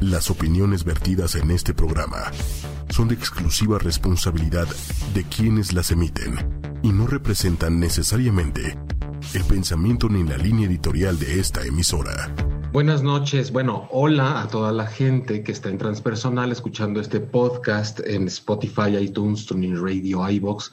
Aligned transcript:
Las 0.00 0.30
opiniones 0.30 0.84
vertidas 0.84 1.34
en 1.34 1.50
este 1.50 1.74
programa 1.74 2.32
son 2.88 3.08
de 3.08 3.14
exclusiva 3.14 3.78
responsabilidad 3.78 4.66
de 5.12 5.24
quienes 5.24 5.74
las 5.74 5.90
emiten 5.90 6.78
y 6.82 6.90
no 6.90 7.06
representan 7.06 7.78
necesariamente 7.78 8.78
el 9.34 9.44
pensamiento 9.44 10.08
ni 10.08 10.24
la 10.24 10.38
línea 10.38 10.66
editorial 10.66 11.18
de 11.18 11.38
esta 11.38 11.66
emisora. 11.66 12.34
Buenas 12.72 13.02
noches, 13.02 13.52
bueno, 13.52 13.88
hola 13.90 14.40
a 14.40 14.48
toda 14.48 14.72
la 14.72 14.86
gente 14.86 15.42
que 15.42 15.52
está 15.52 15.68
en 15.68 15.76
Transpersonal 15.76 16.50
escuchando 16.50 16.98
este 17.00 17.20
podcast 17.20 18.00
en 18.00 18.26
Spotify, 18.28 18.96
iTunes, 18.98 19.44
Tuning 19.44 19.76
Radio, 19.76 20.26
iBox 20.30 20.72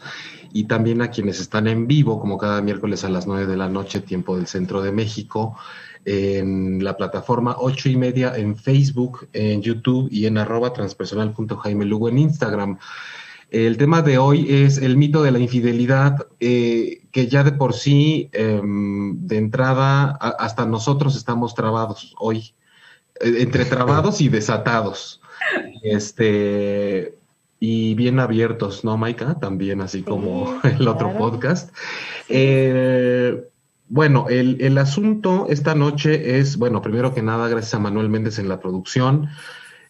y 0.54 0.66
también 0.66 1.02
a 1.02 1.10
quienes 1.10 1.42
están 1.42 1.68
en 1.68 1.86
vivo, 1.86 2.22
como 2.22 2.38
cada 2.38 2.62
miércoles 2.62 3.04
a 3.04 3.10
las 3.10 3.28
9 3.28 3.46
de 3.46 3.58
la 3.58 3.68
noche, 3.68 4.00
tiempo 4.00 4.38
del 4.38 4.48
centro 4.48 4.82
de 4.82 4.94
México, 4.94 5.58
en 6.08 6.82
la 6.86 6.96
plataforma 6.96 7.58
8 7.60 7.90
y 7.90 7.98
media 7.98 8.38
en 8.38 8.56
Facebook, 8.56 9.28
en 9.34 9.62
YouTube 9.62 10.08
y 10.10 10.26
en 10.26 10.38
arroba 10.38 10.72
transpersonal.jaime 10.72 11.84
Lugo 11.84 12.08
en 12.08 12.20
Instagram. 12.20 12.80
El 13.50 13.76
tema 13.76 14.02
de 14.02 14.18
hoy 14.18 14.48
es 14.50 14.78
el 14.78 14.96
mito 14.96 15.22
de 15.22 15.32
la 15.32 15.40
infidelidad, 15.40 16.28
eh, 16.40 17.02
que 17.12 17.28
ya 17.28 17.44
de 17.44 17.52
por 17.52 17.74
sí, 17.74 18.30
em, 18.32 19.28
de 19.28 19.38
entrada, 19.38 20.12
hasta 20.12 20.66
nosotros 20.66 21.18
estamos 21.18 21.54
trabados 21.56 22.16
hoy, 22.20 22.54
eh, 23.20 23.36
entre 23.40 23.66
trabados 23.66 24.22
y 24.22 24.30
desatados. 24.30 25.20
Este, 25.84 27.16
y 27.60 27.96
bien 27.96 28.22
abiertos, 28.22 28.86
¿no, 28.86 28.96
Maika? 28.96 29.40
También, 29.40 29.82
así 29.82 30.04
como 30.04 30.58
el 30.64 30.88
otro 30.88 31.18
podcast. 31.18 31.76
Eh, 32.30 33.44
bueno, 33.90 34.28
el, 34.30 34.58
el, 34.62 34.78
asunto 34.78 35.48
esta 35.50 35.76
noche 35.76 36.40
es, 36.40 36.58
bueno, 36.58 36.82
primero 36.82 37.14
que 37.14 37.22
nada, 37.22 37.48
gracias 37.48 37.74
a 37.74 37.80
Manuel 37.80 38.10
Méndez 38.10 38.40
en 38.40 38.50
la 38.50 38.60
producción 38.60 39.30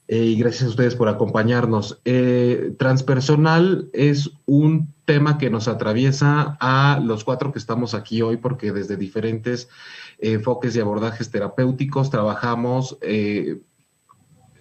eh, 0.07 0.23
y 0.23 0.35
gracias 0.37 0.63
a 0.63 0.69
ustedes 0.69 0.95
por 0.95 1.09
acompañarnos. 1.09 1.99
Eh, 2.05 2.73
transpersonal 2.79 3.89
es 3.91 4.31
un 4.45 4.93
tema 5.05 5.37
que 5.37 5.49
nos 5.49 5.67
atraviesa 5.67 6.57
a 6.61 7.01
los 7.03 7.23
cuatro 7.23 7.51
que 7.51 7.59
estamos 7.59 7.93
aquí 7.93 8.21
hoy 8.21 8.37
porque 8.37 8.71
desde 8.71 8.95
diferentes 8.95 9.67
enfoques 10.19 10.75
y 10.75 10.79
abordajes 10.79 11.29
terapéuticos 11.29 12.09
trabajamos. 12.09 12.97
Eh, 13.01 13.59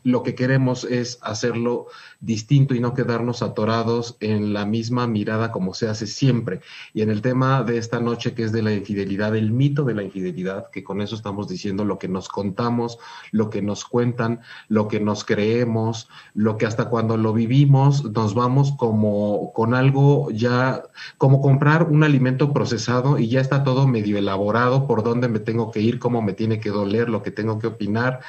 lo 0.03 0.23
que 0.23 0.34
queremos 0.34 0.84
es 0.84 1.19
hacerlo 1.23 1.87
distinto 2.20 2.75
y 2.75 2.81
no 2.81 2.95
quedarnos 2.95 3.42
atorados 3.42 4.17
en 4.20 4.53
la 4.53 4.64
misma 4.64 5.06
mirada 5.06 5.53
como 5.53 5.75
se 5.75 5.89
hace 5.89 6.06
siempre. 6.06 6.61
Y 6.95 7.03
en 7.03 7.11
el 7.11 7.22
tema 7.22 7.62
de 7.62 7.78
esta 7.78 8.00
noche, 8.00 8.34
que 8.34 8.45
es 8.45 8.53
de 8.53 8.62
la 8.62 8.72
infidelidad, 8.72 9.36
el 9.36 9.50
mito 9.50 9.84
de 9.84 9.95
la 9.95 10.03
infidelidad, 10.03 10.70
que 10.70 10.84
con 10.84 11.00
eso 11.00 11.14
estamos 11.14 11.48
diciendo 11.48 11.84
lo 11.84 11.98
que 11.98 12.09
nos 12.09 12.28
contamos, 12.28 12.98
lo 13.33 13.50
que 13.50 13.62
nos 13.62 13.84
cuentan, 13.84 14.41
lo 14.69 14.89
que 14.89 15.00
nos 15.00 15.25
creemos, 15.25 16.09
lo 16.34 16.56
que 16.56 16.67
hasta 16.67 16.89
cuando 16.89 17.17
lo 17.17 17.33
vivimos 17.33 18.05
nos 18.05 18.34
vamos 18.34 18.72
como 18.77 19.53
con 19.53 19.75
algo 19.75 20.31
ya, 20.31 20.83
como 21.19 21.41
comprar 21.41 21.84
un 21.84 22.05
alimento 22.05 22.53
procesado 22.53 23.19
y 23.19 23.28
ya 23.28 23.41
está 23.41 23.64
todo 23.64 23.87
medio 23.87 24.19
elaborado 24.19 24.87
por 24.87 25.03
dónde 25.03 25.28
me 25.28 25.39
tengo 25.39 25.70
que 25.70 25.81
ir, 25.81 25.98
cómo 25.98 26.22
me 26.22 26.33
tiene 26.33 26.61
que 26.61 26.70
doler, 26.70 27.09
lo 27.09 27.22
que 27.22 27.31
tengo 27.31 27.59
que 27.59 27.67
opinar, 27.67 28.20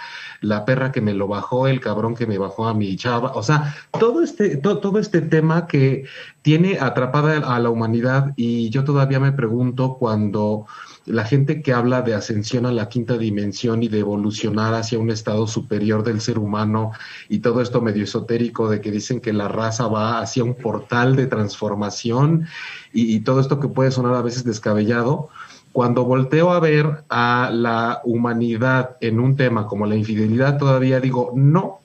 la 0.42 0.66
perra 0.66 0.92
que 0.92 1.02
me 1.02 1.14
lo 1.14 1.28
bajó, 1.28 1.68
el 1.68 1.80
cabrón 1.80 2.16
que 2.16 2.28
me 2.28 2.38
bajó 2.38 2.68
a 2.68 2.74
mi 2.74 2.96
chava, 2.96 3.32
o 3.34 3.44
sea, 3.44 3.76
todo 4.00 4.22
este, 4.22 4.58
todo 4.58 5.00
este 5.00 5.22
tema 5.22 5.68
que 5.68 6.06
tiene 6.42 6.80
atrapada 6.80 7.56
a 7.56 7.60
la 7.60 7.70
humanidad 7.70 8.34
y 8.36 8.70
yo 8.70 8.84
todavía 8.84 9.20
me 9.20 9.32
pregunto 9.32 9.98
cuando 10.00 10.66
la 11.06 11.24
gente 11.24 11.62
que 11.62 11.74
habla 11.74 12.02
de 12.02 12.14
ascensión 12.14 12.66
a 12.66 12.72
la 12.72 12.90
quinta 12.90 13.18
dimensión 13.18 13.82
y 13.84 13.88
de 13.88 14.00
evolucionar 14.00 14.74
hacia 14.74 15.00
un 15.00 15.10
estado 15.10 15.48
superior 15.48 16.04
del 16.04 16.22
ser 16.22 16.38
humano 16.38 16.92
y 17.30 17.40
todo 17.40 17.62
esto 17.62 17.82
medio 17.82 18.04
esotérico 18.04 18.70
de 18.70 18.82
que 18.82 18.92
dicen 18.92 19.22
que 19.22 19.34
la 19.34 19.48
raza 19.48 19.88
va 19.88 20.20
hacia 20.20 20.44
un 20.44 20.56
portal 20.56 21.16
de 21.16 21.28
transformación 21.28 22.48
y 22.94 23.20
todo 23.22 23.40
esto 23.40 23.60
que 23.60 23.68
puede 23.68 23.92
sonar 23.92 24.16
a 24.16 24.22
veces 24.22 24.44
descabellado, 24.44 25.30
cuando 25.78 26.06
volteo 26.06 26.52
a 26.52 26.60
ver 26.60 27.04
a 27.08 27.52
la 27.54 28.02
humanidad 28.04 28.98
en 29.00 29.20
un 29.20 29.36
tema 29.36 29.68
como 29.68 29.86
la 29.86 29.96
infidelidad, 29.96 30.58
todavía 30.58 31.00
digo, 31.00 31.34
no, 31.36 31.82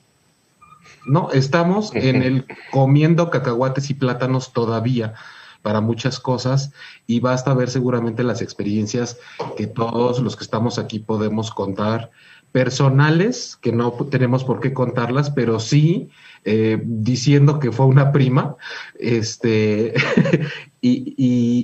no, 1.05 1.31
estamos 1.31 1.91
en 1.95 2.21
el 2.21 2.45
comiendo 2.71 3.29
cacahuates 3.29 3.89
y 3.89 3.93
plátanos 3.93 4.53
todavía 4.53 5.13
para 5.61 5.81
muchas 5.81 6.19
cosas 6.19 6.71
y 7.07 7.19
basta 7.21 7.53
ver 7.53 7.69
seguramente 7.69 8.23
las 8.23 8.41
experiencias 8.41 9.17
que 9.55 9.65
todos 9.65 10.19
los 10.19 10.35
que 10.35 10.43
estamos 10.43 10.77
aquí 10.77 10.99
podemos 10.99 11.51
contar, 11.51 12.11
personales, 12.51 13.57
que 13.61 13.71
no 13.71 13.91
tenemos 14.11 14.43
por 14.43 14.59
qué 14.59 14.73
contarlas, 14.73 15.31
pero 15.31 15.59
sí 15.59 16.09
eh, 16.43 16.81
diciendo 16.83 17.59
que 17.59 17.71
fue 17.71 17.85
una 17.85 18.11
prima, 18.11 18.57
este, 18.99 19.93
y, 20.81 21.13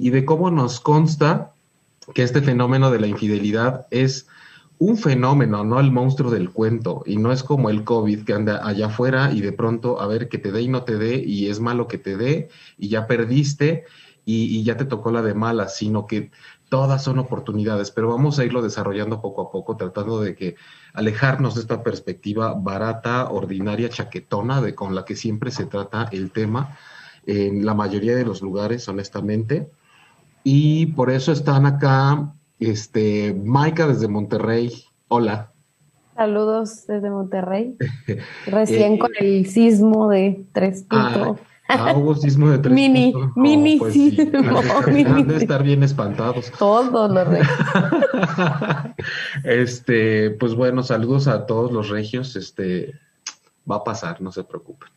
y 0.02 0.10
de 0.10 0.26
cómo 0.26 0.50
nos 0.50 0.80
consta 0.80 1.52
que 2.14 2.24
este 2.24 2.42
fenómeno 2.42 2.90
de 2.92 3.00
la 3.00 3.08
infidelidad 3.08 3.86
es 3.92 4.28
un 4.80 4.98
fenómeno, 4.98 5.66
no 5.66 5.80
el 5.80 5.92
monstruo 5.92 6.32
del 6.32 6.52
cuento, 6.52 7.04
y 7.06 7.18
no 7.18 7.34
es 7.34 7.44
como 7.44 7.70
el 7.70 7.84
COVID 7.84 8.24
que 8.24 8.34
anda 8.34 8.66
allá 8.66 8.88
afuera 8.88 9.32
y 9.34 9.42
de 9.42 9.52
pronto 9.52 10.02
a 10.02 10.08
ver 10.08 10.30
que 10.30 10.38
te 10.38 10.54
dé 10.54 10.62
y 10.62 10.70
no 10.70 10.84
te 10.84 10.98
dé, 10.98 11.22
y 11.24 11.50
es 11.50 11.60
malo 11.60 11.88
que 11.88 11.98
te 11.98 12.16
dé, 12.16 12.48
y 12.78 12.88
ya 12.88 13.06
perdiste, 13.06 13.84
y, 14.26 14.64
ya 14.64 14.78
te 14.78 14.86
tocó 14.86 15.12
la 15.12 15.22
de 15.22 15.34
mala, 15.34 15.68
sino 15.68 16.06
que 16.06 16.32
todas 16.70 17.04
son 17.04 17.18
oportunidades, 17.18 17.90
pero 17.90 18.10
vamos 18.10 18.38
a 18.38 18.46
irlo 18.46 18.62
desarrollando 18.62 19.22
poco 19.22 19.42
a 19.42 19.52
poco, 19.52 19.76
tratando 19.76 20.22
de 20.22 20.36
que 20.36 20.56
alejarnos 20.94 21.56
de 21.56 21.62
esta 21.62 21.84
perspectiva 21.84 22.54
barata, 22.54 23.32
ordinaria, 23.32 23.90
chaquetona, 23.90 24.62
de 24.62 24.76
con 24.76 24.94
la 24.94 25.04
que 25.04 25.16
siempre 25.16 25.52
se 25.52 25.66
trata 25.66 26.08
el 26.12 26.32
tema, 26.32 26.78
en 27.26 27.66
la 27.66 27.74
mayoría 27.74 28.16
de 28.16 28.24
los 28.24 28.42
lugares, 28.42 28.88
honestamente. 28.88 29.72
Y 30.44 30.88
por 30.88 31.10
eso 31.10 31.32
están 31.32 31.66
acá 31.66 32.34
este, 32.60 33.34
Maika 33.34 33.88
desde 33.88 34.08
Monterrey, 34.08 34.84
hola. 35.08 35.52
Saludos 36.16 36.86
desde 36.86 37.10
Monterrey. 37.10 37.78
Recién 38.46 38.98
con 38.98 39.12
el 39.20 39.46
sismo 39.48 40.10
de 40.10 40.46
tres 40.52 40.84
puntos. 40.84 41.40
Ah, 41.72 41.94
hubo 41.96 42.16
sismo 42.16 42.50
de 42.50 42.58
tres 42.58 42.74
mini, 42.74 43.12
puntos. 43.14 43.38
Mini, 43.38 43.78
pues 43.78 43.94
sismo. 43.94 44.60
Han 44.88 45.28
de 45.28 45.38
estar 45.38 45.64
bien 45.64 45.84
espantados. 45.84 46.52
Todos 46.58 47.12
los 47.12 47.28
regios. 47.28 47.58
este, 49.44 50.32
pues 50.32 50.56
bueno, 50.56 50.84
saludos 50.84 51.28
a 51.28 51.46
todos 51.46 51.72
los 51.72 51.90
regios. 51.90 52.36
Este, 52.36 52.96
va 53.70 53.78
a 53.78 53.84
pasar, 53.84 54.20
no 54.20 54.32
se 54.32 54.44
preocupen. 54.44 54.90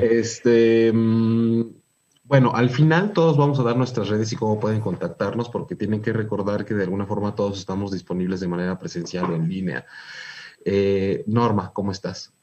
este, 0.00 0.92
mm, 0.92 1.62
bueno, 2.28 2.52
al 2.54 2.68
final 2.68 3.12
todos 3.14 3.38
vamos 3.38 3.58
a 3.58 3.62
dar 3.62 3.76
nuestras 3.76 4.08
redes 4.08 4.30
y 4.32 4.36
cómo 4.36 4.60
pueden 4.60 4.82
contactarnos, 4.82 5.48
porque 5.48 5.74
tienen 5.74 6.02
que 6.02 6.12
recordar 6.12 6.66
que 6.66 6.74
de 6.74 6.84
alguna 6.84 7.06
forma 7.06 7.34
todos 7.34 7.58
estamos 7.58 7.90
disponibles 7.90 8.40
de 8.40 8.48
manera 8.48 8.78
presencial 8.78 9.30
o 9.30 9.34
en 9.34 9.48
línea. 9.48 9.86
Eh, 10.62 11.24
Norma, 11.26 11.72
¿cómo 11.72 11.90
estás? 11.90 12.34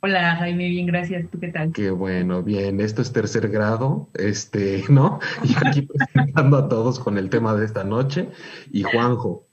Hola 0.00 0.36
Jaime, 0.36 0.68
bien, 0.68 0.86
gracias. 0.86 1.30
¿Tú 1.30 1.38
qué 1.40 1.48
tal? 1.48 1.72
Qué 1.72 1.90
bueno, 1.90 2.42
bien. 2.42 2.80
Esto 2.80 3.02
es 3.02 3.12
tercer 3.12 3.48
grado, 3.48 4.08
este, 4.14 4.84
¿no? 4.88 5.18
Y 5.42 5.54
aquí 5.66 5.82
presentando 5.82 6.56
a 6.56 6.68
todos 6.68 6.98
con 6.98 7.18
el 7.18 7.28
tema 7.28 7.54
de 7.54 7.66
esta 7.66 7.84
noche. 7.84 8.28
Y 8.72 8.82
Juanjo. 8.82 9.46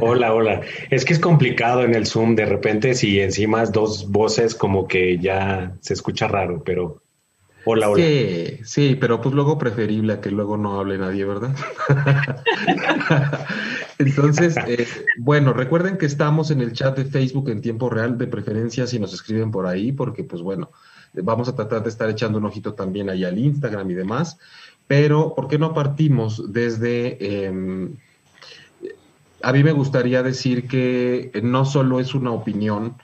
Hola, 0.00 0.34
hola. 0.34 0.60
Es 0.90 1.04
que 1.04 1.12
es 1.12 1.18
complicado 1.18 1.82
en 1.82 1.94
el 1.94 2.06
Zoom 2.06 2.34
de 2.34 2.46
repente 2.46 2.94
si 2.94 3.20
encima 3.20 3.64
dos 3.66 4.10
voces 4.10 4.54
como 4.54 4.86
que 4.86 5.18
ya 5.18 5.76
se 5.80 5.94
escucha 5.94 6.28
raro, 6.28 6.62
pero 6.64 7.02
Sí, 7.96 8.60
sí, 8.64 8.96
pero 9.00 9.20
pues 9.20 9.34
luego 9.34 9.58
preferible 9.58 10.12
a 10.12 10.20
que 10.20 10.30
luego 10.30 10.56
no 10.56 10.78
hable 10.78 10.98
nadie, 10.98 11.24
¿verdad? 11.24 11.54
Entonces, 13.98 14.56
eh, 14.68 14.86
bueno, 15.18 15.52
recuerden 15.52 15.98
que 15.98 16.06
estamos 16.06 16.52
en 16.52 16.60
el 16.60 16.72
chat 16.72 16.96
de 16.96 17.06
Facebook 17.06 17.50
en 17.50 17.60
tiempo 17.60 17.90
real, 17.90 18.16
de 18.18 18.28
preferencia 18.28 18.86
si 18.86 19.00
nos 19.00 19.12
escriben 19.12 19.50
por 19.50 19.66
ahí, 19.66 19.90
porque 19.90 20.22
pues 20.22 20.42
bueno, 20.42 20.70
vamos 21.12 21.48
a 21.48 21.56
tratar 21.56 21.82
de 21.82 21.88
estar 21.88 22.08
echando 22.08 22.38
un 22.38 22.44
ojito 22.44 22.74
también 22.74 23.10
ahí 23.10 23.24
al 23.24 23.36
Instagram 23.36 23.90
y 23.90 23.94
demás, 23.94 24.38
pero 24.86 25.34
¿por 25.34 25.48
qué 25.48 25.58
no 25.58 25.74
partimos 25.74 26.52
desde... 26.52 27.46
Em, 27.46 27.96
a 29.42 29.52
mí 29.52 29.64
me 29.64 29.72
gustaría 29.72 30.22
decir 30.22 30.68
que 30.68 31.30
no 31.42 31.64
solo 31.64 32.00
es 32.00 32.14
una 32.14 32.30
opinión, 32.30 32.94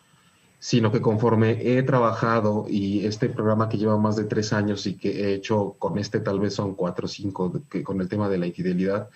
sino 0.62 0.92
que 0.92 1.00
conforme 1.00 1.58
he 1.60 1.82
trabajado 1.82 2.66
y 2.68 3.04
este 3.04 3.28
programa 3.28 3.68
que 3.68 3.78
lleva 3.78 3.98
más 3.98 4.14
de 4.14 4.26
tres 4.26 4.52
años 4.52 4.86
y 4.86 4.94
que 4.94 5.24
he 5.24 5.34
hecho 5.34 5.74
con 5.76 5.98
este 5.98 6.20
tal 6.20 6.38
vez 6.38 6.54
son 6.54 6.76
cuatro 6.76 7.06
o 7.06 7.08
cinco, 7.08 7.52
que, 7.68 7.82
con 7.82 8.00
el 8.00 8.08
tema 8.08 8.28
de 8.28 8.38
la 8.38 8.46
infidelidad, 8.46 9.10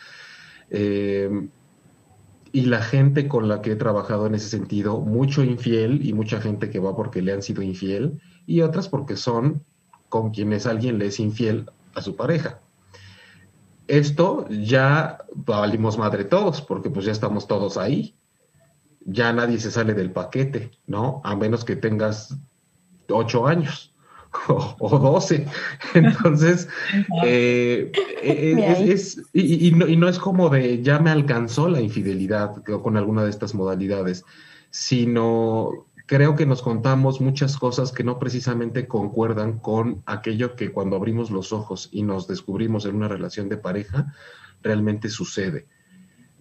eh, 0.71 1.31
y 2.51 2.63
la 2.63 2.83
gente 2.83 3.29
con 3.29 3.47
la 3.47 3.63
que 3.63 3.71
he 3.71 3.77
trabajado 3.77 4.27
en 4.27 4.35
ese 4.35 4.49
sentido, 4.49 5.01
mucho 5.01 5.45
infiel 5.45 6.05
y 6.05 6.13
mucha 6.15 6.41
gente 6.41 6.69
que 6.69 6.81
va 6.81 6.97
porque 6.97 7.23
le 7.23 7.33
han 7.33 7.43
sido 7.43 7.63
infiel 7.63 8.21
y 8.45 8.63
otras 8.63 8.89
porque 8.89 9.17
son 9.17 9.63
con 10.09 10.33
quienes 10.33 10.67
alguien 10.67 10.99
le 10.99 11.07
es 11.07 11.21
infiel 11.21 11.71
a 11.95 12.03
su 12.03 12.17
pareja. 12.17 12.59
Esto 13.87 14.49
ya 14.49 15.19
valimos 15.33 15.97
madre 15.97 16.25
todos 16.25 16.61
porque 16.61 16.91
pues 16.91 17.07
ya 17.07 17.13
estamos 17.13 17.47
todos 17.47 17.77
ahí 17.77 18.17
ya 19.07 19.33
nadie 19.33 19.59
se 19.59 19.71
sale 19.71 19.95
del 19.95 20.11
paquete, 20.11 20.73
¿no? 20.87 21.21
A 21.25 21.35
menos 21.37 21.65
que 21.65 21.77
tengas 21.77 22.37
ocho 23.09 23.47
años 23.47 23.95
o, 24.49 24.99
doce. 24.99 25.47
Entonces, 25.95 26.69
eh, 27.25 27.93
es, 28.23 29.23
y, 29.33 29.71
no, 29.73 29.87
y, 29.87 29.97
no, 29.97 30.09
es 30.09 30.19
como 30.19 30.49
de 30.51 30.83
ya 30.83 30.99
me 30.99 31.11
alcanzó 31.11 31.69
la 31.69 31.81
infidelidad 31.81 32.63
con 32.65 32.97
alguna 32.97 33.25
de 33.25 33.31
estas 33.31 33.55
modalidades, 33.55 34.25
sino 34.71 35.87
creo 36.07 36.35
que 36.37 36.47
nos 36.47 36.63
contamos 36.63 37.21
muchas 37.21 37.57
cosas 37.57 37.93
que 37.93 38.05
no 38.05 38.19
precisamente 38.19 38.87
concuerdan 38.87 39.59
con 39.59 40.03
aquello 40.07 40.57
que 40.57 40.73
cuando 40.73 40.97
abrimos 40.97 41.31
los 41.31 41.53
ojos 41.53 41.89
y 41.93 42.03
nos 42.03 42.27
descubrimos 42.27 42.87
en 42.87 42.97
una 42.97 43.09
relación 43.09 43.49
de 43.49 43.57
pareja, 43.57 44.13
realmente 44.63 45.09
sucede. 45.11 45.67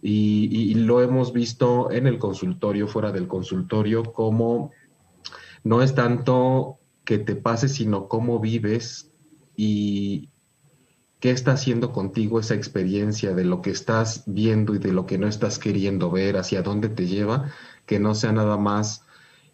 Y, 0.07 0.75
lo 0.75 1.01
hemos 1.01 1.33
visto 1.33 1.89
en 1.89 2.05
el 2.05 2.19
consultorio, 2.19 2.87
fuera 2.87 3.11
del 3.11 3.27
consultorio, 3.27 4.03
como 4.03 4.71
no 5.63 5.81
es 5.81 5.95
tanto 5.95 6.77
que 7.03 7.17
te 7.17 7.35
pase, 7.35 7.67
sino 7.67 8.07
cómo 8.07 8.39
vives 8.39 9.11
y 9.55 10.29
qué 11.19 11.31
está 11.31 11.53
haciendo 11.53 11.91
contigo 11.91 12.39
esa 12.39 12.53
experiencia 12.53 13.33
de 13.33 13.45
lo 13.45 13.63
que 13.63 13.71
estás 13.71 14.23
viendo 14.27 14.75
y 14.75 14.77
de 14.77 14.93
lo 14.93 15.07
que 15.07 15.17
no 15.17 15.27
estás 15.27 15.57
queriendo 15.57 16.11
ver, 16.11 16.37
hacia 16.37 16.61
dónde 16.61 16.89
te 16.89 17.07
lleva, 17.07 17.51
que 17.87 17.97
no 17.97 18.13
sea 18.13 18.31
nada 18.31 18.57
más 18.57 19.05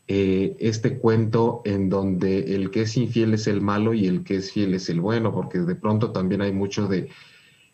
eh, 0.09 0.57
este 0.59 0.97
cuento 0.97 1.61
en 1.63 1.87
donde 1.87 2.55
el 2.55 2.71
que 2.71 2.81
es 2.81 2.97
infiel 2.97 3.35
es 3.35 3.47
el 3.47 3.61
malo 3.61 3.93
y 3.93 4.07
el 4.07 4.25
que 4.25 4.35
es 4.35 4.51
fiel 4.51 4.73
es 4.73 4.89
el 4.89 4.99
bueno, 4.99 5.31
porque 5.31 5.59
de 5.59 5.75
pronto 5.75 6.11
también 6.11 6.41
hay 6.41 6.51
mucho 6.51 6.87
de 6.87 7.09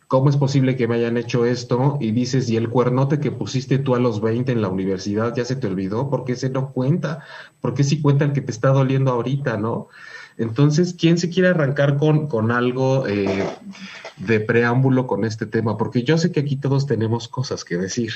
¿cómo 0.07 0.29
es 0.29 0.37
posible 0.37 0.75
que 0.75 0.87
me 0.87 0.95
hayan 0.95 1.17
hecho 1.17 1.45
esto? 1.45 1.97
Y 1.99 2.11
dices, 2.11 2.49
¿y 2.49 2.57
el 2.57 2.69
cuernote 2.69 3.19
que 3.19 3.31
pusiste 3.31 3.77
tú 3.77 3.95
a 3.95 3.99
los 3.99 4.21
20 4.21 4.51
en 4.51 4.61
la 4.61 4.69
universidad 4.69 5.35
ya 5.35 5.45
se 5.45 5.55
te 5.55 5.67
olvidó? 5.67 6.09
¿Por 6.09 6.23
qué 6.23 6.35
se 6.35 6.49
no 6.49 6.71
cuenta? 6.71 7.23
¿Por 7.61 7.73
qué 7.73 7.83
si 7.83 8.01
cuenta 8.01 8.25
el 8.25 8.33
que 8.33 8.41
te 8.41 8.51
está 8.51 8.69
doliendo 8.69 9.11
ahorita, 9.11 9.57
no? 9.57 9.89
Entonces, 10.37 10.93
¿quién 10.93 11.17
se 11.17 11.29
quiere 11.29 11.49
arrancar 11.49 11.97
con, 11.97 12.27
con 12.27 12.51
algo 12.51 13.07
eh, 13.07 13.43
de 14.17 14.39
preámbulo 14.39 15.07
con 15.07 15.25
este 15.25 15.47
tema? 15.47 15.77
Porque 15.77 16.03
yo 16.03 16.17
sé 16.17 16.31
que 16.31 16.41
aquí 16.41 16.57
todos 16.57 16.85
tenemos 16.85 17.27
cosas 17.27 17.65
que 17.65 17.77
decir. 17.77 18.11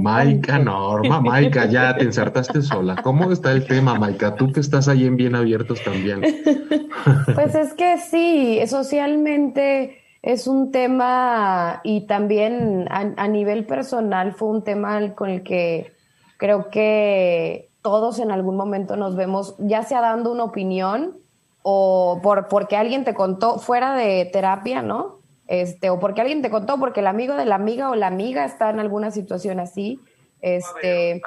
Maika, 0.00 0.58
Norma, 0.58 1.20
Maika, 1.20 1.66
ya 1.66 1.96
te 1.96 2.04
ensartaste 2.04 2.62
sola. 2.62 2.96
¿Cómo 3.02 3.32
está 3.32 3.52
el 3.52 3.66
tema, 3.66 3.94
Maika? 3.94 4.34
Tú 4.36 4.52
que 4.52 4.60
estás 4.60 4.88
ahí 4.88 5.06
en 5.06 5.16
Bien 5.16 5.34
Abiertos 5.34 5.82
también. 5.82 6.20
Pues 7.34 7.54
es 7.54 7.74
que 7.74 7.98
sí, 7.98 8.60
socialmente 8.66 10.02
es 10.22 10.46
un 10.46 10.72
tema 10.72 11.80
y 11.84 12.06
también 12.06 12.86
a, 12.90 13.28
nivel 13.28 13.66
personal 13.66 14.32
fue 14.32 14.48
un 14.48 14.64
tema 14.64 15.14
con 15.14 15.28
el 15.28 15.42
que 15.42 15.92
creo 16.38 16.70
que 16.70 17.68
todos 17.82 18.18
en 18.18 18.30
algún 18.30 18.56
momento 18.56 18.96
nos 18.96 19.16
vemos, 19.16 19.54
ya 19.58 19.82
sea 19.82 20.00
dando 20.00 20.32
una 20.32 20.44
opinión 20.44 21.18
o 21.62 22.20
por, 22.22 22.48
porque 22.48 22.76
alguien 22.76 23.04
te 23.04 23.12
contó 23.12 23.58
fuera 23.58 23.94
de 23.94 24.24
terapia, 24.32 24.80
¿no? 24.80 25.23
Este, 25.46 25.90
o 25.90 25.98
porque 26.00 26.20
alguien 26.20 26.42
te 26.42 26.50
contó, 26.50 26.78
porque 26.78 27.00
el 27.00 27.06
amigo 27.06 27.34
de 27.34 27.44
la 27.44 27.56
amiga 27.56 27.90
o 27.90 27.94
la 27.94 28.06
amiga 28.06 28.44
está 28.44 28.70
en 28.70 28.80
alguna 28.80 29.10
situación 29.10 29.60
así. 29.60 30.00
Este, 30.40 31.22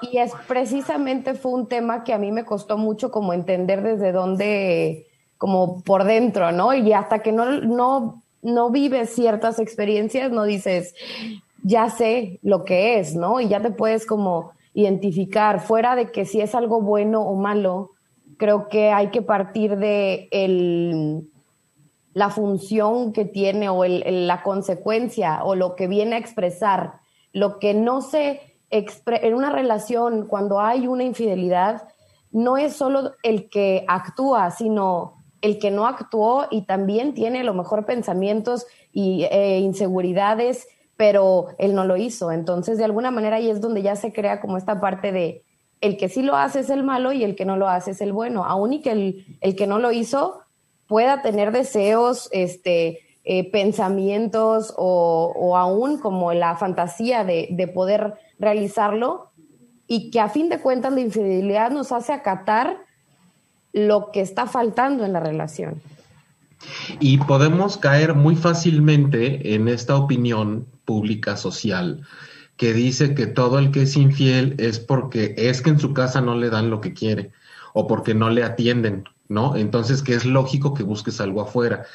y 0.00 0.18
es 0.18 0.32
precisamente 0.46 1.34
fue 1.34 1.52
un 1.52 1.66
tema 1.66 2.04
que 2.04 2.14
a 2.14 2.18
mí 2.18 2.30
me 2.30 2.44
costó 2.44 2.78
mucho 2.78 3.10
como 3.10 3.32
entender 3.32 3.82
desde 3.82 4.12
dónde, 4.12 5.06
como 5.38 5.82
por 5.82 6.04
dentro, 6.04 6.52
¿no? 6.52 6.72
Y 6.72 6.92
hasta 6.92 7.20
que 7.20 7.32
no, 7.32 7.60
no, 7.60 8.22
no 8.42 8.70
vives 8.70 9.10
ciertas 9.10 9.58
experiencias, 9.58 10.30
no 10.30 10.44
dices, 10.44 10.94
ya 11.64 11.90
sé 11.90 12.38
lo 12.42 12.64
que 12.64 13.00
es, 13.00 13.16
¿no? 13.16 13.40
Y 13.40 13.48
ya 13.48 13.60
te 13.60 13.70
puedes 13.70 14.06
como 14.06 14.52
identificar, 14.72 15.60
fuera 15.60 15.96
de 15.96 16.12
que 16.12 16.24
si 16.24 16.40
es 16.40 16.54
algo 16.54 16.80
bueno 16.80 17.22
o 17.22 17.34
malo, 17.34 17.90
creo 18.36 18.68
que 18.68 18.90
hay 18.92 19.08
que 19.08 19.22
partir 19.22 19.76
de 19.76 20.28
el 20.30 21.28
la 22.18 22.30
función 22.30 23.12
que 23.12 23.24
tiene 23.24 23.68
o 23.68 23.84
la 23.84 24.42
consecuencia 24.42 25.44
o 25.44 25.54
lo 25.54 25.76
que 25.76 25.86
viene 25.86 26.16
a 26.16 26.18
expresar, 26.18 26.94
lo 27.32 27.60
que 27.60 27.74
no 27.74 28.00
se 28.00 28.40
en 28.70 29.34
una 29.34 29.50
relación 29.50 30.26
cuando 30.26 30.60
hay 30.60 30.88
una 30.88 31.04
infidelidad, 31.04 31.84
no 32.32 32.58
es 32.58 32.74
solo 32.74 33.12
el 33.22 33.48
que 33.48 33.84
actúa, 33.86 34.50
sino 34.50 35.22
el 35.42 35.60
que 35.60 35.70
no 35.70 35.86
actuó 35.86 36.48
y 36.50 36.62
también 36.62 37.14
tiene 37.14 37.40
a 37.40 37.44
lo 37.44 37.54
mejor 37.54 37.86
pensamientos 37.86 38.66
y 38.92 39.22
e 39.30 39.60
inseguridades, 39.60 40.66
pero 40.96 41.46
él 41.58 41.76
no 41.76 41.84
lo 41.84 41.96
hizo. 41.96 42.32
Entonces, 42.32 42.78
de 42.78 42.84
alguna 42.84 43.12
manera 43.12 43.36
ahí 43.36 43.48
es 43.48 43.60
donde 43.60 43.82
ya 43.82 43.94
se 43.94 44.12
crea 44.12 44.40
como 44.40 44.56
esta 44.56 44.80
parte 44.80 45.12
de 45.12 45.44
el 45.80 45.96
que 45.96 46.08
sí 46.08 46.22
lo 46.22 46.34
hace 46.34 46.60
es 46.60 46.70
el 46.70 46.82
malo 46.82 47.12
y 47.12 47.22
el 47.22 47.36
que 47.36 47.44
no 47.44 47.56
lo 47.56 47.68
hace 47.68 47.92
es 47.92 48.00
el 48.00 48.12
bueno. 48.12 48.44
Aún 48.44 48.72
y 48.72 48.80
que 48.82 48.90
el, 48.90 49.38
el 49.40 49.54
que 49.54 49.68
no 49.68 49.78
lo 49.78 49.92
hizo 49.92 50.40
pueda 50.88 51.22
tener 51.22 51.52
deseos, 51.52 52.28
este, 52.32 53.00
eh, 53.24 53.50
pensamientos 53.50 54.72
o, 54.76 55.54
aún 55.56 55.98
como 55.98 56.32
la 56.32 56.56
fantasía 56.56 57.24
de, 57.24 57.70
poder 57.74 58.14
realizarlo 58.38 59.30
y 59.86 60.10
que 60.10 60.18
a 60.18 60.30
fin 60.30 60.48
de 60.48 60.60
cuentas 60.60 60.92
la 60.94 61.00
infidelidad 61.00 61.70
nos 61.70 61.92
hace 61.92 62.12
acatar 62.12 62.78
lo 63.72 64.10
que 64.12 64.22
está 64.22 64.46
faltando 64.46 65.04
en 65.04 65.12
la 65.12 65.20
relación. 65.20 65.82
Y 67.00 67.18
podemos 67.18 67.76
caer 67.76 68.14
muy 68.14 68.34
fácilmente 68.34 69.54
en 69.54 69.68
esta 69.68 69.96
opinión 69.96 70.66
pública 70.86 71.36
social 71.36 72.06
que 72.56 72.72
dice 72.72 73.14
que 73.14 73.26
todo 73.26 73.58
el 73.58 73.70
que 73.70 73.82
es 73.82 73.96
infiel 73.96 74.54
es 74.58 74.80
porque 74.80 75.34
es 75.36 75.60
que 75.60 75.70
en 75.70 75.78
su 75.78 75.92
casa 75.92 76.22
no 76.22 76.34
le 76.34 76.48
dan 76.48 76.70
lo 76.70 76.80
que 76.80 76.94
quiere 76.94 77.30
o 77.74 77.86
porque 77.86 78.14
no 78.14 78.30
le 78.30 78.42
atienden 78.42 79.04
¿no? 79.28 79.56
Entonces, 79.56 80.02
que 80.02 80.14
es 80.14 80.24
lógico 80.24 80.74
que 80.74 80.82
busques 80.82 81.20
algo 81.20 81.42
afuera. 81.42 81.86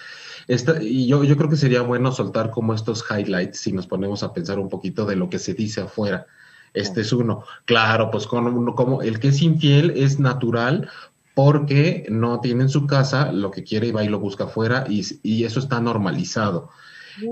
Esta, 0.48 0.82
y 0.82 1.08
yo, 1.08 1.24
yo 1.24 1.38
creo 1.38 1.50
que 1.50 1.56
sería 1.56 1.82
bueno 1.82 2.12
soltar 2.12 2.52
como 2.52 2.74
estos 2.74 3.04
highlights 3.10 3.60
si 3.60 3.72
nos 3.72 3.88
ponemos 3.88 4.24
a 4.24 4.34
pensar 4.34 4.60
un 4.60 4.70
poquito 4.70 5.06
de 5.06 5.16
lo 5.16 5.30
que 5.30 5.40
se 5.40 5.54
dice 5.54 5.82
afuera. 5.82 6.28
Este 6.74 7.02
es 7.02 7.14
uno. 7.14 7.44
Claro, 7.66 8.12
pues 8.12 8.28
como, 8.28 8.76
como 8.76 9.02
el 9.02 9.20
que 9.20 9.30
es 9.30 9.42
infiel 9.42 9.92
es 9.92 10.20
natural 10.20 10.90
porque 11.36 12.06
no 12.10 12.40
tiene 12.42 12.64
en 12.64 12.70
su 12.70 12.86
casa 12.86 13.32
lo 13.32 13.52
que 13.52 13.64
quiere 13.64 13.88
y 13.88 13.92
va 13.92 14.04
y 14.04 14.10
lo 14.10 14.20
busca 14.20 14.46
afuera 14.46 14.86
y, 14.88 15.04
y 15.24 15.46
eso 15.46 15.60
está 15.60 15.80
normalizado. 15.80 16.70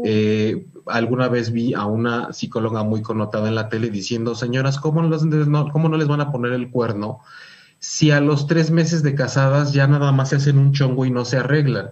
Eh, 0.05 0.67
alguna 0.85 1.27
vez 1.27 1.51
vi 1.51 1.73
a 1.73 1.85
una 1.85 2.33
psicóloga 2.33 2.83
muy 2.83 3.01
connotada 3.01 3.47
en 3.47 3.55
la 3.55 3.69
tele 3.69 3.89
diciendo, 3.89 4.35
señoras, 4.35 4.79
¿cómo, 4.79 5.01
no, 5.01 5.71
¿cómo 5.71 5.89
no 5.89 5.97
les 5.97 6.07
van 6.07 6.21
a 6.21 6.31
poner 6.31 6.53
el 6.53 6.69
cuerno 6.69 7.21
si 7.81 8.11
a 8.11 8.21
los 8.21 8.45
tres 8.45 8.69
meses 8.69 9.01
de 9.01 9.15
casadas 9.15 9.73
ya 9.73 9.87
nada 9.87 10.11
más 10.11 10.29
se 10.29 10.35
hacen 10.35 10.59
un 10.59 10.71
chongo 10.71 11.03
y 11.03 11.09
no 11.09 11.25
se 11.25 11.37
arreglan. 11.37 11.89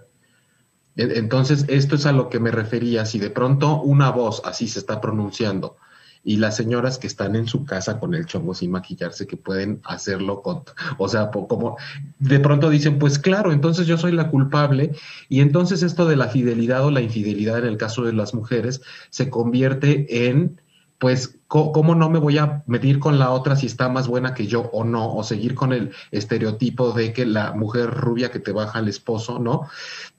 E, 0.94 1.18
entonces, 1.18 1.64
esto 1.66 1.96
es 1.96 2.06
a 2.06 2.12
lo 2.12 2.28
que 2.28 2.38
me 2.38 2.52
refería. 2.52 3.04
Si 3.04 3.18
de 3.18 3.30
pronto 3.30 3.82
una 3.82 4.10
voz 4.10 4.40
así 4.44 4.68
se 4.68 4.78
está 4.78 5.00
pronunciando 5.00 5.76
y 6.22 6.36
las 6.36 6.56
señoras 6.56 6.98
que 6.98 7.08
están 7.08 7.34
en 7.34 7.48
su 7.48 7.64
casa 7.64 7.98
con 7.98 8.14
el 8.14 8.26
chongo 8.26 8.54
sin 8.54 8.70
maquillarse, 8.70 9.26
que 9.26 9.36
pueden 9.36 9.80
hacerlo 9.82 10.42
con, 10.42 10.62
o 10.96 11.08
sea, 11.08 11.30
como 11.32 11.76
de 12.20 12.38
pronto 12.38 12.70
dicen, 12.70 13.00
pues 13.00 13.18
claro, 13.18 13.52
entonces 13.52 13.88
yo 13.88 13.98
soy 13.98 14.12
la 14.12 14.30
culpable 14.30 14.92
y 15.28 15.40
entonces 15.40 15.82
esto 15.82 16.06
de 16.06 16.14
la 16.16 16.28
fidelidad 16.28 16.84
o 16.84 16.92
la 16.92 17.00
infidelidad 17.00 17.58
en 17.58 17.66
el 17.66 17.78
caso 17.78 18.04
de 18.04 18.12
las 18.12 18.32
mujeres 18.32 18.80
se 19.08 19.28
convierte 19.28 20.28
en 20.28 20.60
pues, 21.00 21.38
¿cómo 21.48 21.94
no 21.94 22.10
me 22.10 22.18
voy 22.18 22.36
a 22.36 22.62
medir 22.66 22.98
con 22.98 23.18
la 23.18 23.30
otra 23.30 23.56
si 23.56 23.64
está 23.64 23.88
más 23.88 24.06
buena 24.06 24.34
que 24.34 24.46
yo 24.46 24.68
o 24.70 24.84
no? 24.84 25.14
O 25.14 25.24
seguir 25.24 25.54
con 25.54 25.72
el 25.72 25.92
estereotipo 26.10 26.92
de 26.92 27.14
que 27.14 27.24
la 27.24 27.52
mujer 27.54 27.90
rubia 27.90 28.30
que 28.30 28.38
te 28.38 28.52
baja 28.52 28.78
al 28.78 28.86
esposo, 28.86 29.38
¿no? 29.38 29.66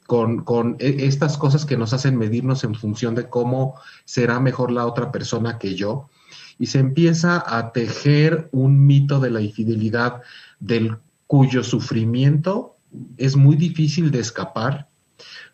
Con, 0.08 0.44
con 0.44 0.78
e, 0.80 1.06
estas 1.06 1.38
cosas 1.38 1.68
que 1.68 1.78
nos 1.78 1.94
hacen 1.94 2.18
medirnos 2.18 2.64
en 2.64 2.74
función 2.74 3.14
de 3.14 3.30
cómo 3.30 3.76
será 4.06 4.40
mejor 4.40 4.72
la 4.72 4.88
otra 4.88 5.12
persona 5.12 5.60
que 5.60 5.76
yo. 5.76 6.10
Y 6.58 6.66
se 6.66 6.80
empieza 6.80 7.44
a 7.46 7.74
tejer 7.74 8.50
un 8.52 8.84
mito 8.88 9.20
de 9.20 9.30
la 9.30 9.42
infidelidad 9.42 10.24
del 10.60 10.98
cuyo 11.28 11.64
sufrimiento 11.64 12.76
es 13.18 13.36
muy 13.36 13.56
difícil 13.56 14.10
de 14.10 14.20
escapar 14.20 14.88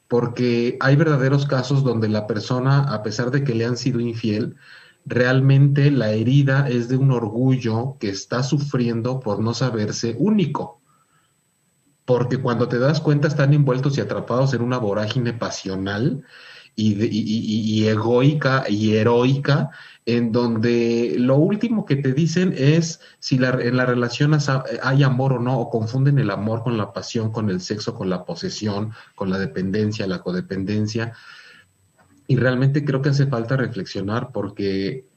porque 0.07 0.77
hay 0.79 0.95
verdaderos 0.95 1.45
casos 1.45 1.83
donde 1.83 2.07
la 2.07 2.27
persona, 2.27 2.83
a 2.83 3.03
pesar 3.03 3.29
de 3.29 3.43
que 3.43 3.53
le 3.53 3.65
han 3.65 3.75
sido 3.75 3.99
infiel, 3.99 4.55
realmente 5.07 5.89
la 5.89 6.11
herida 6.11 6.67
es 6.67 6.89
de 6.89 6.97
un 6.97 7.11
orgullo 7.11 7.95
que 7.99 8.09
está 8.09 8.43
sufriendo 8.43 9.19
por 9.19 9.39
no 9.39 9.53
saberse 9.53 10.15
único. 10.19 10.81
Porque 12.03 12.37
cuando 12.37 12.67
te 12.67 12.77
das 12.77 12.99
cuenta 12.99 13.27
están 13.27 13.53
envueltos 13.53 13.97
y 13.97 14.01
atrapados 14.01 14.53
en 14.53 14.61
una 14.61 14.77
vorágine 14.77 15.33
pasional 15.33 16.23
y, 16.75 17.87
egoica 17.87 18.65
y 18.69 18.95
heroica, 18.95 19.71
en 20.05 20.31
donde 20.31 21.15
lo 21.17 21.35
último 21.37 21.85
que 21.85 21.95
te 21.95 22.13
dicen 22.13 22.53
es 22.55 23.01
si 23.19 23.35
en 23.35 23.77
la 23.77 23.85
relación 23.85 24.37
hay 24.83 25.03
amor 25.03 25.33
o 25.33 25.39
no, 25.39 25.59
o 25.59 25.69
confunden 25.69 26.19
el 26.19 26.31
amor 26.31 26.63
con 26.63 26.77
la 26.77 26.93
pasión, 26.93 27.31
con 27.31 27.49
el 27.49 27.61
sexo, 27.61 27.95
con 27.95 28.09
la 28.09 28.25
posesión, 28.25 28.91
con 29.15 29.29
la 29.29 29.39
dependencia, 29.39 30.05
la 30.05 30.21
codependencia. 30.21 31.13
Y 32.27 32.35
realmente 32.35 32.83
creo 32.83 33.01
que 33.01 33.09
hace 33.09 33.27
falta 33.27 33.55
reflexionar 33.55 34.31
porque 34.31 35.07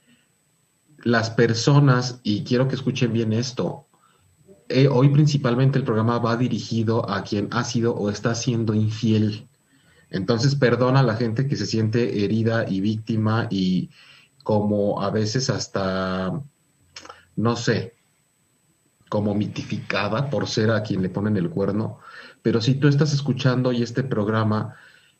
las 1.03 1.29
personas, 1.29 2.19
y 2.23 2.43
quiero 2.43 2.67
que 2.67 2.75
escuchen 2.75 3.11
bien 3.11 3.33
esto, 3.33 3.87
eh, 4.69 4.87
hoy 4.87 5.09
principalmente 5.09 5.77
el 5.77 5.83
programa 5.83 6.19
va 6.19 6.37
dirigido 6.37 7.09
a 7.09 7.23
quien 7.23 7.49
ha 7.51 7.63
sido 7.65 7.93
o 7.93 8.09
está 8.09 8.33
siendo 8.35 8.73
infiel. 8.73 9.47
Entonces, 10.09 10.55
perdona 10.55 11.01
a 11.01 11.03
la 11.03 11.15
gente 11.15 11.47
que 11.47 11.57
se 11.57 11.65
siente 11.65 12.23
herida 12.23 12.67
y 12.67 12.79
víctima 12.79 13.47
y 13.49 13.89
como 14.43 15.01
a 15.01 15.09
veces 15.09 15.49
hasta, 15.49 16.41
no 17.35 17.55
sé, 17.55 17.95
como 19.09 19.35
mitificada 19.35 20.29
por 20.29 20.47
ser 20.47 20.71
a 20.71 20.83
quien 20.83 21.01
le 21.01 21.09
ponen 21.09 21.35
el 21.35 21.49
cuerno. 21.49 21.99
Pero 22.41 22.61
si 22.61 22.75
tú 22.75 22.87
estás 22.87 23.13
escuchando 23.13 23.69
hoy 23.69 23.83
este 23.83 24.03
programa 24.03 24.75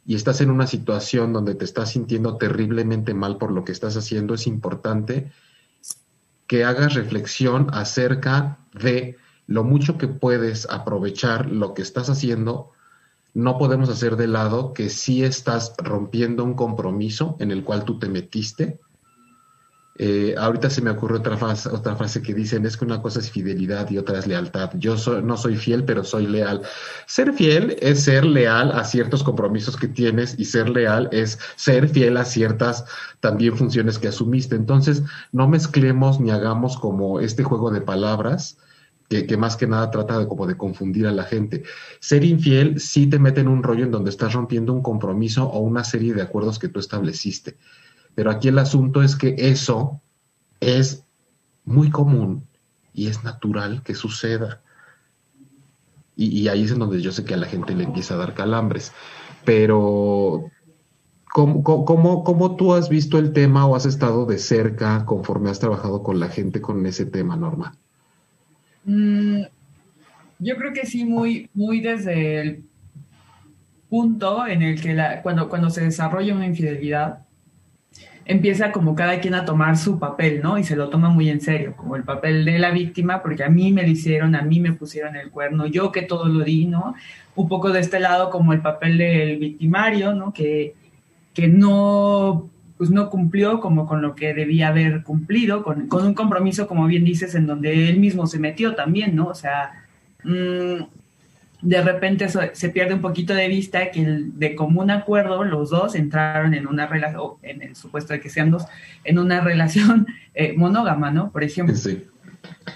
y 0.06 0.16
estás 0.16 0.42
en 0.42 0.50
una 0.50 0.68
situación 0.68 1.34
donde 1.34 1.56
te 1.56 1.66
estás 1.66 1.92
sintiendo 1.92 2.38
terriblemente 2.38 3.14
mal 3.14 3.38
por 3.38 3.52
lo 3.52 3.64
que 3.64 3.72
estás 3.72 3.96
haciendo, 3.98 4.34
es 4.34 4.48
importante 4.48 5.32
que 6.48 6.64
hagas 6.66 6.96
reflexión 6.96 7.68
acerca 7.72 8.58
de 8.74 9.18
lo 9.48 9.64
mucho 9.64 9.98
que 9.98 10.08
puedes 10.08 10.70
aprovechar 10.70 11.50
lo 11.50 11.74
que 11.74 11.82
estás 11.82 12.10
haciendo, 12.10 12.72
no 13.34 13.58
podemos 13.58 13.90
hacer 13.90 14.18
de 14.18 14.28
lado 14.28 14.74
que 14.74 14.90
sí 14.90 15.24
estás 15.24 15.74
rompiendo 15.78 16.44
un 16.44 16.56
compromiso 16.56 17.38
en 17.40 17.52
el 17.52 17.64
cual 17.64 17.86
tú 17.86 18.00
te 18.00 18.10
metiste. 18.10 18.80
Eh, 19.96 20.36
ahorita 20.38 20.70
se 20.70 20.82
me 20.82 20.90
ocurre 20.90 21.18
otra 21.18 21.38
frase, 21.38 22.22
que 22.22 22.34
dicen, 22.34 22.66
es 22.66 22.78
que 22.78 22.86
una 22.86 23.02
cosa 23.02 23.20
es 23.20 23.30
fidelidad 23.30 23.90
y 23.90 23.98
otra 23.98 24.20
es 24.20 24.28
lealtad. 24.28 24.72
Yo 24.76 24.96
no 25.22 25.38
soy 25.38 25.58
fiel, 25.58 25.84
pero 25.84 26.04
soy 26.04 26.28
leal. 26.28 26.62
Ser 27.08 27.34
fiel 27.34 27.78
es 27.82 28.04
ser 28.04 28.26
leal 28.26 28.72
a 28.72 28.84
ciertos 28.86 29.24
compromisos 29.24 29.76
que 29.76 29.88
tienes 29.88 30.40
y 30.40 30.46
ser 30.46 30.70
leal 30.70 31.10
es 31.12 31.40
ser 31.56 31.90
fiel 31.90 32.18
a 32.18 32.26
ciertas 32.26 32.86
también 33.20 33.58
funciones 33.58 34.00
que 34.00 34.08
asumiste. 34.08 34.56
Entonces, 34.56 35.04
no 35.32 35.48
mezclemos 35.48 36.20
ni 36.20 36.32
hagamos 36.32 36.78
como 36.78 37.20
este 37.20 37.44
juego 37.44 37.70
de 37.70 37.82
palabras 37.82 38.58
que, 39.28 39.38
más 39.38 39.58
que 39.58 39.68
nada 39.68 39.92
trata 39.92 40.26
como 40.28 40.48
de 40.48 40.56
confundir 40.56 41.06
a 41.06 41.12
la 41.12 41.24
gente. 41.24 41.64
Ser 42.00 42.24
infiel 42.24 42.80
sí 42.80 43.08
te 43.08 43.20
mete 43.20 43.42
en 43.42 43.50
un 43.50 43.62
rollo 43.62 43.84
en 43.84 43.92
donde 43.92 44.10
estás 44.10 44.34
rompiendo 44.34 44.72
un 44.72 44.82
compromiso 44.82 45.46
o 45.48 45.60
una 45.60 45.84
serie 45.84 46.14
de 46.14 46.22
acuerdos 46.22 46.60
que 46.60 46.70
tú 46.70 46.80
estableciste. 46.80 47.58
Pero 48.16 48.32
aquí 48.32 48.50
el 48.50 48.60
asunto 48.60 49.02
es 49.02 49.16
que 49.16 49.36
eso 49.38 50.02
es 50.60 51.04
muy 51.66 51.90
común 51.90 52.46
y 52.94 53.08
es 53.08 53.24
natural 53.24 53.84
que 53.84 53.96
suceda. 53.96 54.62
Y, 56.18 56.48
ahí 56.50 56.64
es 56.64 56.72
en 56.72 56.80
donde 56.80 57.02
yo 57.02 57.12
sé 57.12 57.24
que 57.24 57.34
a 57.34 57.38
la 57.38 57.48
gente 57.48 57.74
le 57.74 57.84
empieza 57.84 58.14
a 58.14 58.18
dar 58.18 58.36
calambres. 58.36 58.92
Pero, 59.44 60.52
¿cómo, 61.32 61.64
cómo, 61.64 62.24
cómo 62.24 62.56
tú 62.58 62.74
has 62.74 62.90
visto 62.90 63.18
el 63.18 63.34
tema 63.34 63.66
o 63.66 63.76
has 63.76 63.88
estado 63.88 64.28
de 64.28 64.38
cerca 64.38 65.04
conforme 65.06 65.50
has 65.50 65.60
trabajado 65.60 66.04
con 66.04 66.20
la 66.20 66.28
gente 66.28 66.62
con 66.62 66.86
ese 66.86 67.06
tema, 67.06 67.36
Norma? 67.38 67.76
Mm, 68.84 69.44
yo 70.40 70.56
creo 70.58 70.74
que 70.74 70.86
sí, 70.86 71.06
muy, 71.06 71.50
muy 71.56 71.80
desde 71.80 72.42
el 72.42 72.64
punto 73.90 74.46
en 74.46 74.62
el 74.62 74.82
que 74.82 74.96
cuando, 75.24 75.50
cuando 75.50 75.70
se 75.70 75.82
desarrolla 75.82 76.36
una 76.36 76.46
infidelidad, 76.46 77.26
empieza 78.26 78.72
como 78.72 78.96
cada 78.96 79.20
quien 79.20 79.34
a 79.36 79.46
tomar 79.46 79.78
su 79.78 80.00
papel, 80.00 80.42
¿no? 80.42 80.58
Y 80.58 80.64
se 80.64 80.76
lo 80.76 80.90
toma 80.90 81.10
muy 81.10 81.30
en 81.30 81.42
serio, 81.42 81.74
como 81.76 81.96
el 81.96 82.04
papel 82.04 82.46
de 82.46 82.60
la 82.60 82.72
víctima, 82.72 83.22
porque 83.22 83.44
a 83.44 83.50
mí 83.50 83.72
me 83.72 83.84
lo 83.84 83.90
hicieron, 83.90 84.36
a 84.36 84.42
mí 84.42 84.60
me 84.60 84.74
pusieron 84.74 85.16
el 85.16 85.32
cuerno, 85.32 85.66
yo 85.66 85.92
que 85.92 86.04
todo 86.04 86.26
lo 86.26 86.44
di, 86.44 86.66
¿no? 86.66 86.96
Un 87.36 87.48
poco 87.48 87.72
de 87.72 87.80
este 87.80 88.00
lado 88.00 88.30
como 88.30 88.54
el 88.54 88.62
papel 88.62 88.98
del 88.98 89.38
victimario, 89.38 90.14
¿no? 90.14 90.34
Que, 90.34 90.76
que 91.34 91.48
no 91.48 92.50
pues 92.82 92.90
no 92.90 93.12
cumplió 93.12 93.60
como 93.60 93.86
con 93.86 94.02
lo 94.02 94.16
que 94.16 94.34
debía 94.34 94.70
haber 94.70 95.04
cumplido, 95.04 95.62
con, 95.62 95.88
un 95.92 96.14
compromiso, 96.16 96.68
como 96.68 96.88
bien 96.88 97.04
dices, 97.04 97.36
en 97.36 97.46
donde 97.46 97.90
él 97.90 98.00
mismo 98.00 98.26
se 98.26 98.40
metió 98.40 98.74
también, 98.74 99.16
¿no? 99.16 99.28
O 99.28 99.36
sea, 99.36 99.86
mm, 100.24 100.86
de 101.62 101.82
repente 101.82 102.28
se 102.28 102.70
pierde 102.70 102.96
un 102.96 103.02
poquito 103.02 103.34
de 103.34 103.48
vista 103.48 103.92
que 103.92 104.04
de 104.04 104.56
común 104.56 104.90
acuerdo 104.92 105.44
los 105.44 105.70
dos 105.70 105.96
entraron 105.96 106.54
en 106.54 106.68
una 106.68 106.88
relación, 106.88 107.34
en 107.44 107.62
el 107.62 107.76
supuesto 107.76 108.14
de 108.14 108.20
que 108.20 108.30
sean 108.30 108.52
dos, 108.52 108.66
en 109.04 109.20
una 109.20 109.42
relación 109.42 110.08
eh, 110.34 110.54
monógama, 110.58 111.12
¿no? 111.12 111.32
Por 111.32 111.44
ejemplo. 111.44 111.76
Sí. 111.76 112.06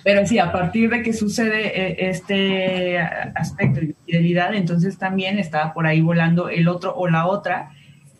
Pero 0.03 0.25
sí, 0.27 0.37
a 0.37 0.51
partir 0.51 0.89
de 0.91 1.01
que 1.01 1.13
sucede 1.13 1.67
eh, 1.67 2.09
este 2.09 2.99
aspecto 2.99 3.79
de 3.79 3.95
fidelidad, 4.05 4.53
entonces 4.53 4.97
también 4.97 5.39
está 5.39 5.73
por 5.73 5.87
ahí 5.87 6.01
volando 6.01 6.49
el 6.49 6.67
otro 6.67 6.95
o 6.95 7.07
la 7.07 7.25
otra 7.25 7.71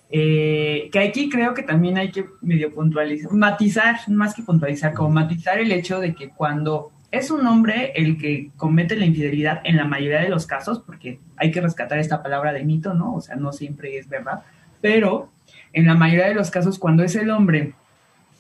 eh, 0.10 0.90
que 0.92 1.00
aquí 1.00 1.30
creo 1.30 1.54
que 1.54 1.64
también 1.64 1.98
hay 1.98 2.12
que 2.12 2.26
medio 2.42 2.74
puntualizar, 2.74 3.32
matizar, 3.34 3.98
más 4.08 4.36
que 4.36 4.44
puntualizar, 4.44 4.94
como 4.94 5.10
matizar 5.10 5.60
el 5.60 5.72
hecho 5.72 6.00
de 6.00 6.14
que 6.14 6.30
cuando 6.30 6.92
es 7.18 7.32
un 7.32 7.46
hombre 7.48 7.94
el 7.96 8.18
que 8.18 8.50
comete 8.58 8.96
la 8.96 9.06
infidelidad 9.06 9.62
en 9.64 9.78
la 9.78 9.86
mayoría 9.86 10.22
de 10.22 10.30
los 10.30 10.46
casos, 10.46 10.80
porque 10.80 11.20
hay 11.38 11.52
que 11.52 11.62
rescatar 11.62 12.00
esta 12.00 12.22
palabra 12.22 12.54
de 12.54 12.64
mito, 12.64 12.94
¿no? 12.94 13.16
O 13.16 13.22
sea, 13.22 13.36
no 13.36 13.54
siempre 13.54 13.98
es 13.98 14.10
verdad, 14.10 14.44
pero 14.82 15.30
en 15.74 15.86
la 15.86 15.96
mayoría 15.96 16.28
de 16.28 16.36
los 16.36 16.52
casos 16.52 16.80
cuando 16.80 17.04
es 17.04 17.16
el 17.16 17.30
hombre 17.30 17.74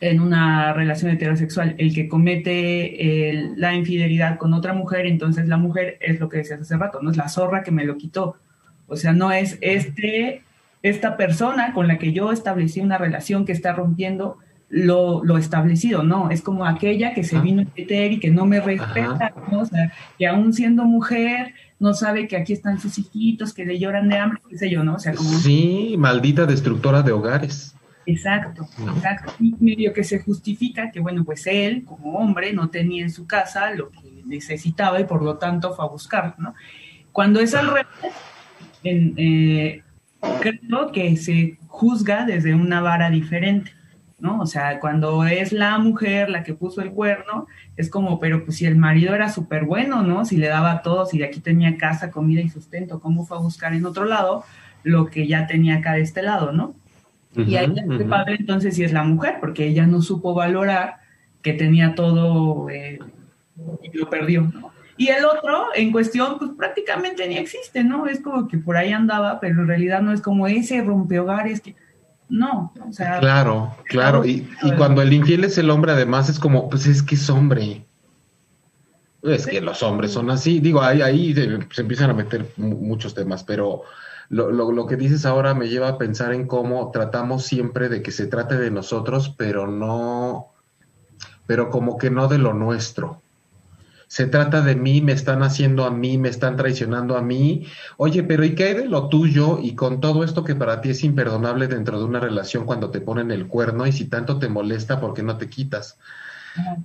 en 0.01 0.20
una 0.20 0.74
relación 0.74 1.12
heterosexual 1.12 1.75
el 1.77 1.94
que 1.94 2.10
comete 2.10 3.53
la 3.55 3.74
infidelidad 3.74 4.38
con 4.38 4.53
otra 4.53 4.74
mujer, 4.74 5.05
entonces 5.05 5.48
la 5.48 5.58
mujer 5.58 5.98
es 6.01 6.20
lo 6.20 6.29
que 6.29 6.38
decías 6.38 6.62
hace 6.62 6.77
rato, 6.77 7.01
no 7.01 7.12
es 7.12 7.17
la 7.17 7.29
zorra 7.29 7.63
que 7.63 7.72
me 7.72 7.86
lo 7.86 7.98
quitó. 7.98 8.38
O 8.88 8.98
sea, 8.98 9.13
no 9.13 9.32
es 9.32 9.58
este 9.62 10.44
esta 10.84 11.17
persona 11.17 11.74
con 11.74 11.88
la 11.88 11.98
que 11.98 12.13
yo 12.13 12.32
establecí 12.32 12.79
una 12.79 13.00
relación 13.00 13.46
que 13.46 13.53
está 13.53 13.74
rompiendo 13.74 14.38
lo, 14.75 15.24
lo 15.24 15.38
establecido, 15.38 16.03
¿no? 16.03 16.29
Es 16.32 16.41
como 16.41 16.65
aquella 16.65 17.13
que 17.13 17.24
se 17.24 17.39
vino 17.39 17.62
a 17.62 17.65
meter 17.77 18.12
y 18.12 18.20
que 18.20 18.29
no 18.29 18.46
me 18.46 18.60
respeta, 18.60 19.34
¿no? 19.50 19.60
O 19.62 19.65
sea, 19.65 19.94
que 20.20 20.27
aún 20.27 20.51
siendo 20.51 20.84
mujer 20.84 21.53
no 21.79 21.94
sabe 21.94 22.27
que 22.27 22.36
aquí 22.36 22.51
están 22.51 22.82
sus 22.82 22.98
hijitos, 22.98 23.53
que 23.53 23.65
le 23.65 23.79
lloran 23.79 24.10
de 24.10 24.17
hambre, 24.17 24.41
qué 24.50 24.58
sé 24.58 24.70
yo, 24.70 24.84
¿no? 24.84 24.96
O 24.96 25.00
sea, 25.00 25.13
como... 25.13 25.29
Sí, 25.29 25.96
maldita 25.98 26.46
destructora 26.46 27.03
de 27.03 27.13
hogares. 27.13 27.74
Exacto, 28.05 28.67
exacto. 28.94 29.34
Y 29.39 29.55
medio 29.62 29.94
que 29.94 30.03
se 30.03 30.20
justifica 30.20 30.91
que, 30.91 31.00
bueno, 31.00 31.24
pues 31.24 31.48
él, 31.48 31.86
como 31.86 32.17
hombre, 32.17 32.51
no 32.51 32.70
tenía 32.70 33.01
en 33.01 33.12
su 33.12 33.25
casa 33.25 33.72
lo 33.72 33.91
que 33.91 34.24
necesitaba 34.25 35.00
y 35.00 35.05
por 35.05 35.24
lo 35.24 35.38
tanto 35.38 35.74
fue 35.74 35.86
a 35.86 35.88
buscar, 35.88 36.36
¿no? 36.38 36.53
Cuando 37.13 37.39
es 37.39 37.55
al 37.55 37.67
revés, 37.67 37.88
en, 38.84 39.13
eh, 39.15 39.84
creo 40.41 40.91
que 40.91 41.15
se 41.15 41.60
juzga 41.67 42.25
desde 42.25 42.53
una 42.53 42.82
vara 42.82 43.10
diferente, 43.10 43.72
¿no? 44.25 44.41
O 44.41 44.46
sea, 44.46 44.79
cuando 44.79 45.24
es 45.25 45.53
la 45.53 45.77
mujer 45.77 46.29
la 46.29 46.44
que 46.44 46.53
puso 46.53 46.82
el 46.82 46.91
cuerno, 46.91 47.48
es 47.77 47.89
como, 47.89 48.20
pero 48.20 48.44
pues 48.44 48.58
si 48.58 48.65
el 48.65 48.75
marido 48.75 49.13
era 49.13 49.29
súper 49.29 49.65
bueno, 49.65 50.01
¿no? 50.01 50.25
Si 50.25 50.38
le 50.38 50.48
daba 50.48 50.82
todo, 50.82 51.05
si 51.05 51.20
de 51.20 51.25
aquí 51.25 51.39
tenía 51.39 51.77
casa, 51.77 52.12
comida 52.12 52.41
y 52.41 52.50
sustento, 52.50 53.00
¿cómo 53.00 53.25
fue 53.25 53.38
a 53.38 53.41
buscar 53.41 53.74
en 53.74 53.86
otro 53.86 54.05
lado 54.05 54.44
lo 54.84 55.05
que 55.05 55.27
ya 55.27 55.48
tenía 55.48 55.77
acá 55.77 55.94
de 55.94 56.01
este 56.01 56.22
lado, 56.22 56.51
¿no? 56.51 56.75
y 57.36 57.58
ahí 57.58 57.65
el 57.65 58.05
padre 58.05 58.38
entonces 58.39 58.75
sí 58.75 58.84
es 58.86 58.94
la 58.94 59.03
mujer, 59.03 59.38
porque 59.41 59.67
ella 59.67 59.86
no 59.86 60.01
supo 60.01 60.34
valorar 60.34 61.00
que 61.41 61.51
tenía 61.53 61.94
todo 61.94 62.70
eh, 62.70 63.00
y 63.84 63.98
lo 63.98 64.10
perdió, 64.10 64.44
¿no? 64.44 64.72
Y 64.98 65.10
el 65.10 65.25
otro, 65.25 65.67
en 65.75 65.91
cuestión, 65.91 66.38
pues 66.39 66.51
prácticamente 66.58 67.27
ni 67.27 67.38
existe, 67.38 67.84
¿no? 67.84 68.08
Es 68.08 68.22
como 68.22 68.48
que 68.48 68.58
por 68.58 68.77
ahí 68.77 68.94
andaba, 68.94 69.39
pero 69.41 69.62
en 69.62 69.67
realidad 69.67 70.01
no 70.01 70.13
es 70.13 70.22
como 70.22 70.48
ese 70.48 70.82
rompehogares 70.82 71.60
que... 71.60 71.75
No, 72.29 72.74
o 72.88 72.91
sea... 72.91 73.20
Claro, 73.20 73.75
claro. 73.86 74.25
Y, 74.25 74.48
cuando 74.77 75.01
el 75.01 75.13
infiel 75.13 75.44
es 75.44 75.58
el 75.58 75.70
hombre, 75.70 75.91
además 75.91 76.29
es 76.29 76.39
como, 76.39 76.70
pues 76.70 76.88
es 76.88 77.03
que 77.03 77.15
es 77.15 77.29
hombre. 77.29 77.86
Es 79.22 79.48
que 79.48 79.62
los 79.62 79.82
hombres 79.84 80.12
son 80.12 80.29
así. 80.29 80.60
Digo, 80.60 80.82
ahí, 80.82 81.01
ahí 81.01 81.34
se, 81.34 81.82
empiezan 81.82 82.10
a 82.10 82.13
meter 82.13 82.51
muchos 82.58 83.13
temas, 83.13 83.44
pero 83.44 83.84
lo, 84.29 84.51
lo, 84.51 84.72
lo, 84.72 84.86
que 84.86 84.96
dices 84.96 85.25
ahora 85.25 85.53
me 85.53 85.67
lleva 85.67 85.89
a 85.89 85.98
pensar 85.98 86.34
en 86.34 86.48
cómo 86.48 86.91
tratamos 86.91 87.44
siempre 87.44 87.89
de 87.89 88.01
que 88.01 88.12
se 88.12 88.27
trate 88.27 88.58
de 88.58 88.72
nosotros, 88.72 89.34
pero 89.38 89.67
no, 89.67 90.48
pero 91.48 91.70
como 91.70 91.98
que 91.98 92.10
no 92.10 92.27
de 92.27 92.38
lo 92.38 92.53
nuestro 92.53 93.22
se 94.07 94.27
trata 94.27 94.62
de 94.62 94.75
mí, 94.75 95.01
me 95.01 95.12
están 95.12 95.43
haciendo 95.43 95.85
a 95.85 95.91
mí, 95.91 96.17
me 96.17 96.29
están 96.29 96.55
traicionando 96.55 97.17
a 97.17 97.21
mí. 97.21 97.67
Oye, 97.97 98.24
pero 98.24 98.43
¿y 98.43 98.55
qué 98.55 98.65
hay 98.65 98.74
de 98.75 98.85
lo 98.85 99.09
tuyo? 99.09 99.59
Y 99.62 99.75
con 99.75 100.00
todo 100.00 100.24
esto 100.24 100.43
que 100.43 100.55
para 100.55 100.81
ti 100.81 100.89
es 100.89 101.03
imperdonable 101.03 101.67
dentro 101.67 102.00
de 102.00 102.05
una 102.05 102.19
relación 102.19 102.65
cuando 102.65 102.91
te 102.91 103.01
ponen 103.01 103.31
el 103.31 103.47
cuerno 103.47 103.85
y 103.88 103.91
si 103.91 104.05
tanto 104.05 104.39
te 104.39 104.50
molesta, 104.50 105.00
¿por 105.00 105.13
qué 105.13 105.24
no 105.24 105.38
te 105.38 105.50
quitas? 105.50 105.97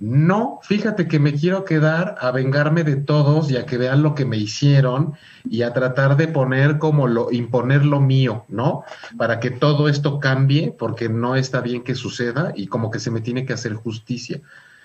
No, 0.01 0.59
fíjate 0.63 1.07
que 1.07 1.17
me 1.17 1.33
quiero 1.33 1.63
quedar 1.63 2.15
a 2.19 2.31
vengarme 2.31 2.83
de 2.83 2.97
todos 2.97 3.49
y 3.49 3.55
a 3.55 3.65
que 3.65 3.77
vean 3.77 4.03
lo 4.03 4.15
que 4.15 4.25
me 4.25 4.35
hicieron 4.35 5.13
y 5.49 5.61
a 5.61 5.71
tratar 5.71 6.17
de 6.17 6.27
poner 6.27 6.77
como 6.77 7.07
lo, 7.07 7.31
imponer 7.31 7.85
lo 7.85 8.01
mío, 8.01 8.43
¿no? 8.49 8.83
Para 9.17 9.39
que 9.39 9.49
todo 9.49 9.87
esto 9.87 10.19
cambie, 10.19 10.75
porque 10.77 11.07
no 11.07 11.37
está 11.37 11.61
bien 11.61 11.83
que 11.83 11.95
suceda 11.95 12.51
y 12.53 12.67
como 12.67 12.91
que 12.91 12.99
se 12.99 13.11
me 13.11 13.21
tiene 13.21 13.45
que 13.45 13.53
hacer 13.53 13.73
justicia 13.75 14.41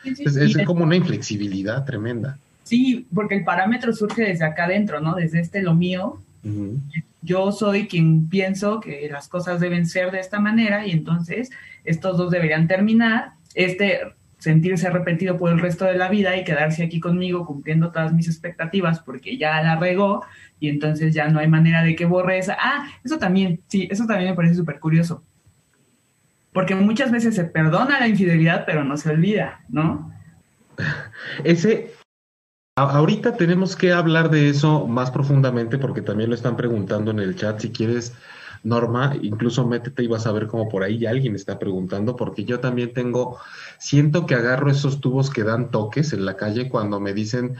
es, 0.06 0.58
como 0.66 0.84
una 0.84 0.96
inflexibilidad 0.96 1.84
tremenda. 1.84 2.38
Sí, 2.64 3.06
porque 3.14 3.36
el 3.36 3.44
parámetro 3.44 3.92
surge 3.92 4.22
desde 4.22 4.44
acá 4.44 4.64
adentro, 4.64 5.00
¿no? 5.00 5.14
Desde 5.14 5.40
este 5.40 5.62
lo 5.62 5.75
mío. 5.75 6.20
Yo 7.22 7.50
soy 7.50 7.88
quien 7.88 8.28
pienso 8.28 8.80
que 8.80 9.08
las 9.10 9.26
cosas 9.26 9.60
deben 9.60 9.86
ser 9.86 10.12
de 10.12 10.20
esta 10.20 10.38
manera 10.38 10.86
y 10.86 10.92
entonces 10.92 11.50
estos 11.84 12.16
dos 12.16 12.30
deberían 12.30 12.68
terminar. 12.68 13.32
Este 13.54 14.00
sentirse 14.38 14.86
arrepentido 14.86 15.38
por 15.38 15.50
el 15.50 15.58
resto 15.58 15.86
de 15.86 15.96
la 15.96 16.08
vida 16.08 16.36
y 16.36 16.44
quedarse 16.44 16.84
aquí 16.84 17.00
conmigo 17.00 17.46
cumpliendo 17.46 17.90
todas 17.90 18.12
mis 18.12 18.28
expectativas 18.28 19.00
porque 19.00 19.38
ya 19.38 19.60
la 19.62 19.76
regó 19.76 20.25
y 20.60 20.68
entonces 20.68 21.14
ya 21.14 21.28
no 21.28 21.40
hay 21.40 21.48
manera 21.48 21.82
de 21.82 21.96
que 21.96 22.04
borre 22.04 22.38
esa. 22.38 22.56
Ah, 22.60 22.88
eso 23.04 23.18
también, 23.18 23.60
sí, 23.68 23.88
eso 23.90 24.06
también 24.06 24.30
me 24.30 24.36
parece 24.36 24.54
súper 24.54 24.78
curioso. 24.78 25.22
Porque 26.56 26.75
muchas 26.75 27.12
veces 27.12 27.34
se 27.34 27.44
perdona 27.44 28.00
la 28.00 28.08
infidelidad, 28.08 28.64
pero 28.64 28.82
no 28.82 28.96
se 28.96 29.10
olvida, 29.10 29.60
¿no? 29.68 30.10
Ese, 31.44 31.92
ahorita 32.76 33.36
tenemos 33.36 33.76
que 33.76 33.92
hablar 33.92 34.30
de 34.30 34.48
eso 34.48 34.86
más 34.86 35.10
profundamente 35.10 35.76
porque 35.76 36.00
también 36.00 36.30
lo 36.30 36.34
están 36.34 36.56
preguntando 36.56 37.10
en 37.10 37.18
el 37.18 37.36
chat. 37.36 37.60
Si 37.60 37.72
quieres, 37.72 38.14
Norma, 38.62 39.14
incluso 39.20 39.66
métete 39.66 40.02
y 40.04 40.06
vas 40.06 40.26
a 40.26 40.32
ver 40.32 40.46
como 40.46 40.66
por 40.70 40.82
ahí 40.82 41.04
alguien 41.04 41.34
está 41.34 41.58
preguntando 41.58 42.16
porque 42.16 42.46
yo 42.46 42.58
también 42.58 42.94
tengo, 42.94 43.38
siento 43.76 44.25
que 44.25 44.34
agarro 44.34 44.70
esos 44.70 45.02
tubos 45.02 45.28
que 45.28 45.42
dan 45.42 45.70
toques 45.70 46.14
en 46.14 46.25
la 46.25 46.38
calle 46.38 46.70
cuando 46.70 47.00
me 47.00 47.12
dicen 47.12 47.56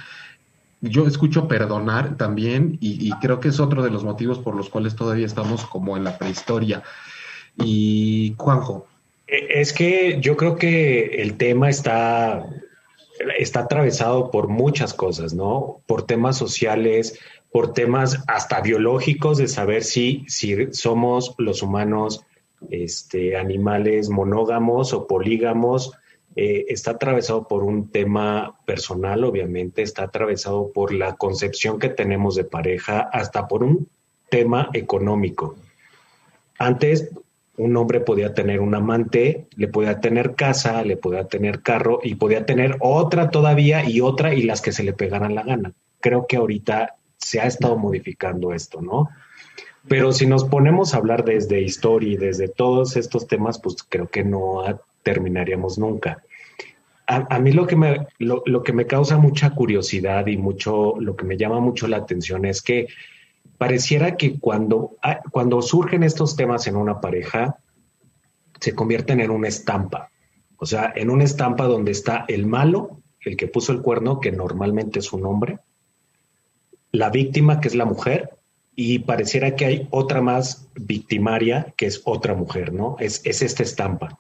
yo 0.81 1.07
escucho 1.07 1.49
perdonar 1.49 2.17
también 2.17 2.79
y, 2.81 3.11
creo 3.21 3.41
que 3.41 3.49
es 3.49 3.61
otro 3.61 3.83
de 3.83 3.91
los 3.91 4.05
motivos 4.05 4.39
por 4.39 4.55
los 4.55 4.71
cuales 4.71 4.97
todavía 4.97 5.27
estamos 5.27 5.67
como 5.67 5.99
en 5.99 6.05
la 6.05 6.17
prehistoria. 6.17 6.83
Y 7.59 8.35
Juanjo. 8.37 8.87
E, 9.27 9.61
es 9.61 9.73
que 9.73 10.19
yo 10.21 10.37
creo 10.37 10.57
que 10.57 11.23
el 11.23 11.37
tema 11.37 11.71
está, 11.71 12.47
está 13.39 13.61
atravesado 13.61 14.31
por 14.31 14.49
muchas 14.49 14.95
cosas, 14.95 15.35
¿no? 15.35 15.81
Por 15.87 16.05
temas 16.05 16.37
sociales, 16.37 17.19
por 17.51 17.73
temas 17.73 18.23
hasta 18.27 18.61
biológicos 18.61 19.39
de 19.39 19.49
saber 19.49 19.83
si, 19.83 20.25
si 20.29 20.73
somos 20.73 21.35
los 21.39 21.63
humanos 21.63 22.25
este, 22.71 23.37
animales 23.37 24.09
monógamos 24.09 24.93
o 24.93 25.07
polígamos 25.07 25.93
eh, 26.39 26.67
está 26.69 26.91
atravesado 26.93 27.49
por 27.49 27.65
un 27.65 27.91
tema 27.91 28.59
personal, 28.67 29.25
obviamente, 29.25 29.81
está 29.81 30.03
atravesado 30.03 30.71
por 30.71 30.93
la 30.93 31.17
concepción 31.17 31.79
que 31.79 31.89
tenemos 31.89 32.35
de 32.35 32.45
pareja, 32.45 33.09
hasta 33.11 33.49
por 33.49 33.65
un 33.65 33.89
tema 34.29 34.69
económico. 34.75 35.57
Antes, 36.59 37.09
un 37.57 37.77
hombre 37.77 38.01
podía 38.01 38.35
tener 38.35 38.61
un 38.61 38.75
amante, 38.75 39.47
le 39.57 39.69
podía 39.69 40.01
tener 40.01 40.35
casa, 40.35 40.83
le 40.83 40.97
podía 40.97 41.25
tener 41.25 41.63
carro 41.63 42.01
y 42.03 42.17
podía 42.17 42.45
tener 42.45 42.77
otra 42.81 43.31
todavía 43.31 43.89
y 43.89 44.01
otra 44.01 44.35
y 44.35 44.43
las 44.43 44.61
que 44.61 44.73
se 44.73 44.83
le 44.83 44.93
pegaran 44.93 45.35
la 45.35 45.43
gana. 45.43 45.73
Creo 46.01 46.27
que 46.27 46.37
ahorita 46.37 46.97
se 47.17 47.41
ha 47.41 47.47
estado 47.47 47.77
modificando 47.77 48.53
esto, 48.53 48.83
¿no? 48.83 49.09
Pero 49.89 50.13
si 50.13 50.27
nos 50.27 50.45
ponemos 50.45 50.95
a 50.95 50.99
hablar 50.99 51.25
desde 51.25 51.61
historia 51.61 52.13
y 52.13 52.17
desde 52.17 52.49
todos 52.49 52.97
estos 52.97 53.27
temas, 53.27 53.59
pues 53.59 53.77
creo 53.89 54.09
que 54.09 54.25
no 54.25 54.63
terminaríamos 55.03 55.79
nunca. 55.79 56.23
A, 57.09 57.39
mí 57.39 57.53
lo 57.53 57.69
que, 57.69 57.77
me, 57.77 58.09
lo, 58.19 58.43
que 58.65 58.73
me 58.73 58.87
causa 58.87 59.17
mucha 59.17 59.51
curiosidad 59.51 60.27
y 60.27 60.37
mucho, 60.37 60.95
lo 60.99 61.15
que 61.15 61.25
me 61.25 61.37
llama 61.37 61.61
mucho 61.61 61.87
la 61.87 61.99
atención 61.99 62.45
es 62.45 62.63
que 62.63 62.89
pareciera 63.59 64.17
que 64.17 64.39
cuando, 64.39 64.97
ah, 65.03 65.21
cuando 65.31 65.63
surgen 65.63 66.03
estos 66.03 66.37
temas 66.37 66.67
en 66.67 66.77
una 66.77 67.01
pareja, 67.01 67.59
se 68.61 68.75
convierten 68.75 69.21
en 69.21 69.31
una 69.31 69.49
estampa. 69.49 70.11
O 70.59 70.67
sea, 70.67 70.93
en 70.95 71.11
una 71.11 71.25
estampa 71.25 71.65
donde 71.65 71.93
está 71.93 72.25
el 72.29 72.47
malo, 72.47 73.01
el 73.21 73.37
que 73.37 73.49
puso 73.49 73.73
el 73.73 73.83
cuerno, 73.83 74.21
que 74.21 74.33
normalmente 74.33 75.01
es 75.01 75.13
un 75.13 75.27
hombre, 75.27 75.59
la 76.93 77.11
víctima, 77.11 77.61
que 77.61 77.69
es 77.69 77.75
la 77.75 77.85
mujer, 77.85 78.31
y 78.75 79.01
pareciera 79.01 79.57
que 79.57 79.65
hay 79.65 79.89
otra 79.91 80.21
más 80.21 80.69
victimaria, 80.75 81.75
que 81.77 81.87
es 81.87 82.03
otra 82.05 82.35
mujer, 82.35 82.73
¿no? 82.73 82.97
Es, 83.01 83.21
es 83.25 83.43
esta 83.43 83.63
estampa. 83.63 84.19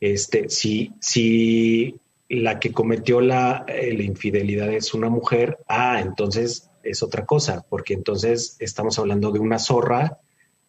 Este, 0.00 0.48
si, 0.48 0.92
si 1.00 1.96
la 2.28 2.60
que 2.60 2.72
cometió 2.72 3.20
la, 3.20 3.64
eh, 3.66 3.92
la, 3.96 4.04
infidelidad 4.04 4.72
es 4.72 4.94
una 4.94 5.08
mujer, 5.08 5.58
ah, 5.66 6.00
entonces 6.00 6.67
es 6.90 7.02
otra 7.02 7.26
cosa, 7.26 7.64
porque 7.68 7.94
entonces 7.94 8.56
estamos 8.60 8.98
hablando 8.98 9.30
de 9.30 9.38
una 9.38 9.58
zorra, 9.58 10.18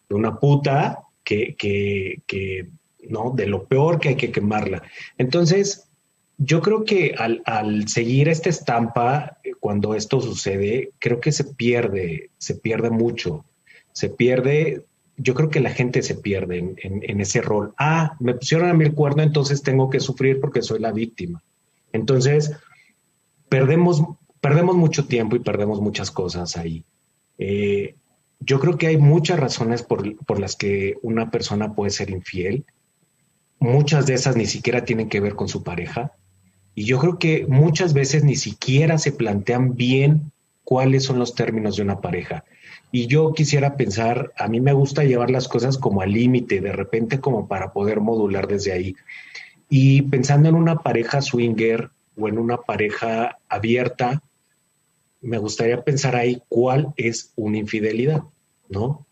de 0.08 0.16
una 0.16 0.40
puta, 0.40 1.04
que, 1.24 1.56
que, 1.56 2.22
que 2.26 2.70
¿no? 3.08 3.32
De 3.36 3.48
lo 3.48 3.66
peor 3.66 4.00
que 4.00 4.10
hay 4.10 4.16
que 4.16 4.32
quemarla. 4.32 4.84
Entonces, 5.18 5.90
yo 6.38 6.62
creo 6.62 6.86
que 6.86 7.16
al, 7.18 7.88
seguir 7.88 8.30
esta 8.30 8.50
estampa, 8.50 9.38
eh, 9.44 9.52
cuando 9.60 9.94
esto 9.94 10.22
sucede, 10.22 10.92
creo 11.00 11.20
que 11.20 11.32
se 11.32 11.44
pierde, 11.44 12.32
se 12.38 12.56
pierde 12.56 12.90
mucho, 12.90 13.46
se 13.92 14.10
pierde 14.10 14.86
yo 15.22 15.34
creo 15.34 15.50
que 15.50 15.60
la 15.60 15.72
gente 15.72 16.02
se 16.02 16.16
pierde 16.16 16.60
en, 16.60 16.78
en, 16.82 17.20
ese 17.20 17.42
rol. 17.42 17.74
Ah, 17.78 18.16
me 18.22 18.36
pusieron 18.36 18.70
a 18.70 18.74
mi 18.74 18.86
el 18.86 18.94
cuerno, 18.94 19.22
entonces 19.22 19.62
tengo 19.62 19.90
que 19.90 20.00
sufrir 20.00 20.40
porque 20.40 20.62
soy 20.62 20.80
la 20.80 20.94
víctima. 20.94 21.44
Entonces, 21.92 22.54
perdemos, 23.50 24.02
perdemos 24.42 24.76
mucho 24.76 25.06
tiempo 25.06 25.36
y 25.36 25.40
perdemos 25.40 25.82
muchas 25.82 26.12
cosas 26.12 26.58
ahí. 26.58 26.84
Eh, 27.38 27.96
yo 28.40 28.60
creo 28.60 28.78
que 28.78 28.88
hay 28.88 28.98
muchas 28.98 29.40
razones 29.40 29.84
por, 29.84 30.16
por, 30.26 30.40
las 30.40 30.56
que 30.56 30.98
una 31.02 31.30
persona 31.32 31.74
puede 31.74 31.92
ser 31.92 32.10
infiel. 32.10 32.66
Muchas 33.60 34.06
de 34.06 34.14
esas 34.14 34.36
ni 34.36 34.46
siquiera 34.46 34.86
tienen 34.86 35.10
que 35.10 35.20
ver 35.20 35.36
con 35.36 35.50
su 35.50 35.64
pareja. 35.64 36.14
Y 36.76 36.86
yo 36.86 37.00
creo 37.00 37.20
que 37.20 37.46
muchas 37.48 37.94
veces 37.94 38.24
ni 38.24 38.36
siquiera 38.36 38.98
se 38.98 39.12
plantean 39.12 39.76
bien 39.76 40.32
cuáles 40.64 41.04
son 41.04 41.20
los 41.20 41.36
términos 41.36 41.76
de 41.76 41.82
una 41.82 42.00
pareja. 42.00 42.46
Y 42.92 43.08
yo 43.08 43.34
quisiera 43.34 43.76
pensar, 43.76 44.32
a 44.38 44.48
mí 44.48 44.62
me 44.62 44.74
gusta 44.74 45.04
llevar 45.04 45.30
las 45.30 45.48
cosas 45.48 45.78
como 45.78 46.02
al 46.02 46.12
límite, 46.12 46.62
de 46.62 46.72
repente 46.72 47.20
como 47.20 47.48
para 47.48 47.74
poder 47.74 48.00
modular 48.00 48.48
desde 48.48 48.72
ahí. 48.72 48.96
Y 49.70 50.04
pensando 50.04 50.48
en 50.48 50.56
una 50.56 50.78
pareja 50.78 51.22
swinger 51.22 51.90
o 52.18 52.28
en 52.28 52.38
una 52.38 52.58
pareja 52.58 53.38
abierta, 53.50 54.22
me 55.22 55.38
gustaría 55.38 55.84
pensar 55.84 56.16
ahí 56.16 56.42
cuál 56.48 56.94
es 56.96 57.34
una 57.36 57.58
infidelidad, 57.58 58.24
¿no? 58.70 59.06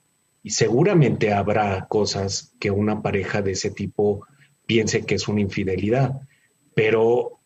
Y 0.44 0.52
seguramente 0.52 1.34
habrá 1.34 1.88
cosas 1.88 2.54
que 2.60 2.72
una 2.72 3.02
pareja 3.02 3.42
de 3.42 3.52
ese 3.52 3.72
tipo 3.72 4.26
piense 4.66 5.06
que 5.06 5.16
es 5.16 5.28
una 5.28 5.42
infidelidad, 5.42 6.22
pero 6.74 7.40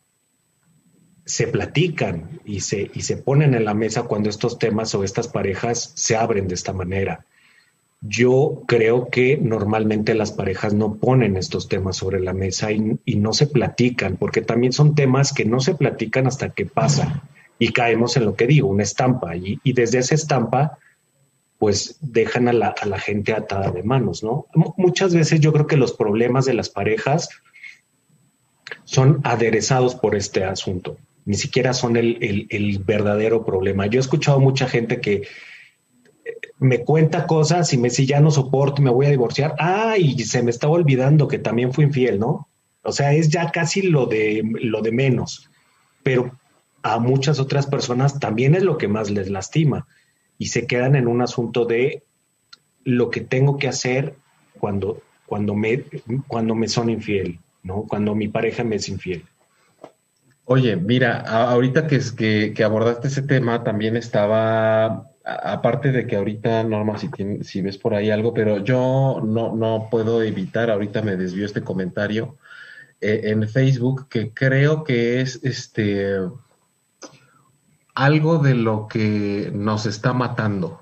se 1.25 1.47
platican 1.47 2.41
y 2.45 2.59
se, 2.61 2.91
y 2.93 3.01
se 3.01 3.17
ponen 3.17 3.53
en 3.53 3.65
la 3.65 3.73
mesa 3.73 4.03
cuando 4.03 4.29
estos 4.29 4.59
temas 4.59 4.93
o 4.93 5.03
estas 5.03 5.27
parejas 5.27 5.93
se 5.95 6.15
abren 6.15 6.47
de 6.47 6.55
esta 6.55 6.73
manera. 6.73 7.25
Yo 8.01 8.63
creo 8.67 9.09
que 9.09 9.37
normalmente 9.37 10.15
las 10.15 10.31
parejas 10.31 10.73
no 10.73 10.95
ponen 10.95 11.37
estos 11.37 11.67
temas 11.67 11.97
sobre 11.97 12.19
la 12.19 12.33
mesa 12.33 12.71
y, 12.71 13.15
no 13.15 13.33
se 13.33 13.45
platican, 13.45 14.17
porque 14.17 14.41
también 14.41 14.73
son 14.73 14.95
temas 14.95 15.33
que 15.33 15.45
no 15.45 15.59
se 15.59 15.75
platican 15.75 16.25
hasta 16.25 16.49
que 16.49 16.65
pasa 16.65 17.23
y 17.61 17.73
caemos 17.73 18.17
en 18.17 18.25
lo 18.25 18.33
que 18.33 18.47
digo, 18.47 18.67
una 18.67 18.81
estampa. 18.81 19.35
Y, 19.35 19.59
desde 19.73 19.99
esa 19.99 20.15
estampa, 20.15 20.79
pues 21.59 21.99
dejan 22.01 22.47
a 22.47 22.53
la, 22.53 22.69
a 22.69 22.87
la, 22.87 22.97
gente 22.97 23.33
atada 23.33 23.69
de 23.69 23.83
manos, 23.83 24.23
¿no? 24.23 24.47
muchas 24.77 25.13
veces 25.13 25.41
yo 25.41 25.53
creo 25.53 25.67
que 25.67 25.77
los 25.77 25.93
problemas 25.93 26.45
de 26.45 26.55
las 26.55 26.69
parejas 26.71 27.29
son 28.83 29.21
aderezados 29.25 29.93
por 29.93 30.15
este 30.15 30.43
asunto, 30.43 30.97
ni 31.25 31.35
siquiera 31.35 31.75
son 31.75 31.97
el, 31.97 32.47
el 32.49 32.79
verdadero 32.79 33.45
problema. 33.45 33.85
Yo 33.85 33.99
he 33.99 34.01
escuchado 34.01 34.39
mucha 34.39 34.67
gente 34.67 34.99
que 34.99 35.27
me 36.57 36.83
cuenta 36.83 37.27
cosas 37.27 37.71
y 37.73 37.77
me 37.77 37.91
si 37.91 38.07
ya 38.07 38.21
no 38.21 38.31
soporto, 38.31 38.81
me 38.81 38.89
voy 38.89 39.05
a 39.05 39.11
divorciar. 39.11 39.53
Ah, 39.59 39.97
y 39.99 40.17
se 40.23 40.41
me 40.41 40.49
estaba 40.49 40.73
olvidando 40.73 41.27
que 41.27 41.37
también 41.37 41.73
fui 41.73 41.85
infiel, 41.85 42.17
¿no? 42.17 42.47
O 42.81 42.91
sea, 42.91 43.13
es 43.13 43.29
ya 43.29 43.51
casi 43.51 43.83
lo 43.83 44.07
de, 44.07 44.41
lo 44.63 44.81
de 44.81 44.91
menos. 44.91 45.47
Pero 46.01 46.40
a 46.83 46.99
muchas 46.99 47.39
otras 47.39 47.67
personas 47.67 48.19
también 48.19 48.55
es 48.55 48.63
lo 48.63 48.77
que 48.77 48.87
más 48.87 49.09
les 49.09 49.29
lastima 49.29 49.87
y 50.37 50.47
se 50.47 50.65
quedan 50.65 50.95
en 50.95 51.07
un 51.07 51.21
asunto 51.21 51.65
de 51.65 52.03
lo 52.83 53.09
que 53.09 53.21
tengo 53.21 53.57
que 53.57 53.67
hacer 53.67 54.15
cuando, 54.59 55.01
cuando, 55.25 55.55
me, 55.55 55.85
cuando 56.27 56.55
me 56.55 56.67
son 56.67 56.89
infiel, 56.89 57.39
¿no? 57.63 57.85
Cuando 57.87 58.15
mi 58.15 58.27
pareja 58.27 58.63
me 58.63 58.77
es 58.77 58.89
infiel. 58.89 59.23
Oye, 60.45 60.75
mira, 60.75 61.19
ahorita 61.19 61.87
que, 61.87 62.53
que, 62.53 62.63
abordaste 62.63 63.07
ese 63.07 63.21
tema, 63.21 63.63
también 63.63 63.95
estaba 63.95 65.11
aparte 65.23 65.91
de 65.91 66.07
que 66.07 66.15
ahorita, 66.15 66.63
Norma, 66.63 66.97
si, 66.97 67.09
si 67.43 67.61
ves 67.61 67.77
por 67.77 67.93
ahí 67.93 68.09
algo, 68.09 68.33
pero 68.33 68.63
yo 68.63 69.21
no, 69.23 69.55
no 69.55 69.87
puedo 69.91 70.23
evitar, 70.23 70.71
ahorita 70.71 71.01
me 71.03 71.15
desvió 71.15 71.45
este 71.45 71.61
comentario 71.61 72.37
eh, 72.99 73.21
en 73.25 73.47
Facebook, 73.47 74.07
que 74.09 74.33
creo 74.33 74.83
que 74.83 75.21
es 75.21 75.39
este 75.43 76.17
algo 77.93 78.37
de 78.37 78.55
lo 78.55 78.87
que 78.87 79.51
nos 79.53 79.85
está 79.85 80.13
matando. 80.13 80.81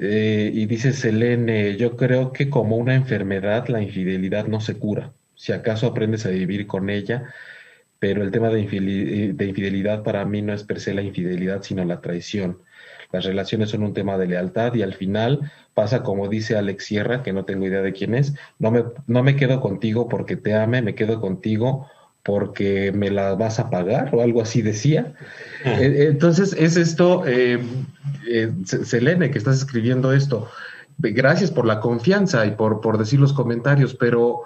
Eh, 0.00 0.50
y 0.54 0.66
dice 0.66 0.92
Selene, 0.92 1.76
yo 1.76 1.96
creo 1.96 2.32
que 2.32 2.48
como 2.48 2.76
una 2.76 2.94
enfermedad 2.94 3.68
la 3.68 3.82
infidelidad 3.82 4.46
no 4.46 4.60
se 4.60 4.78
cura. 4.78 5.12
Si 5.34 5.52
acaso 5.52 5.88
aprendes 5.88 6.24
a 6.24 6.30
vivir 6.30 6.66
con 6.66 6.88
ella, 6.88 7.34
pero 7.98 8.22
el 8.22 8.30
tema 8.30 8.48
de 8.50 8.60
infidelidad 8.60 10.04
para 10.04 10.24
mí 10.24 10.40
no 10.40 10.52
es 10.52 10.62
per 10.62 10.80
se 10.80 10.94
la 10.94 11.02
infidelidad, 11.02 11.62
sino 11.62 11.84
la 11.84 12.00
traición. 12.00 12.62
las 13.10 13.24
relaciones 13.24 13.70
son 13.70 13.82
un 13.82 13.94
tema 13.94 14.18
de 14.18 14.26
lealtad 14.26 14.74
y 14.74 14.82
al 14.82 14.94
final 14.94 15.50
pasa 15.74 16.02
como 16.02 16.28
dice 16.28 16.56
Alex 16.56 16.84
Sierra, 16.84 17.22
que 17.22 17.32
no 17.32 17.44
tengo 17.44 17.66
idea 17.66 17.82
de 17.82 17.92
quién 17.92 18.14
es, 18.14 18.34
no 18.58 18.70
me, 18.70 18.84
no 19.06 19.22
me 19.22 19.36
quedo 19.36 19.60
contigo 19.60 20.08
porque 20.08 20.36
te 20.36 20.54
ame, 20.54 20.82
me 20.82 20.94
quedo 20.94 21.20
contigo 21.20 21.88
porque 22.28 22.92
me 22.92 23.10
la 23.10 23.34
vas 23.36 23.58
a 23.58 23.70
pagar 23.70 24.14
o 24.14 24.20
algo 24.20 24.42
así 24.42 24.60
decía. 24.60 25.14
Eh, 25.64 25.78
eh, 25.80 26.06
entonces 26.10 26.54
es 26.58 26.76
esto, 26.76 27.26
eh, 27.26 27.58
eh, 28.28 28.52
Selene, 28.64 29.30
que 29.30 29.38
estás 29.38 29.56
escribiendo 29.56 30.12
esto. 30.12 30.46
Gracias 30.98 31.50
por 31.50 31.64
la 31.64 31.80
confianza 31.80 32.44
y 32.44 32.50
por, 32.50 32.82
por 32.82 32.98
decir 32.98 33.18
los 33.18 33.32
comentarios, 33.32 33.94
pero 33.94 34.42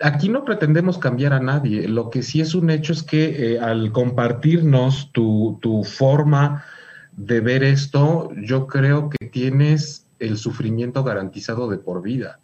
aquí 0.00 0.28
no 0.28 0.44
pretendemos 0.44 0.98
cambiar 0.98 1.32
a 1.32 1.38
nadie. 1.38 1.86
Lo 1.86 2.10
que 2.10 2.24
sí 2.24 2.40
es 2.40 2.56
un 2.56 2.70
hecho 2.70 2.92
es 2.92 3.04
que 3.04 3.60
al 3.62 3.92
compartirnos 3.92 5.12
tu, 5.12 5.60
tu 5.62 5.84
forma 5.84 6.64
de 7.12 7.38
ver 7.40 7.62
esto, 7.62 8.32
yo 8.34 8.66
creo 8.66 9.10
que 9.10 9.28
tienes 9.28 10.08
el 10.18 10.38
sufrimiento 10.38 11.04
garantizado 11.04 11.70
de 11.70 11.78
por 11.78 12.02
vida. 12.02 12.40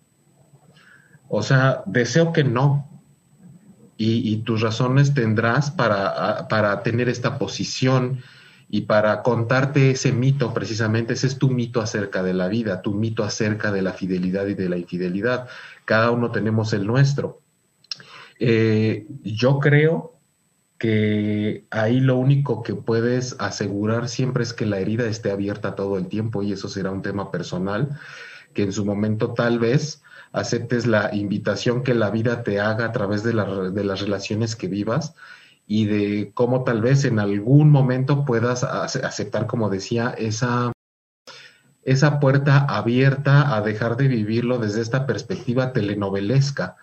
O 1.29 1.43
sea, 1.43 1.83
deseo 1.87 2.33
que 2.33 2.45
no, 2.45 2.96
y, 3.99 4.37
tus 4.39 4.61
razones 4.61 5.15
tendrás 5.15 5.71
para, 5.71 6.49
para, 6.49 6.83
tener 6.83 7.09
esta 7.09 7.39
posición 7.39 8.21
y 8.69 8.83
para 8.83 9.23
contarte 9.23 9.91
ese 9.91 10.13
mito, 10.13 10.53
precisamente, 10.53 11.15
ese 11.15 11.29
es 11.29 11.39
tu 11.39 11.51
mito 11.51 11.81
acerca 11.81 12.23
de 12.23 12.35
la 12.35 12.49
vida, 12.49 12.83
tu 12.83 12.93
mito 12.93 13.25
acerca 13.25 13.73
de 13.73 13.83
la 13.83 13.93
fidelidad 13.93 14.47
y 14.49 14.55
de 14.55 14.69
la 14.69 14.77
infidelidad. 14.77 15.49
Cada 15.85 16.11
uno 16.11 16.31
tenemos 16.31 16.73
el 16.73 16.87
nuestro. 16.87 17.41
Eh, 18.39 19.07
yo 19.23 19.61
creo 19.61 20.17
que 20.79 21.65
ahí 21.71 22.01
lo 22.01 22.17
único 22.17 22.63
que 22.63 22.75
puedes 22.75 23.37
asegurar 23.39 24.09
siempre 24.09 24.43
es 24.43 24.53
que 24.53 24.67
la 24.67 24.79
herida 24.79 25.07
esté 25.07 25.31
abierta 25.31 25.75
todo 25.75 25.97
el 25.97 26.09
tiempo 26.09 26.43
y 26.43 26.53
eso 26.53 26.69
será 26.69 26.91
un 26.91 27.03
tema 27.03 27.31
personal 27.31 27.99
que 28.53 28.63
en 28.63 28.73
su 28.73 28.85
momento 28.85 29.33
tal 29.33 29.59
vez 29.59 30.03
aceptes 30.33 30.87
la 30.87 31.15
invitación 31.15 31.83
que 31.83 31.95
la 31.95 32.11
vida 32.11 32.43
te 32.43 32.61
haga 32.61 32.87
a 32.87 32.93
través 32.93 33.23
de, 33.23 33.33
de 33.33 33.85
las 33.85 34.01
relaciones 34.01 34.57
que 34.57 34.69
vivas 34.69 35.15
y 35.67 35.87
de 35.87 36.31
cómo 36.35 36.65
tal 36.65 36.81
vez 36.81 37.05
en 37.05 37.19
algún 37.19 37.71
momento 37.71 38.25
puedas 38.25 38.63
aceptar, 38.63 39.47
como 39.47 39.69
decía, 39.69 40.15
esa, 40.17 40.73
esa 41.83 42.21
puerta 42.21 42.59
abierta 42.59 43.57
a 43.57 43.63
dejar 43.63 43.97
de 43.97 44.09
vivirlo 44.09 44.59
desde 44.59 44.81
esta 44.81 45.07
perspectiva 45.07 45.73
telenovelesca, 45.73 46.77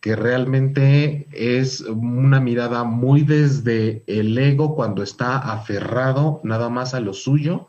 que 0.00 0.16
realmente 0.16 1.28
es 1.32 1.80
una 1.80 2.40
mirada 2.40 2.84
muy 2.84 3.22
desde 3.22 4.02
el 4.06 4.36
ego 4.36 4.74
cuando 4.74 5.02
está 5.02 5.38
aferrado 5.38 6.40
nada 6.44 6.68
más 6.68 6.94
a 6.94 7.00
lo 7.00 7.12
suyo 7.12 7.68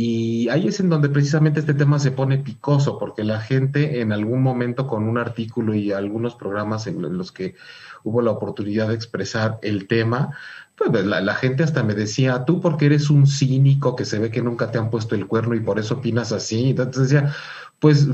y 0.00 0.48
ahí 0.50 0.68
es 0.68 0.78
en 0.78 0.90
donde 0.90 1.08
precisamente 1.08 1.58
este 1.58 1.74
tema 1.74 1.98
se 1.98 2.12
pone 2.12 2.38
picoso, 2.38 3.00
porque 3.00 3.24
la 3.24 3.40
gente 3.40 4.00
en 4.00 4.12
algún 4.12 4.40
momento 4.44 4.86
con 4.86 5.08
un 5.08 5.18
artículo 5.18 5.74
y 5.74 5.90
algunos 5.90 6.36
programas 6.36 6.86
en 6.86 7.18
los 7.18 7.32
que 7.32 7.56
hubo 8.04 8.22
la 8.22 8.30
oportunidad 8.30 8.86
de 8.86 8.94
expresar 8.94 9.58
el 9.60 9.88
tema, 9.88 10.36
pues 10.76 11.04
la, 11.04 11.34
gente 11.34 11.64
hasta 11.64 11.82
me 11.82 11.96
decía, 11.96 12.44
tú 12.44 12.60
porque 12.60 12.86
eres 12.86 13.10
un 13.10 13.26
cínico 13.26 13.96
que 13.96 14.04
se 14.04 14.20
ve 14.20 14.30
que 14.30 14.40
nunca 14.40 14.70
te 14.70 14.78
han 14.78 14.88
puesto 14.88 15.16
el 15.16 15.26
cuerno 15.26 15.56
y 15.56 15.60
por 15.60 15.80
eso 15.80 15.94
opinas 15.94 16.30
así. 16.30 16.70
Entonces 16.70 17.10
decía, 17.10 17.34
pues 17.80 18.06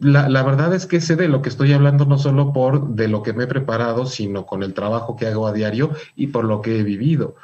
la, 0.00 0.30
la, 0.30 0.42
verdad 0.44 0.72
es 0.72 0.86
que 0.86 1.02
sé 1.02 1.14
de 1.14 1.28
lo 1.28 1.42
que 1.42 1.50
estoy 1.50 1.74
hablando 1.74 2.06
no 2.06 2.16
solo 2.16 2.54
por 2.54 2.94
de 2.94 3.08
lo 3.08 3.22
que 3.22 3.34
me 3.34 3.44
he 3.44 3.48
preparado, 3.48 4.06
sino 4.06 4.46
con 4.46 4.62
el 4.62 4.72
trabajo 4.72 5.14
que 5.14 5.26
hago 5.26 5.46
a 5.46 5.52
diario 5.52 5.90
y 6.14 6.28
por 6.28 6.46
lo 6.46 6.62
que 6.62 6.80
he 6.80 6.82
vivido. 6.82 7.36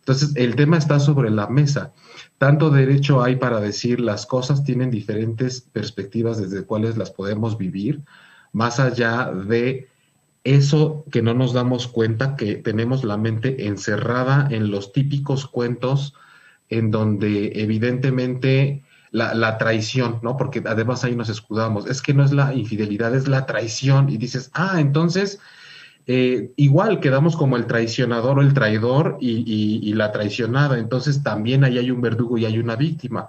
Entonces, 0.00 0.32
el 0.34 0.56
tema 0.56 0.76
está 0.76 0.98
sobre 0.98 1.30
la 1.30 1.46
mesa 1.46 1.92
tanto 2.38 2.70
derecho 2.70 3.22
hay 3.22 3.36
para 3.36 3.60
decir 3.60 4.00
las 4.00 4.26
cosas 4.26 4.64
tienen 4.64 4.90
diferentes 4.90 5.60
perspectivas 5.60 6.38
desde 6.38 6.64
cuales 6.64 6.96
las 6.96 7.10
podemos 7.10 7.56
vivir, 7.56 8.02
más 8.52 8.78
allá 8.78 9.30
de 9.32 9.88
eso 10.44 11.04
que 11.10 11.22
no 11.22 11.34
nos 11.34 11.52
damos 11.52 11.88
cuenta 11.88 12.36
que 12.36 12.56
tenemos 12.56 13.04
la 13.04 13.16
mente 13.16 13.66
encerrada 13.66 14.46
en 14.50 14.70
los 14.70 14.92
típicos 14.92 15.46
cuentos 15.46 16.14
en 16.68 16.90
donde 16.90 17.52
evidentemente 17.56 18.84
la, 19.10 19.34
la, 19.34 19.56
traición, 19.58 20.20
¿no? 20.22 20.36
Porque 20.36 20.62
además 20.66 21.04
ahí 21.04 21.16
nos 21.16 21.28
escudamos, 21.28 21.86
es 21.86 22.02
que 22.02 22.14
no 22.14 22.24
es 22.24 22.32
la 22.32 22.54
infidelidad, 22.54 23.14
es 23.14 23.28
la 23.28 23.46
traición 23.46 24.08
y 24.08 24.18
dices, 24.18 24.50
ah, 24.52 24.76
entonces 24.78 25.40
eh, 26.08 26.52
igual 26.56 27.00
quedamos 27.00 27.36
como 27.36 27.56
el 27.56 27.66
traicionador 27.66 28.38
o 28.38 28.42
el 28.42 28.54
traidor 28.54 29.18
y, 29.20 29.92
la 29.94 30.12
traicionada. 30.12 30.78
Entonces 30.78 31.22
también 31.22 31.64
ahí 31.64 31.78
hay 31.78 31.90
un 31.90 32.00
verdugo 32.00 32.38
y 32.38 32.44
hay 32.44 32.58
una 32.58 32.76
víctima. 32.76 33.28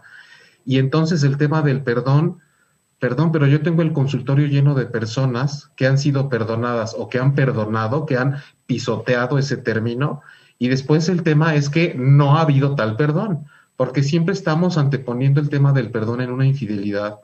Y 0.66 0.78
entonces 0.78 1.24
el 1.24 1.38
tema 1.38 1.62
del 1.62 1.82
perdón, 1.82 2.40
perdón, 3.00 3.32
pero 3.32 3.48
yo 3.48 3.62
tengo 3.62 3.82
el 3.82 3.94
consultorio 3.94 4.48
lleno 4.48 4.76
de 4.76 4.86
personas 4.86 5.72
que 5.76 5.88
han 5.88 5.98
sido 5.98 6.30
perdonadas 6.30 6.96
o 6.98 7.10
que 7.10 7.20
han 7.20 7.34
perdonado, 7.34 8.06
que 8.06 8.18
han 8.18 8.38
pisoteado 8.68 9.40
ese 9.40 9.58
término. 9.58 10.22
Y 10.60 10.68
después 10.68 11.10
el 11.10 11.24
tema 11.24 11.56
es 11.56 11.70
que 11.70 11.96
no 11.96 12.38
ha 12.38 12.42
habido 12.42 12.76
tal 12.76 12.96
perdón, 12.96 13.46
porque 13.76 14.04
siempre 14.04 14.34
estamos 14.34 14.78
anteponiendo 14.78 15.40
el 15.40 15.50
tema 15.50 15.74
del 15.74 15.92
perdón 15.92 16.22
en 16.22 16.32
una 16.32 16.46
infidelidad 16.46 17.20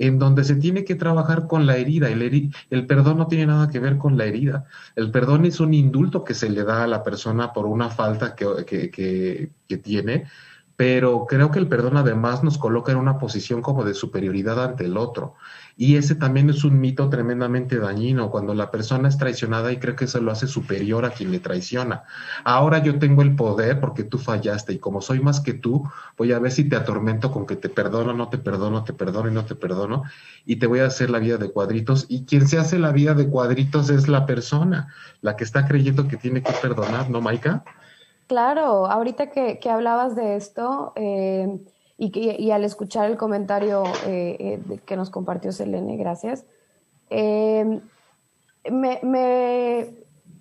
en 0.00 0.18
donde 0.18 0.44
se 0.44 0.56
tiene 0.56 0.84
que 0.84 0.94
trabajar 0.94 1.46
con 1.46 1.66
la 1.66 1.76
herida. 1.76 2.08
El, 2.08 2.50
el, 2.70 2.86
perdón 2.86 3.18
no 3.18 3.26
tiene 3.26 3.46
nada 3.46 3.68
que 3.68 3.78
ver 3.78 3.98
con 3.98 4.16
la 4.16 4.24
herida. 4.24 4.64
El 4.96 5.10
perdón 5.10 5.44
es 5.44 5.60
un 5.60 5.74
indulto 5.74 6.24
que 6.24 6.32
se 6.32 6.48
le 6.48 6.64
da 6.64 6.84
a 6.84 6.86
la 6.86 7.02
persona 7.02 7.52
por 7.52 7.66
una 7.66 7.90
falta 7.90 8.34
que, 8.34 8.46
que, 8.66 8.90
que, 8.90 9.50
que 9.68 9.76
tiene, 9.76 10.24
pero 10.74 11.26
creo 11.28 11.50
que 11.50 11.58
el 11.58 11.68
perdón 11.68 11.98
además 11.98 12.42
nos 12.42 12.56
coloca 12.56 12.90
en 12.90 12.96
una 12.96 13.18
posición 13.18 13.60
como 13.60 13.84
de 13.84 13.92
superioridad 13.92 14.64
ante 14.64 14.86
el 14.86 14.96
otro. 14.96 15.34
Y 15.80 15.96
ese 15.96 16.14
también 16.14 16.50
es 16.50 16.62
un 16.62 16.78
mito 16.78 17.08
tremendamente 17.08 17.78
dañino, 17.78 18.30
cuando 18.30 18.52
la 18.52 18.70
persona 18.70 19.08
es 19.08 19.16
traicionada 19.16 19.72
y 19.72 19.78
cree 19.78 19.96
que 19.96 20.04
eso 20.04 20.20
lo 20.20 20.30
hace 20.30 20.46
superior 20.46 21.06
a 21.06 21.10
quien 21.10 21.32
le 21.32 21.38
traiciona. 21.38 22.04
Ahora 22.44 22.82
yo 22.82 22.98
tengo 22.98 23.22
el 23.22 23.34
poder 23.34 23.80
porque 23.80 24.04
tú 24.04 24.18
fallaste 24.18 24.74
y 24.74 24.78
como 24.78 25.00
soy 25.00 25.20
más 25.20 25.40
que 25.40 25.54
tú, 25.54 25.88
voy 26.18 26.32
a 26.32 26.38
ver 26.38 26.52
si 26.52 26.68
te 26.68 26.76
atormento 26.76 27.32
con 27.32 27.46
que 27.46 27.56
te 27.56 27.70
perdono, 27.70 28.12
no 28.12 28.28
te 28.28 28.36
perdono, 28.36 28.84
te 28.84 28.92
perdono 28.92 29.30
y 29.30 29.32
no 29.32 29.46
te 29.46 29.54
perdono, 29.54 30.02
y 30.44 30.56
te 30.56 30.66
voy 30.66 30.80
a 30.80 30.84
hacer 30.84 31.08
la 31.08 31.18
vida 31.18 31.38
de 31.38 31.50
cuadritos. 31.50 32.04
Y 32.10 32.26
quien 32.26 32.46
se 32.46 32.58
hace 32.58 32.78
la 32.78 32.92
vida 32.92 33.14
de 33.14 33.30
cuadritos 33.30 33.88
es 33.88 34.06
la 34.06 34.26
persona, 34.26 34.92
la 35.22 35.34
que 35.36 35.44
está 35.44 35.66
creyendo 35.66 36.08
que 36.08 36.18
tiene 36.18 36.42
que 36.42 36.52
perdonar, 36.60 37.08
¿no, 37.08 37.22
Maika? 37.22 37.64
Claro, 38.26 38.86
ahorita 38.86 39.30
que, 39.30 39.58
hablabas 39.70 40.14
de 40.14 40.36
esto, 40.36 40.92
eh, 40.96 41.58
y, 42.02 42.50
al 42.50 42.64
escuchar 42.64 43.10
el 43.10 43.18
comentario 43.18 43.84
eh, 44.06 44.62
eh, 44.70 44.80
que 44.86 44.96
nos 44.96 45.10
compartió 45.10 45.52
Selene, 45.52 45.98
gracias, 45.98 46.46
eh, 47.10 47.80
me, 48.70 49.94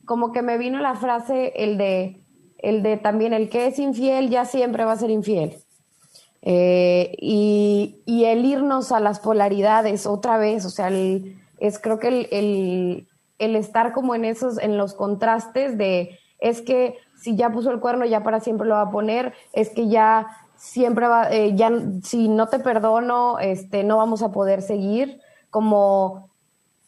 como 0.06 0.32
que 0.32 0.41
me 0.41 0.58
vino 0.58 0.80
la 0.80 0.95
frase 0.95 1.52
el 1.58 1.78
de, 1.78 2.22
el 2.60 2.82
de 2.82 2.95
también 2.95 3.34
el 3.34 3.50
que 3.50 3.67
es 3.67 3.78
infiel 3.78 4.30
ya 4.30 4.45
siempre 4.45 4.86
va 4.86 4.93
a 4.93 4.98
ser 4.98 5.10
infiel. 5.10 5.58
y, 6.41 7.95
el 8.08 8.45
irnos 8.45 8.93
a 8.93 9.02
las 9.02 9.19
polaridades 9.19 10.08
otra 10.08 10.38
vez, 10.38 10.63
o 10.63 10.69
sea, 10.69 10.89
es 10.89 11.80
creo 11.80 12.00
que 12.00 12.08
el, 12.08 13.08
el, 13.38 13.56
estar 13.58 13.91
como 13.91 14.15
en 14.15 14.24
esos, 14.24 14.60
en 14.60 14.78
los 14.78 14.93
contrastes 14.93 15.78
de, 15.78 16.17
es 16.39 16.62
que 16.62 16.95
si 17.22 17.36
ya 17.36 17.52
puso 17.52 17.69
el 17.69 17.82
cuerno, 17.82 18.06
ya 18.06 18.24
para 18.24 18.39
siempre 18.39 18.65
lo 18.65 18.76
va 18.76 18.84
a 18.84 18.91
poner, 18.91 19.34
es 19.52 19.72
que 19.72 19.89
ya 19.89 20.28
siempre 20.60 21.08
va, 21.08 21.32
eh, 21.32 21.56
ya 21.56 21.72
si 22.04 22.28
no 22.28 22.48
te 22.48 22.60
perdono, 22.60 23.39
este, 23.39 23.84
no 23.84 23.98
vamos 23.98 24.22
a 24.22 24.32
poder 24.32 24.62
seguir, 24.62 25.22
como, 25.50 26.30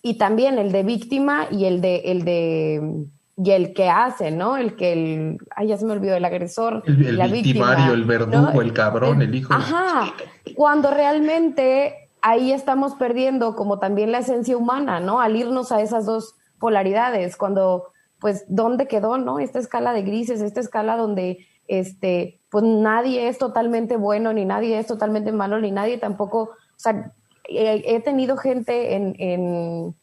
y 0.02 0.18
también 0.18 0.60
el 0.60 0.72
de 0.72 0.84
víctima 0.84 1.48
y 1.50 1.66
el 1.66 1.82
de, 1.82 1.96
el 2.06 2.26
de, 2.26 3.06
y 3.38 3.52
el 3.52 3.74
que 3.74 3.90
hace, 3.90 4.30
¿no? 4.30 4.58
El 4.58 4.76
que, 4.76 4.92
el, 4.92 5.38
ay, 5.56 5.70
ya 5.70 5.78
se 5.78 5.86
me 5.86 5.94
olvidó, 5.94 6.16
el 6.16 6.26
agresor. 6.26 6.84
El, 6.86 7.20
el 7.20 7.32
victimario, 7.32 7.94
el 7.94 8.04
verdugo, 8.04 8.62
el 8.62 8.74
cabrón, 8.74 9.22
el, 9.22 9.34
hijo. 9.34 9.54
Ajá, 9.54 10.14
cuando 10.54 10.92
realmente 10.92 12.10
ahí 12.22 12.52
estamos 12.52 12.96
perdiendo 12.96 13.56
como 13.56 13.80
también 13.80 14.12
la 14.12 14.20
esencia 14.20 14.58
humana, 14.58 15.00
¿no? 15.00 15.22
Al 15.22 15.38
irnos 15.38 15.72
a 15.72 15.82
esas 15.82 16.06
dos 16.06 16.36
polaridades, 16.60 17.38
cuando, 17.38 17.86
pues, 18.20 18.44
¿dónde 18.50 18.88
quedó, 18.88 19.18
no? 19.18 19.40
Esta 19.40 19.60
escala 19.60 19.94
de 19.94 20.04
grises, 20.04 20.42
esta 20.42 20.60
escala 20.60 20.98
donde 20.98 21.48
este, 21.68 22.41
pues 22.52 22.66
nadie 22.66 23.30
es 23.30 23.38
totalmente 23.38 23.96
bueno, 23.96 24.34
ni 24.34 24.44
nadie 24.44 24.78
es 24.78 24.86
totalmente 24.86 25.32
malo, 25.32 25.60
ni 25.60 25.72
nadie 25.72 25.98
tampoco, 25.98 26.42
o 26.42 26.76
sea, 26.76 27.14
he, 27.46 28.00
tenido 28.02 28.36
gente 28.36 28.96
en, 28.96 29.96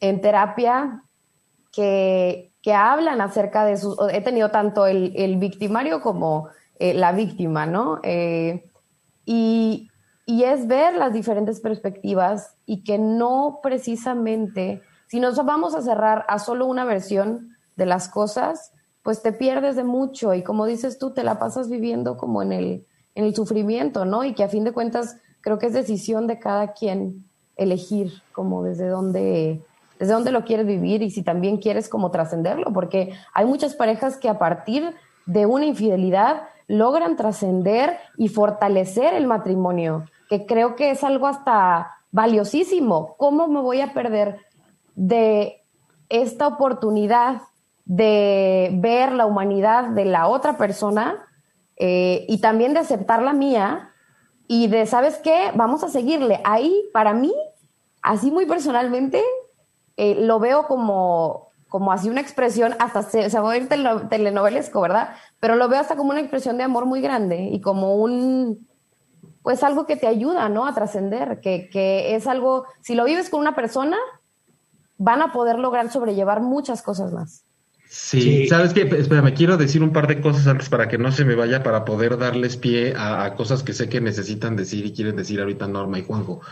en, 0.00 0.20
terapia 0.20 1.02
que, 1.72 2.52
que, 2.62 2.74
hablan 2.74 3.22
acerca 3.22 3.64
de 3.64 3.78
sus, 3.78 3.96
he 4.12 4.20
tenido 4.20 4.50
tanto 4.50 4.86
el, 4.86 5.14
el 5.16 5.38
victimario 5.38 6.02
como 6.02 6.48
eh, 6.78 6.92
la 6.92 7.12
víctima, 7.12 7.64
¿no? 7.64 8.00
Eh, 8.02 8.68
y, 9.24 9.90
y 10.26 10.44
es 10.44 10.66
ver 10.66 10.94
las 10.94 11.14
diferentes 11.14 11.58
perspectivas 11.60 12.54
y 12.66 12.84
que 12.84 12.98
no 12.98 13.60
precisamente, 13.62 14.82
si 15.06 15.20
nos 15.20 15.42
vamos 15.42 15.74
a 15.74 15.80
cerrar 15.80 16.26
a 16.28 16.38
solo 16.38 16.66
una 16.66 16.84
versión 16.84 17.56
de 17.76 17.86
las 17.86 18.10
cosas, 18.10 18.72
pues 19.08 19.22
te 19.22 19.32
pierdes 19.32 19.74
de 19.74 19.84
mucho 19.84 20.34
y 20.34 20.42
como 20.42 20.66
dices 20.66 20.98
tú, 20.98 21.14
te 21.14 21.24
la 21.24 21.38
pasas 21.38 21.70
viviendo 21.70 22.18
como 22.18 22.42
en 22.42 22.52
el, 22.52 22.86
en 23.14 23.24
el 23.24 23.34
sufrimiento, 23.34 24.04
¿no? 24.04 24.22
Y 24.22 24.34
que 24.34 24.44
a 24.44 24.50
fin 24.50 24.64
de 24.64 24.72
cuentas 24.72 25.16
creo 25.40 25.58
que 25.58 25.64
es 25.64 25.72
decisión 25.72 26.26
de 26.26 26.38
cada 26.38 26.74
quien 26.74 27.24
elegir 27.56 28.12
como 28.32 28.62
desde 28.62 28.86
dónde, 28.86 29.62
desde 29.98 30.12
dónde 30.12 30.30
lo 30.30 30.44
quieres 30.44 30.66
vivir 30.66 31.00
y 31.00 31.10
si 31.10 31.22
también 31.22 31.56
quieres 31.56 31.88
como 31.88 32.10
trascenderlo, 32.10 32.70
porque 32.74 33.14
hay 33.32 33.46
muchas 33.46 33.74
parejas 33.74 34.18
que 34.18 34.28
a 34.28 34.38
partir 34.38 34.94
de 35.24 35.46
una 35.46 35.64
infidelidad 35.64 36.42
logran 36.66 37.16
trascender 37.16 37.96
y 38.18 38.28
fortalecer 38.28 39.14
el 39.14 39.26
matrimonio, 39.26 40.04
que 40.28 40.44
creo 40.44 40.76
que 40.76 40.90
es 40.90 41.02
algo 41.02 41.28
hasta 41.28 41.92
valiosísimo. 42.10 43.14
¿Cómo 43.16 43.48
me 43.48 43.62
voy 43.62 43.80
a 43.80 43.94
perder 43.94 44.38
de 44.96 45.62
esta 46.10 46.46
oportunidad 46.46 47.40
de 47.88 48.70
ver 48.74 49.12
la 49.12 49.26
humanidad 49.26 49.88
de 49.88 50.04
la 50.04 50.28
otra 50.28 50.58
persona 50.58 51.26
eh, 51.76 52.26
y 52.28 52.38
también 52.38 52.74
de 52.74 52.80
aceptar 52.80 53.22
la 53.22 53.32
mía 53.32 53.94
y 54.46 54.68
de, 54.68 54.86
¿sabes 54.86 55.16
qué? 55.16 55.52
Vamos 55.54 55.82
a 55.82 55.88
seguirle. 55.88 56.40
Ahí, 56.44 56.84
para 56.92 57.14
mí, 57.14 57.34
así 58.02 58.30
muy 58.30 58.44
personalmente, 58.44 59.24
eh, 59.96 60.16
lo 60.20 60.38
veo 60.38 60.66
como, 60.66 61.48
como 61.68 61.90
así 61.90 62.10
una 62.10 62.20
expresión, 62.20 62.74
hasta 62.78 63.02
se, 63.02 63.30
se 63.30 63.40
va 63.40 63.54
a 63.54 64.08
telenovelesco, 64.08 64.82
¿verdad? 64.82 65.14
Pero 65.40 65.56
lo 65.56 65.68
veo 65.68 65.80
hasta 65.80 65.96
como 65.96 66.10
una 66.10 66.20
expresión 66.20 66.58
de 66.58 66.64
amor 66.64 66.84
muy 66.84 67.00
grande 67.00 67.48
y 67.50 67.62
como 67.62 67.96
un, 67.96 68.68
pues 69.42 69.62
algo 69.62 69.86
que 69.86 69.96
te 69.96 70.06
ayuda, 70.06 70.50
¿no? 70.50 70.66
A 70.66 70.74
trascender, 70.74 71.40
que, 71.40 71.70
que 71.70 72.16
es 72.16 72.26
algo, 72.26 72.66
si 72.82 72.94
lo 72.94 73.04
vives 73.04 73.30
con 73.30 73.40
una 73.40 73.54
persona, 73.54 73.96
van 74.98 75.22
a 75.22 75.32
poder 75.32 75.58
lograr 75.58 75.90
sobrellevar 75.90 76.42
muchas 76.42 76.82
cosas 76.82 77.12
más. 77.12 77.47
Sí, 77.90 78.46
sabes 78.48 78.74
qué, 78.74 78.84
me 78.84 79.32
quiero 79.32 79.56
decir 79.56 79.82
un 79.82 79.94
par 79.94 80.06
de 80.06 80.20
cosas 80.20 80.46
antes 80.46 80.68
para 80.68 80.88
que 80.88 80.98
no 80.98 81.10
se 81.10 81.24
me 81.24 81.34
vaya, 81.34 81.62
para 81.62 81.86
poder 81.86 82.18
darles 82.18 82.58
pie 82.58 82.92
a, 82.94 83.34
cosas 83.34 83.62
que 83.62 83.72
sé 83.72 83.88
que 83.88 84.02
necesitan 84.02 84.56
decir 84.56 84.84
y 84.84 84.92
quieren 84.92 85.16
decir 85.16 85.40
ahorita 85.40 85.66
Norma 85.68 85.98
y 85.98 86.04
Juanjo. 86.04 86.42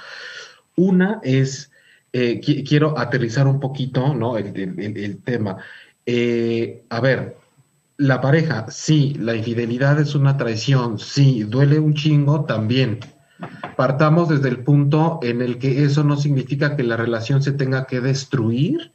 Una 0.76 1.20
es, 1.22 1.70
eh, 2.14 2.40
quiero 2.40 2.98
aterrizar 2.98 3.46
un 3.46 3.60
poquito, 3.60 4.14
¿no? 4.14 4.38
El, 4.38 5.22
tema. 5.24 5.58
Eh, 6.06 6.84
a 6.88 7.00
ver, 7.00 7.36
la 7.98 8.22
pareja, 8.22 8.66
sí, 8.70 9.14
la 9.20 9.36
infidelidad 9.36 10.00
es 10.00 10.14
una 10.14 10.38
traición, 10.38 10.98
sí, 10.98 11.42
duele 11.42 11.78
un 11.78 11.92
chingo 11.92 12.46
también. 12.46 13.00
Partamos 13.76 14.30
desde 14.30 14.48
el 14.48 14.60
punto 14.60 15.20
en 15.22 15.42
el 15.42 15.58
que 15.58 15.84
eso 15.84 16.02
no 16.02 16.16
significa 16.16 16.76
que 16.76 16.82
la 16.82 16.96
relación 16.96 17.42
se 17.42 17.52
tenga 17.52 17.86
que 17.86 18.00
destruir 18.00 18.92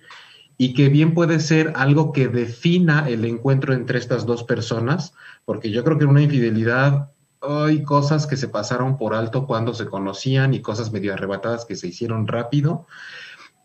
y 0.62 0.76
que 0.76 0.90
bien 0.90 1.16
puede 1.16 1.40
ser 1.40 1.74
algo 1.76 2.12
que 2.12 2.28
defina 2.28 3.10
el 3.10 3.26
encuentro 3.26 3.74
entre 3.74 3.98
estas 3.98 4.28
dos 4.28 4.44
personas, 4.44 5.16
porque 5.44 5.72
yo 5.72 5.84
creo 5.84 5.98
que 5.98 6.06
una 6.06 6.22
infidelidad 6.22 7.10
hay 7.42 7.82
cosas 7.82 8.28
que 8.28 8.38
se 8.38 8.48
pasaron 8.48 8.96
por 8.96 9.16
alto 9.16 9.48
cuando 9.48 9.74
se 9.74 9.88
conocían 9.88 10.54
y 10.54 10.62
cosas 10.62 10.92
medio 10.92 11.16
arrebatadas 11.16 11.66
que 11.66 11.76
se 11.76 11.88
hicieron 11.88 12.28
rápido. 12.28 12.86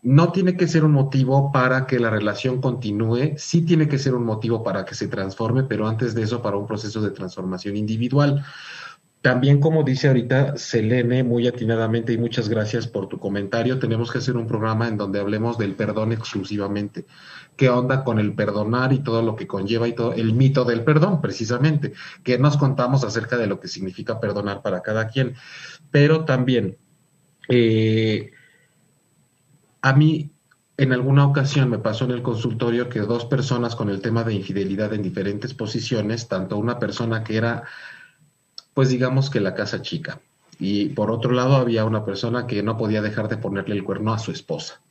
No 0.01 0.31
tiene 0.31 0.57
que 0.57 0.67
ser 0.67 0.83
un 0.83 0.93
motivo 0.93 1.51
para 1.51 1.85
que 1.85 1.99
la 1.99 2.09
relación 2.09 2.61
continúe, 2.61 3.33
sí 3.37 3.61
tiene 3.61 3.87
que 3.87 3.99
ser 3.99 4.15
un 4.15 4.25
motivo 4.25 4.63
para 4.63 4.83
que 4.83 4.95
se 4.95 5.07
transforme, 5.07 5.65
pero 5.65 5.87
antes 5.87 6.15
de 6.15 6.23
eso 6.23 6.41
para 6.41 6.57
un 6.57 6.65
proceso 6.65 6.99
de 6.99 7.11
transformación 7.11 7.77
individual. 7.77 8.43
También, 9.21 9.59
como 9.59 9.83
dice 9.83 10.07
ahorita 10.07 10.57
Selene, 10.57 11.23
muy 11.23 11.47
atinadamente, 11.47 12.13
y 12.13 12.17
muchas 12.17 12.49
gracias 12.49 12.87
por 12.87 13.07
tu 13.07 13.19
comentario, 13.19 13.79
tenemos 13.79 14.11
que 14.11 14.19
hacer 14.19 14.37
un 14.37 14.47
programa 14.47 14.87
en 14.87 14.97
donde 14.97 15.19
hablemos 15.19 15.57
del 15.57 15.73
perdón 15.73 16.11
exclusivamente. 16.11 17.05
¿Qué 17.55 17.69
onda 17.69 18.03
con 18.03 18.19
el 18.19 18.33
perdonar 18.33 18.93
y 18.93 18.99
todo 18.99 19.23
lo 19.23 19.35
que 19.35 19.47
conlleva 19.47 19.87
y 19.87 19.93
todo 19.93 20.13
el 20.13 20.33
mito 20.33 20.63
del 20.63 20.83
perdón, 20.83 21.19
precisamente? 21.19 21.93
Que 22.23 22.37
nos 22.37 22.55
contamos 22.57 23.03
acerca 23.03 23.37
de 23.37 23.47
lo 23.47 23.59
que 23.59 23.67
significa 23.67 24.19
perdonar 24.19 24.61
para 24.61 24.81
cada 24.81 25.07
quien. 25.07 25.33
Pero 25.89 26.23
también, 26.23 26.77
eh, 27.49 28.31
a 29.81 29.93
mí 29.93 30.29
en 30.77 30.93
alguna 30.93 31.25
ocasión 31.25 31.71
me 31.71 31.79
pasó 31.79 32.05
en 32.05 32.11
el 32.11 32.21
consultorio 32.21 32.87
que 32.87 32.99
dos 32.99 33.25
personas 33.25 33.75
con 33.75 33.89
el 33.89 33.99
tema 33.99 34.23
de 34.23 34.35
infidelidad 34.35 34.93
en 34.93 35.01
diferentes 35.01 35.55
posiciones, 35.55 36.27
tanto 36.27 36.57
una 36.57 36.77
persona 36.77 37.23
que 37.23 37.37
era 37.37 37.63
pues 38.77 38.89
digamos 38.89 39.31
que 39.31 39.39
la 39.39 39.55
casa 39.55 39.81
chica. 39.81 40.21
Y 40.59 40.89
por 40.89 41.09
otro 41.09 41.31
lado 41.31 41.55
había 41.55 41.83
una 41.83 42.05
persona 42.05 42.45
que 42.45 42.61
no 42.61 42.77
podía 42.77 43.01
dejar 43.01 43.27
de 43.27 43.37
ponerle 43.37 43.73
el 43.73 43.83
cuerno 43.83 44.13
a 44.13 44.19
su 44.19 44.29
esposa. 44.29 44.81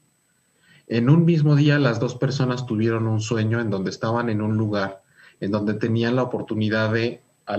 En 0.89 1.09
un 1.09 1.25
mismo 1.25 1.55
día 1.55 1.79
las 1.79 2.01
dos 2.01 2.17
personas 2.17 2.67
tuvieron 2.67 3.07
un 3.07 3.21
sueño 3.21 3.61
en 3.61 3.71
donde 3.71 3.91
estaban 3.91 4.29
en 4.29 4.43
un 4.43 4.57
lugar, 4.57 5.05
en 5.39 5.53
donde 5.53 5.75
tenían 5.75 6.17
la 6.17 6.25
oportunidad 6.25 6.95
de, 6.95 7.23
a 7.47 7.57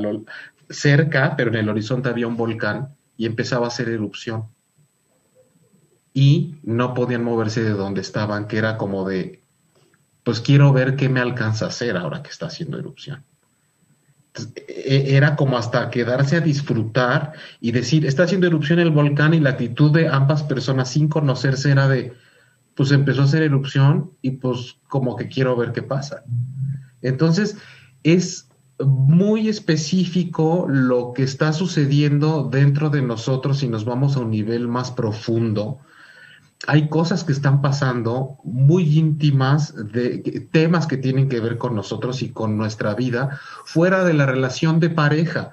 cerca, 0.69 1.35
pero 1.37 1.51
en 1.51 1.55
el 1.55 1.69
horizonte 1.69 2.09
había 2.09 2.27
un 2.27 2.35
volcán 2.35 2.89
y 3.15 3.25
empezaba 3.25 3.63
a 3.63 3.69
hacer 3.69 3.87
erupción. 3.87 4.47
Y 6.13 6.55
no 6.61 6.93
podían 6.93 7.23
moverse 7.23 7.63
de 7.63 7.69
donde 7.69 8.01
estaban, 8.01 8.49
que 8.49 8.57
era 8.57 8.75
como 8.75 9.07
de, 9.07 9.41
pues 10.25 10.41
quiero 10.41 10.73
ver 10.73 10.97
qué 10.97 11.07
me 11.07 11.21
alcanza 11.21 11.63
a 11.63 11.69
hacer 11.69 11.95
ahora 11.95 12.21
que 12.21 12.31
está 12.31 12.47
haciendo 12.47 12.77
erupción. 12.77 13.23
E, 14.87 15.17
era 15.17 15.35
como 15.35 15.57
hasta 15.57 15.89
quedarse 15.89 16.37
a 16.37 16.41
disfrutar 16.41 17.33
y 17.59 17.71
decir, 17.73 18.05
está 18.05 18.23
haciendo 18.23 18.47
erupción 18.47 18.79
el 18.79 18.91
volcán 18.91 19.33
y 19.33 19.41
la 19.41 19.51
actitud 19.51 19.91
de 19.91 20.07
ambas 20.07 20.43
personas 20.43 20.89
sin 20.89 21.09
conocerse 21.09 21.71
era 21.71 21.89
de, 21.89 22.13
pues 22.73 22.91
empezó 22.91 23.21
a 23.21 23.25
hacer 23.25 23.43
erupción 23.43 24.11
y 24.21 24.31
pues 24.31 24.77
como 24.87 25.17
que 25.17 25.27
quiero 25.27 25.57
ver 25.57 25.73
qué 25.73 25.83
pasa. 25.83 26.23
Entonces, 27.01 27.57
es 28.03 28.47
muy 28.79 29.49
específico 29.49 30.67
lo 30.69 31.11
que 31.13 31.23
está 31.23 31.51
sucediendo 31.51 32.47
dentro 32.49 32.89
de 32.89 33.01
nosotros 33.01 33.57
si 33.57 33.67
nos 33.67 33.83
vamos 33.83 34.15
a 34.15 34.21
un 34.21 34.31
nivel 34.31 34.69
más 34.69 34.91
profundo 34.91 35.79
hay 36.65 36.89
cosas 36.89 37.23
que 37.23 37.31
están 37.31 37.61
pasando 37.61 38.37
muy 38.43 38.97
íntimas 38.97 39.75
de 39.93 40.47
temas 40.51 40.87
que 40.87 40.97
tienen 40.97 41.29
que 41.29 41.39
ver 41.39 41.57
con 41.57 41.75
nosotros 41.75 42.23
y 42.23 42.29
con 42.29 42.57
nuestra 42.57 42.95
vida 42.95 43.39
fuera 43.63 44.03
de 44.03 44.13
la 44.13 44.25
relación 44.25 44.79
de 44.79 44.89
pareja. 44.89 45.51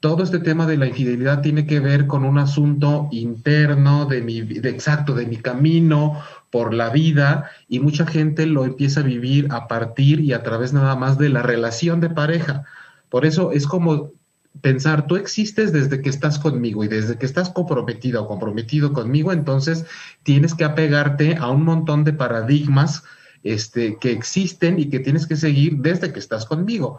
Todo 0.00 0.22
este 0.22 0.38
tema 0.38 0.66
de 0.66 0.76
la 0.76 0.86
infidelidad 0.86 1.42
tiene 1.42 1.66
que 1.66 1.80
ver 1.80 2.06
con 2.06 2.24
un 2.24 2.38
asunto 2.38 3.08
interno 3.10 4.06
de 4.06 4.22
mi 4.22 4.40
de 4.40 4.70
exacto 4.70 5.12
de 5.12 5.26
mi 5.26 5.36
camino 5.36 6.22
por 6.50 6.72
la 6.72 6.90
vida 6.90 7.50
y 7.68 7.80
mucha 7.80 8.06
gente 8.06 8.46
lo 8.46 8.64
empieza 8.64 9.00
a 9.00 9.02
vivir 9.02 9.48
a 9.50 9.68
partir 9.68 10.20
y 10.20 10.32
a 10.32 10.42
través 10.42 10.72
nada 10.72 10.96
más 10.96 11.18
de 11.18 11.28
la 11.28 11.42
relación 11.42 12.00
de 12.00 12.10
pareja. 12.10 12.64
Por 13.10 13.26
eso 13.26 13.52
es 13.52 13.66
como 13.66 14.12
pensar, 14.60 15.06
tú 15.06 15.16
existes 15.16 15.72
desde 15.72 16.02
que 16.02 16.08
estás 16.08 16.38
conmigo 16.38 16.84
y 16.84 16.88
desde 16.88 17.16
que 17.16 17.26
estás 17.26 17.50
comprometido 17.50 18.22
o 18.22 18.28
comprometido 18.28 18.92
conmigo, 18.92 19.32
entonces 19.32 19.84
tienes 20.22 20.54
que 20.54 20.64
apegarte 20.64 21.36
a 21.36 21.50
un 21.50 21.64
montón 21.64 22.04
de 22.04 22.12
paradigmas 22.12 23.04
este, 23.44 23.96
que 23.96 24.12
existen 24.12 24.78
y 24.78 24.88
que 24.90 25.00
tienes 25.00 25.26
que 25.26 25.36
seguir 25.36 25.76
desde 25.78 26.12
que 26.12 26.18
estás 26.18 26.44
conmigo. 26.44 26.98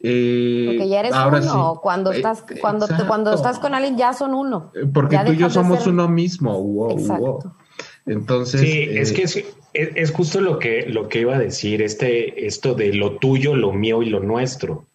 Eh, 0.00 0.64
Porque 0.66 0.88
ya 0.88 1.00
eres 1.00 1.14
uno. 1.14 1.80
Cuando 1.82 2.12
eh, 2.12 2.16
estás, 2.16 2.44
cuando, 2.60 2.86
cuando 3.06 3.32
estás 3.32 3.58
con 3.58 3.74
alguien 3.74 3.96
ya 3.96 4.12
son 4.12 4.34
uno. 4.34 4.70
Eh, 4.74 4.86
porque 4.92 5.18
tú 5.24 5.32
y 5.32 5.36
yo 5.36 5.48
somos 5.48 5.86
uno 5.86 6.08
mismo. 6.08 6.60
Wow, 6.60 7.52
Entonces. 8.04 8.60
Sí, 8.60 8.88
es 8.90 9.12
que 9.12 9.22
es, 9.22 9.44
es, 9.72 10.10
justo 10.10 10.40
lo 10.40 10.58
que, 10.58 10.86
lo 10.86 11.08
que 11.08 11.20
iba 11.20 11.36
a 11.36 11.38
decir, 11.38 11.82
este, 11.82 12.46
esto 12.46 12.74
de 12.74 12.92
lo 12.92 13.16
tuyo, 13.18 13.54
lo 13.56 13.72
mío 13.72 14.02
y 14.02 14.10
lo 14.10 14.20
nuestro 14.20 14.86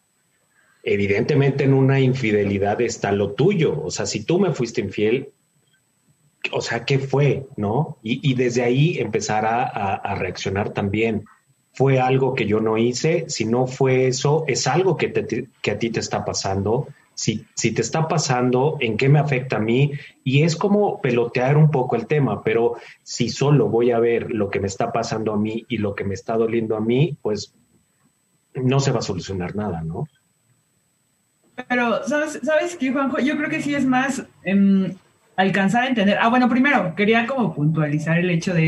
evidentemente 0.83 1.63
en 1.63 1.73
una 1.73 1.99
infidelidad 1.99 2.81
está 2.81 3.11
lo 3.11 3.31
tuyo. 3.31 3.81
O 3.83 3.91
sea, 3.91 4.05
si 4.05 4.23
tú 4.23 4.39
me 4.39 4.51
fuiste 4.51 4.81
infiel, 4.81 5.29
o 6.51 6.61
sea, 6.61 6.85
¿qué 6.85 6.99
fue? 6.99 7.47
¿No? 7.55 7.97
Y, 8.01 8.33
desde 8.33 8.63
ahí 8.63 8.97
empezar 8.97 9.45
a, 9.45 10.15
reaccionar 10.15 10.71
también. 10.71 11.25
¿Fue 11.73 11.99
algo 11.99 12.33
que 12.33 12.47
yo 12.47 12.59
no 12.59 12.77
hice? 12.77 13.25
Si 13.29 13.45
no 13.45 13.65
fue 13.65 14.07
eso, 14.07 14.43
¿es 14.47 14.67
algo 14.67 14.97
que, 14.97 15.47
que 15.61 15.71
a 15.71 15.79
ti 15.79 15.89
te 15.89 16.01
está 16.01 16.25
pasando? 16.25 16.87
Si, 17.13 17.45
si, 17.55 17.71
te 17.71 17.81
está 17.81 18.07
pasando, 18.07 18.77
¿en 18.79 18.97
qué 18.97 19.07
me 19.07 19.19
afecta 19.19 19.57
a 19.57 19.59
mí? 19.59 19.91
Y 20.23 20.43
es 20.43 20.55
como 20.55 20.99
pelotear 20.99 21.55
un 21.55 21.69
poco 21.71 21.95
el 21.95 22.07
tema, 22.07 22.43
pero 22.43 22.75
si 23.03 23.29
solo 23.29 23.69
voy 23.69 23.91
a 23.91 23.99
ver 23.99 24.31
lo 24.31 24.49
que 24.49 24.59
me 24.59 24.67
está 24.67 24.91
pasando 24.91 25.31
a 25.31 25.37
mí 25.37 25.65
y 25.69 25.77
lo 25.77 25.95
que 25.95 26.03
me 26.03 26.15
está 26.15 26.35
doliendo 26.35 26.75
a 26.75 26.81
mí, 26.81 27.17
pues 27.21 27.53
no 28.55 28.79
se 28.79 28.91
va 28.91 28.99
a 28.99 29.03
solucionar 29.03 29.55
nada, 29.55 29.81
¿no? 29.81 30.07
Pero, 31.67 32.07
¿sabes, 32.07 32.39
¿sabes 32.43 32.75
qué, 32.75 32.91
Juanjo? 32.91 33.19
Yo 33.19 33.37
creo 33.37 33.49
que 33.49 33.61
sí 33.61 33.73
es 33.75 33.85
más 33.85 34.25
em, 34.43 34.93
alcanzar 35.35 35.83
a 35.83 35.87
entender. 35.87 36.17
Ah, 36.19 36.29
bueno, 36.29 36.49
primero, 36.49 36.93
quería 36.95 37.27
como 37.27 37.53
puntualizar 37.53 38.17
el 38.17 38.29
hecho 38.29 38.53
de 38.53 38.67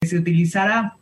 que 0.00 0.08
se 0.08 0.18
utilizara 0.18 0.96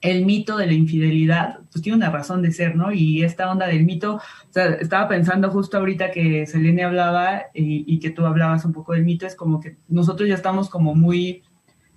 el 0.00 0.24
mito 0.24 0.56
de 0.56 0.66
la 0.66 0.74
infidelidad, 0.74 1.58
pues 1.72 1.82
tiene 1.82 1.96
una 1.96 2.10
razón 2.10 2.40
de 2.42 2.52
ser, 2.52 2.76
¿no? 2.76 2.92
Y 2.92 3.24
esta 3.24 3.50
onda 3.50 3.66
del 3.66 3.84
mito, 3.84 4.16
o 4.16 4.52
sea, 4.52 4.66
estaba 4.66 5.08
pensando 5.08 5.50
justo 5.50 5.78
ahorita 5.78 6.12
que 6.12 6.46
Selene 6.46 6.84
hablaba 6.84 7.46
y, 7.52 7.84
y, 7.92 7.98
que 7.98 8.10
tú 8.10 8.24
hablabas 8.24 8.64
un 8.64 8.72
poco 8.72 8.92
del 8.92 9.04
mito, 9.04 9.26
es 9.26 9.34
como 9.34 9.60
que 9.60 9.76
nosotros 9.88 10.28
ya 10.28 10.36
estamos 10.36 10.68
como 10.70 10.94
muy 10.94 11.42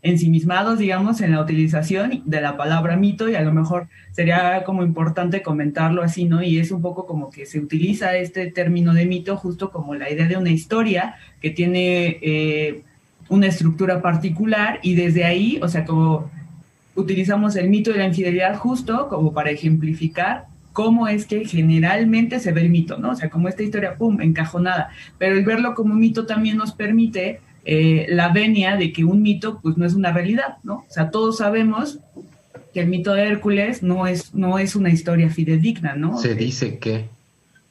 ensimismados, 0.04 0.80
digamos, 0.80 1.22
en 1.22 1.32
la 1.32 1.42
utilización 1.42 2.24
de 2.26 2.42
la 2.42 2.58
palabra 2.58 2.98
mito 2.98 3.30
y 3.30 3.36
a 3.36 3.42
lo 3.42 3.54
mejor 3.54 3.88
sería 4.12 4.64
como 4.64 4.84
importante 4.84 5.44
comentarlo 5.44 6.02
así, 6.02 6.26
¿no? 6.26 6.42
Y 6.42 6.58
es 6.60 6.72
un 6.72 6.82
poco 6.82 7.06
como 7.06 7.30
que 7.30 7.46
se 7.46 7.60
utiliza 7.60 8.16
este 8.16 8.50
término 8.52 8.94
de 8.94 9.06
mito 9.06 9.38
justo 9.38 9.72
como 9.72 9.94
la 9.94 10.10
idea 10.10 10.28
de 10.28 10.38
una 10.38 10.50
historia 10.50 11.16
que 11.40 11.52
tiene 11.52 12.18
eh, 12.22 12.82
una 13.30 13.48
estructura 13.48 14.02
particular 14.02 14.80
y 14.82 14.96
desde 14.96 15.24
ahí, 15.24 15.60
o 15.62 15.68
sea, 15.68 15.86
como 15.86 16.32
utilizamos 16.96 17.56
el 17.56 17.70
mito 17.70 17.92
de 17.92 18.00
la 18.00 18.08
infidelidad 18.08 18.58
justo 18.58 19.08
como 19.08 19.34
para 19.34 19.52
ejemplificar 19.52 20.46
cómo 20.74 21.08
es 21.08 21.26
que 21.26 21.46
generalmente 21.46 22.40
se 22.40 22.52
ve 22.52 22.62
el 22.62 22.70
mito, 22.70 22.98
¿no? 22.98 23.12
O 23.12 23.16
sea, 23.16 23.30
como 23.30 23.50
esta 23.50 23.64
historia, 23.64 23.96
¡pum!, 23.98 24.22
encajonada. 24.22 24.90
Pero 25.18 25.36
el 25.36 25.46
verlo 25.46 25.76
como 25.76 25.94
mito 25.94 26.26
también 26.26 26.58
nos 26.58 26.72
permite 26.72 27.42
eh, 27.66 28.08
la 28.10 28.30
venia 28.30 28.76
de 28.76 28.92
que 28.92 29.04
un 29.04 29.22
mito 29.22 29.60
pues 29.62 29.78
no 29.78 29.86
es 29.86 29.94
una 29.94 30.12
realidad, 30.12 30.58
¿no? 30.64 30.86
O 30.88 30.90
sea, 30.90 31.12
todos 31.12 31.38
sabemos 31.38 32.00
que 32.74 32.82
el 32.82 32.88
mito 32.88 33.14
de 33.14 33.28
Hércules 33.28 33.84
no 33.84 34.08
es, 34.08 34.34
no 34.34 34.58
es 34.60 34.76
una 34.76 34.90
historia 34.90 35.30
fidedigna, 35.30 35.96
¿no? 35.96 36.18
Se 36.18 36.36
dice 36.36 36.80
que. 36.80 37.06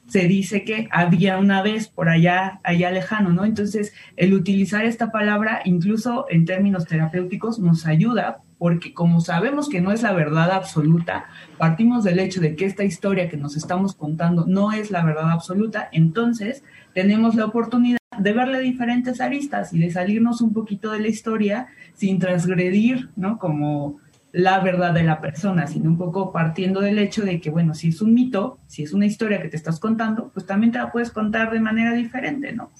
Se 0.07 0.27
dice 0.27 0.65
que 0.65 0.89
había 0.91 1.37
una 1.37 1.61
vez 1.61 1.87
por 1.87 2.09
allá, 2.09 2.59
allá 2.63 2.91
lejano, 2.91 3.31
¿no? 3.31 3.45
Entonces, 3.45 3.93
el 4.17 4.33
utilizar 4.33 4.83
esta 4.83 5.09
palabra, 5.09 5.61
incluso 5.63 6.25
en 6.29 6.43
términos 6.43 6.85
terapéuticos, 6.85 7.59
nos 7.59 7.85
ayuda 7.85 8.41
porque 8.57 8.93
como 8.93 9.21
sabemos 9.21 9.69
que 9.69 9.81
no 9.81 9.91
es 9.91 10.03
la 10.03 10.11
verdad 10.11 10.51
absoluta, 10.51 11.25
partimos 11.57 12.03
del 12.03 12.19
hecho 12.19 12.41
de 12.41 12.55
que 12.55 12.65
esta 12.65 12.83
historia 12.83 13.29
que 13.29 13.37
nos 13.37 13.55
estamos 13.55 13.95
contando 13.95 14.45
no 14.45 14.71
es 14.71 14.91
la 14.91 15.03
verdad 15.03 15.31
absoluta, 15.31 15.89
entonces 15.93 16.61
tenemos 16.93 17.33
la 17.35 17.45
oportunidad 17.45 18.00
de 18.21 18.33
verle 18.33 18.59
diferentes 18.59 19.21
aristas 19.21 19.73
y 19.73 19.79
de 19.79 19.91
salirnos 19.91 20.41
un 20.41 20.53
poquito 20.53 20.91
de 20.91 20.99
la 20.99 21.07
historia 21.07 21.67
sin 21.93 22.19
transgredir, 22.19 23.09
¿no? 23.15 23.37
Como 23.37 23.99
la 24.31 24.59
verdad 24.59 24.93
de 24.93 25.03
la 25.03 25.19
persona, 25.19 25.67
sino 25.67 25.89
un 25.89 25.97
poco 25.97 26.31
partiendo 26.31 26.79
del 26.79 26.99
hecho 26.99 27.23
de 27.23 27.41
que, 27.41 27.49
bueno, 27.49 27.73
si 27.73 27.89
es 27.89 28.01
un 28.01 28.13
mito, 28.13 28.59
si 28.67 28.83
es 28.83 28.93
una 28.93 29.05
historia 29.05 29.41
que 29.41 29.49
te 29.49 29.57
estás 29.57 29.79
contando, 29.79 30.29
pues 30.33 30.45
también 30.45 30.71
te 30.71 30.77
la 30.77 30.91
puedes 30.91 31.11
contar 31.11 31.51
de 31.51 31.59
manera 31.59 31.93
diferente, 31.93 32.53
¿no? 32.53 32.71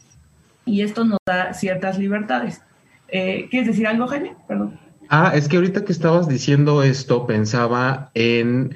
Y 0.66 0.82
esto 0.82 1.04
nos 1.04 1.20
da 1.26 1.54
ciertas 1.54 1.98
libertades. 1.98 2.62
Eh, 3.10 3.48
¿Quieres 3.50 3.68
decir 3.68 3.88
algo, 3.88 4.08
Jaime? 4.08 4.36
Perdón. 4.48 4.80
Ah, 5.10 5.34
es 5.36 5.50
que 5.50 5.58
ahorita 5.58 5.84
que 5.84 5.92
estabas 5.92 6.30
diciendo 6.30 6.84
esto, 6.84 7.28
pensaba 7.28 8.12
en 8.14 8.76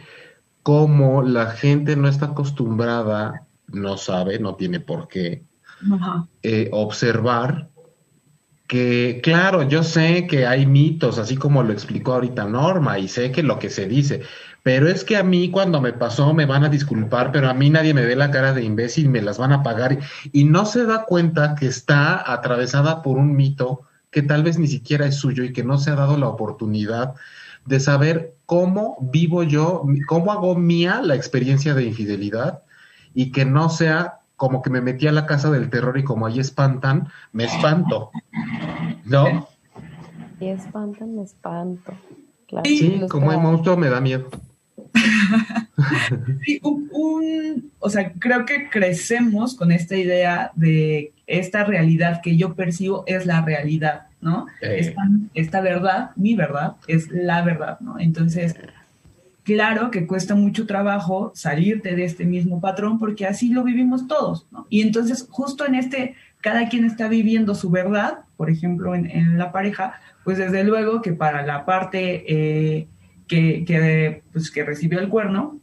cómo 0.63 1.21
la 1.21 1.51
gente 1.51 1.95
no 1.95 2.09
está 2.09 2.25
acostumbrada, 2.25 3.45
no 3.67 3.95
sabe, 3.95 4.39
no 4.39 4.55
tiene 4.55 4.81
por 4.81 5.07
qué, 5.07 5.43
eh, 6.43 6.69
observar 6.71 7.69
que, 8.67 9.19
claro, 9.23 9.63
yo 9.63 9.83
sé 9.83 10.25
que 10.27 10.47
hay 10.47 10.65
mitos, 10.65 11.19
así 11.19 11.35
como 11.35 11.63
lo 11.63 11.71
explicó 11.71 12.13
ahorita 12.13 12.45
Norma, 12.45 12.97
y 12.97 13.07
sé 13.07 13.31
que 13.31 13.43
lo 13.43 13.59
que 13.59 13.69
se 13.69 13.87
dice, 13.87 14.23
pero 14.63 14.87
es 14.87 15.03
que 15.03 15.17
a 15.17 15.23
mí 15.23 15.51
cuando 15.51 15.79
me 15.79 15.93
pasó 15.93 16.33
me 16.33 16.47
van 16.47 16.63
a 16.63 16.69
disculpar, 16.69 17.31
pero 17.31 17.49
a 17.49 17.53
mí 17.53 17.69
nadie 17.69 17.93
me 17.93 18.05
ve 18.05 18.15
la 18.15 18.31
cara 18.31 18.53
de 18.53 18.63
imbécil, 18.63 19.09
me 19.09 19.21
las 19.21 19.37
van 19.37 19.51
a 19.51 19.61
pagar, 19.61 19.99
y 20.31 20.45
no 20.45 20.65
se 20.65 20.85
da 20.85 21.05
cuenta 21.05 21.55
que 21.55 21.67
está 21.67 22.31
atravesada 22.31 23.03
por 23.03 23.17
un 23.17 23.35
mito 23.35 23.81
que 24.09 24.23
tal 24.23 24.43
vez 24.43 24.57
ni 24.57 24.67
siquiera 24.67 25.05
es 25.05 25.15
suyo 25.15 25.43
y 25.43 25.53
que 25.53 25.63
no 25.63 25.77
se 25.77 25.91
ha 25.91 25.95
dado 25.95 26.17
la 26.17 26.29
oportunidad 26.29 27.13
de 27.65 27.79
saber 27.79 28.35
cómo 28.45 28.97
vivo 29.01 29.43
yo, 29.43 29.83
cómo 30.07 30.31
hago 30.31 30.55
mía 30.55 31.01
la 31.03 31.15
experiencia 31.15 31.73
de 31.73 31.83
infidelidad 31.83 32.63
y 33.13 33.31
que 33.31 33.45
no 33.45 33.69
sea 33.69 34.19
como 34.35 34.61
que 34.61 34.69
me 34.69 34.81
metí 34.81 35.07
a 35.07 35.11
la 35.11 35.25
casa 35.25 35.49
del 35.49 35.69
terror 35.69 35.97
y 35.97 36.03
como 36.03 36.25
ahí 36.25 36.39
espantan, 36.39 37.07
me 37.31 37.45
espanto. 37.45 38.11
¿No? 39.05 39.47
Y 40.39 40.47
espantan, 40.47 41.15
me 41.15 41.23
espanto. 41.23 41.93
sí, 42.63 43.01
como 43.09 43.31
el 43.31 43.39
monstruo 43.39 43.77
me 43.77 43.89
da 43.89 44.01
miedo. 44.01 44.29
sí, 46.45 46.59
un, 46.63 47.71
o 47.79 47.89
sea, 47.89 48.11
creo 48.13 48.45
que 48.45 48.69
crecemos 48.69 49.55
con 49.55 49.71
esta 49.71 49.95
idea 49.95 50.51
de 50.55 51.13
esta 51.27 51.63
realidad 51.63 52.21
que 52.21 52.37
yo 52.37 52.55
percibo 52.55 53.03
es 53.07 53.25
la 53.25 53.41
realidad, 53.41 54.07
¿no? 54.21 54.47
Esta, 55.33 55.61
verdad, 55.61 56.11
mi 56.15 56.35
verdad, 56.35 56.75
es 56.87 57.09
la 57.09 57.41
verdad, 57.41 57.79
¿no? 57.79 57.99
Entonces, 57.99 58.55
claro 59.45 59.91
que 59.91 60.07
cuesta 60.07 60.35
mucho 60.35 60.65
trabajo 60.65 61.31
salirte 61.35 61.95
de 61.95 62.03
este 62.03 62.25
mismo 62.25 62.59
patrón 62.59 62.99
porque 62.99 63.25
así 63.25 63.49
lo 63.49 63.63
vivimos 63.63 64.07
todos, 64.07 64.47
¿no? 64.51 64.65
Y 64.69 64.81
entonces, 64.81 65.27
justo 65.29 65.65
en 65.65 65.75
este, 65.75 66.15
cada 66.41 66.67
quien 66.67 66.83
está 66.83 67.07
viviendo 67.07 67.55
su 67.55 67.69
verdad, 67.69 68.25
por 68.35 68.49
ejemplo, 68.49 68.95
en, 68.95 69.37
la 69.37 69.51
pareja, 69.53 70.01
pues 70.23 70.37
desde 70.37 70.63
luego 70.63 71.01
que 71.01 71.13
para 71.13 71.45
la 71.45 71.63
parte 71.63 72.25
eh, 72.27 72.87
que, 73.27 73.63
que, 73.65 74.23
pues, 74.33 74.51
que 74.51 74.65
recibió 74.65 74.99
el 74.99 75.09
cuerno, 75.09 75.59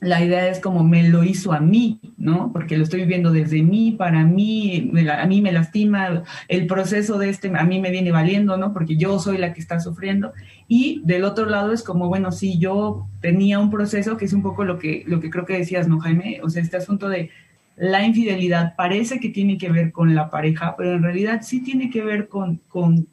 la 0.00 0.24
idea 0.24 0.48
es 0.48 0.60
como 0.60 0.82
me 0.82 1.08
lo 1.08 1.22
hizo 1.24 1.52
a 1.52 1.60
mí, 1.60 2.00
¿no? 2.16 2.52
Porque 2.52 2.78
lo 2.78 2.84
estoy 2.84 3.00
viviendo 3.00 3.32
desde 3.32 3.62
mí, 3.62 3.92
para 3.92 4.24
mí, 4.24 4.90
a 5.10 5.26
mí 5.26 5.42
me 5.42 5.52
lastima, 5.52 6.22
el 6.48 6.66
proceso 6.66 7.18
de 7.18 7.28
este 7.28 7.52
a 7.54 7.64
mí 7.64 7.80
me 7.80 7.90
viene 7.90 8.10
valiendo, 8.10 8.56
¿no? 8.56 8.72
Porque 8.72 8.96
yo 8.96 9.18
soy 9.18 9.36
la 9.36 9.52
que 9.52 9.60
está 9.60 9.78
sufriendo. 9.78 10.32
Y 10.68 11.02
del 11.04 11.24
otro 11.24 11.46
lado 11.46 11.72
es 11.72 11.82
como, 11.82 12.08
bueno, 12.08 12.32
sí, 12.32 12.58
yo 12.58 13.08
tenía 13.20 13.58
un 13.58 13.70
proceso 13.70 14.16
que 14.16 14.24
es 14.24 14.32
un 14.32 14.42
poco 14.42 14.64
lo 14.64 14.78
que, 14.78 15.04
lo 15.06 15.20
que 15.20 15.28
creo 15.28 15.44
que 15.44 15.58
decías, 15.58 15.86
¿no, 15.86 16.00
Jaime? 16.00 16.40
O 16.42 16.48
sea, 16.48 16.62
este 16.62 16.78
asunto 16.78 17.10
de 17.10 17.30
la 17.76 18.04
infidelidad 18.04 18.74
parece 18.76 19.20
que 19.20 19.28
tiene 19.28 19.58
que 19.58 19.70
ver 19.70 19.92
con 19.92 20.14
la 20.14 20.30
pareja, 20.30 20.76
pero 20.78 20.94
en 20.94 21.02
realidad 21.02 21.42
sí 21.42 21.62
tiene 21.62 21.90
que 21.90 22.02
ver 22.02 22.28
con, 22.28 22.56
con 22.68 23.06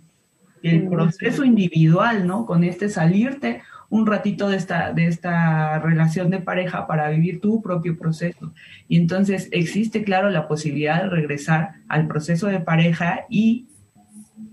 el 0.63 0.87
proceso 0.87 1.43
individual, 1.43 2.25
¿no? 2.25 2.45
Con 2.45 2.63
este 2.63 2.87
salirte 2.87 3.61
un 3.89 4.05
ratito 4.05 4.49
de 4.49 4.57
esta, 4.57 4.91
de 4.93 5.07
esta 5.07 5.79
relación 5.79 6.29
de 6.29 6.39
pareja 6.39 6.87
para 6.87 7.09
vivir 7.09 7.39
tu 7.39 7.61
propio 7.61 7.97
proceso. 7.97 8.53
Y 8.87 8.97
entonces 8.97 9.47
existe, 9.51 10.03
claro, 10.03 10.29
la 10.29 10.47
posibilidad 10.47 11.03
de 11.03 11.09
regresar 11.09 11.75
al 11.87 12.07
proceso 12.07 12.47
de 12.47 12.59
pareja 12.59 13.25
y 13.29 13.67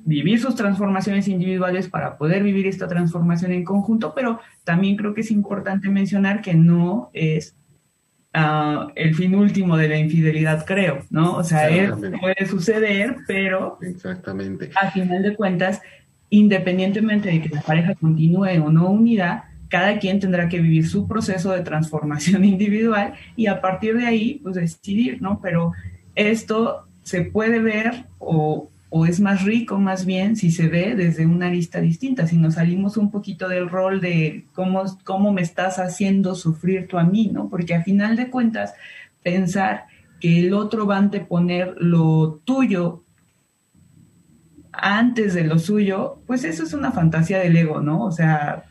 vivir 0.04 0.40
sus 0.40 0.54
transformaciones 0.54 1.28
individuales 1.28 1.88
para 1.88 2.16
poder 2.16 2.42
vivir 2.42 2.66
esta 2.66 2.86
transformación 2.86 3.52
en 3.52 3.64
conjunto, 3.64 4.12
pero 4.14 4.40
también 4.62 4.96
creo 4.96 5.14
que 5.14 5.22
es 5.22 5.30
importante 5.30 5.88
mencionar 5.88 6.42
que 6.42 6.54
no 6.54 7.10
es 7.12 7.56
ah, 8.34 8.88
el 8.94 9.14
fin 9.14 9.34
último 9.34 9.76
de 9.76 9.88
la 9.88 9.98
infidelidad, 9.98 10.64
creo, 10.66 11.00
¿no? 11.10 11.36
O 11.36 11.44
sea, 11.44 11.68
puede 12.20 12.46
suceder, 12.46 13.16
pero 13.26 13.78
Exactamente. 13.80 14.70
a 14.80 14.90
final 14.90 15.22
de 15.22 15.34
cuentas 15.34 15.80
independientemente 16.30 17.30
de 17.30 17.40
que 17.40 17.48
la 17.48 17.62
pareja 17.62 17.94
continúe 17.94 18.62
o 18.64 18.70
no 18.70 18.88
unida, 18.88 19.50
cada 19.68 19.98
quien 19.98 20.20
tendrá 20.20 20.48
que 20.48 20.60
vivir 20.60 20.86
su 20.88 21.08
proceso 21.08 21.52
de 21.52 21.62
transformación 21.62 22.44
individual 22.54 23.14
y 23.36 23.46
a 23.46 23.60
partir 23.60 23.96
de 23.96 24.06
ahí, 24.06 24.40
pues 24.42 24.54
decidir, 24.56 25.20
¿no? 25.20 25.40
Pero 25.42 25.72
esto 26.14 26.86
se 27.02 27.22
puede 27.22 27.58
ver 27.58 28.06
o, 28.18 28.70
es 29.08 29.18
más 29.18 29.42
rico 29.42 29.80
más 29.80 30.06
bien 30.06 30.36
si 30.36 30.52
se 30.52 30.68
ve 30.68 30.94
desde 30.94 31.26
una 31.26 31.48
arista 31.48 31.80
distinta, 31.80 32.28
si 32.28 32.36
nos 32.36 32.54
salimos 32.54 32.96
un 32.96 33.10
poquito 33.10 33.48
del 33.48 33.68
rol 33.68 34.00
de 34.00 34.44
cómo, 34.52 34.84
cómo 35.02 35.32
me 35.32 35.42
estás 35.42 35.80
haciendo 35.80 36.36
sufrir 36.36 36.86
tú 36.86 36.98
a 36.98 37.02
mí, 37.02 37.28
¿no? 37.32 37.48
Porque 37.48 37.74
a 37.74 37.82
final 37.82 38.14
de 38.14 38.30
cuentas, 38.30 38.74
pensar 39.24 39.86
que 40.20 40.38
el 40.38 40.54
otro 40.54 40.86
va 40.86 40.94
a 40.94 41.00
anteponer 41.00 41.74
lo 41.78 42.40
tuyo 42.44 43.03
antes 44.78 45.34
de 45.34 45.44
lo 45.44 45.58
suyo, 45.58 46.18
pues 46.26 46.44
eso 46.44 46.62
es 46.64 46.72
una 46.72 46.92
fantasía 46.92 47.38
del 47.38 47.56
ego, 47.56 47.80
¿no? 47.80 48.04
O 48.04 48.12
sea, 48.12 48.64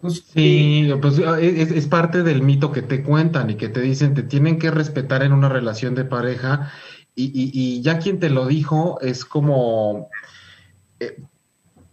pues, 0.00 0.24
sí, 0.32 0.90
pues 1.02 1.18
es, 1.18 1.86
parte 1.86 2.22
del 2.22 2.42
mito 2.42 2.72
que 2.72 2.80
te 2.80 3.02
cuentan 3.02 3.50
y 3.50 3.56
que 3.56 3.68
te 3.68 3.82
dicen 3.82 4.14
te 4.14 4.22
tienen 4.22 4.58
que 4.58 4.70
respetar 4.70 5.22
en 5.22 5.32
una 5.32 5.50
relación 5.50 5.94
de 5.94 6.04
pareja 6.04 6.72
y, 7.14 7.82
ya 7.82 7.98
quien 7.98 8.18
te 8.18 8.30
lo 8.30 8.46
dijo 8.46 8.98
es 9.02 9.26
como, 9.26 10.08
eh, 11.00 11.20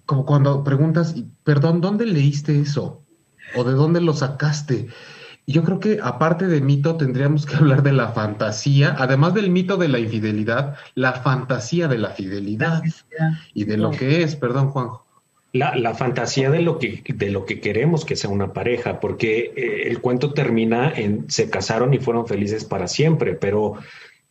como 0.06 0.26
cuando 0.26 0.63
preguntas, 0.63 1.16
perdón, 1.44 1.82
¿dónde 1.82 2.06
leíste 2.06 2.62
eso? 2.62 3.04
¿O 3.56 3.66
de 3.66 3.74
dónde 3.74 4.00
lo 4.00 4.13
sacaste? 4.13 4.88
Yo 5.50 5.64
creo 5.64 5.80
que 5.80 6.00
aparte 6.04 6.48
de 6.48 6.60
mito 6.60 6.98
tendríamos 6.98 7.46
que 7.46 7.56
hablar 7.56 7.82
de 7.82 7.94
la 7.94 8.10
fantasía, 8.10 8.96
además 9.00 9.34
del 9.34 9.50
mito 9.50 9.78
de 9.78 9.88
la 9.88 9.98
infidelidad, 9.98 10.76
la 10.94 11.14
fantasía 11.14 11.88
de 11.88 11.98
la 11.98 12.10
fidelidad 12.10 12.84
y 13.54 13.64
de 13.64 13.78
lo 13.78 13.91
que 13.91 14.24
es, 14.24 14.36
perdón 14.36 14.70
Juanjo. 14.70 15.06
La, 15.54 15.95
fantasía 15.95 16.52
de 16.52 16.62
lo, 16.62 16.78
que, 16.78 17.02
de 17.08 17.32
lo 17.32 17.45
que 17.45 17.62
queremos 17.62 18.06
que 18.06 18.18
sea 18.18 18.30
una 18.30 18.54
pareja, 18.54 19.00
porque 19.00 19.54
eh, 19.56 19.84
el 19.88 20.02
cuento 20.02 20.34
termina 20.34 20.91
en 20.91 21.32
se 21.32 21.50
casaron 21.50 21.93
y 21.93 22.00
fueron 22.00 22.28
felices 22.28 22.66
para 22.66 22.88
siempre, 22.88 23.34
pero, 23.34 23.76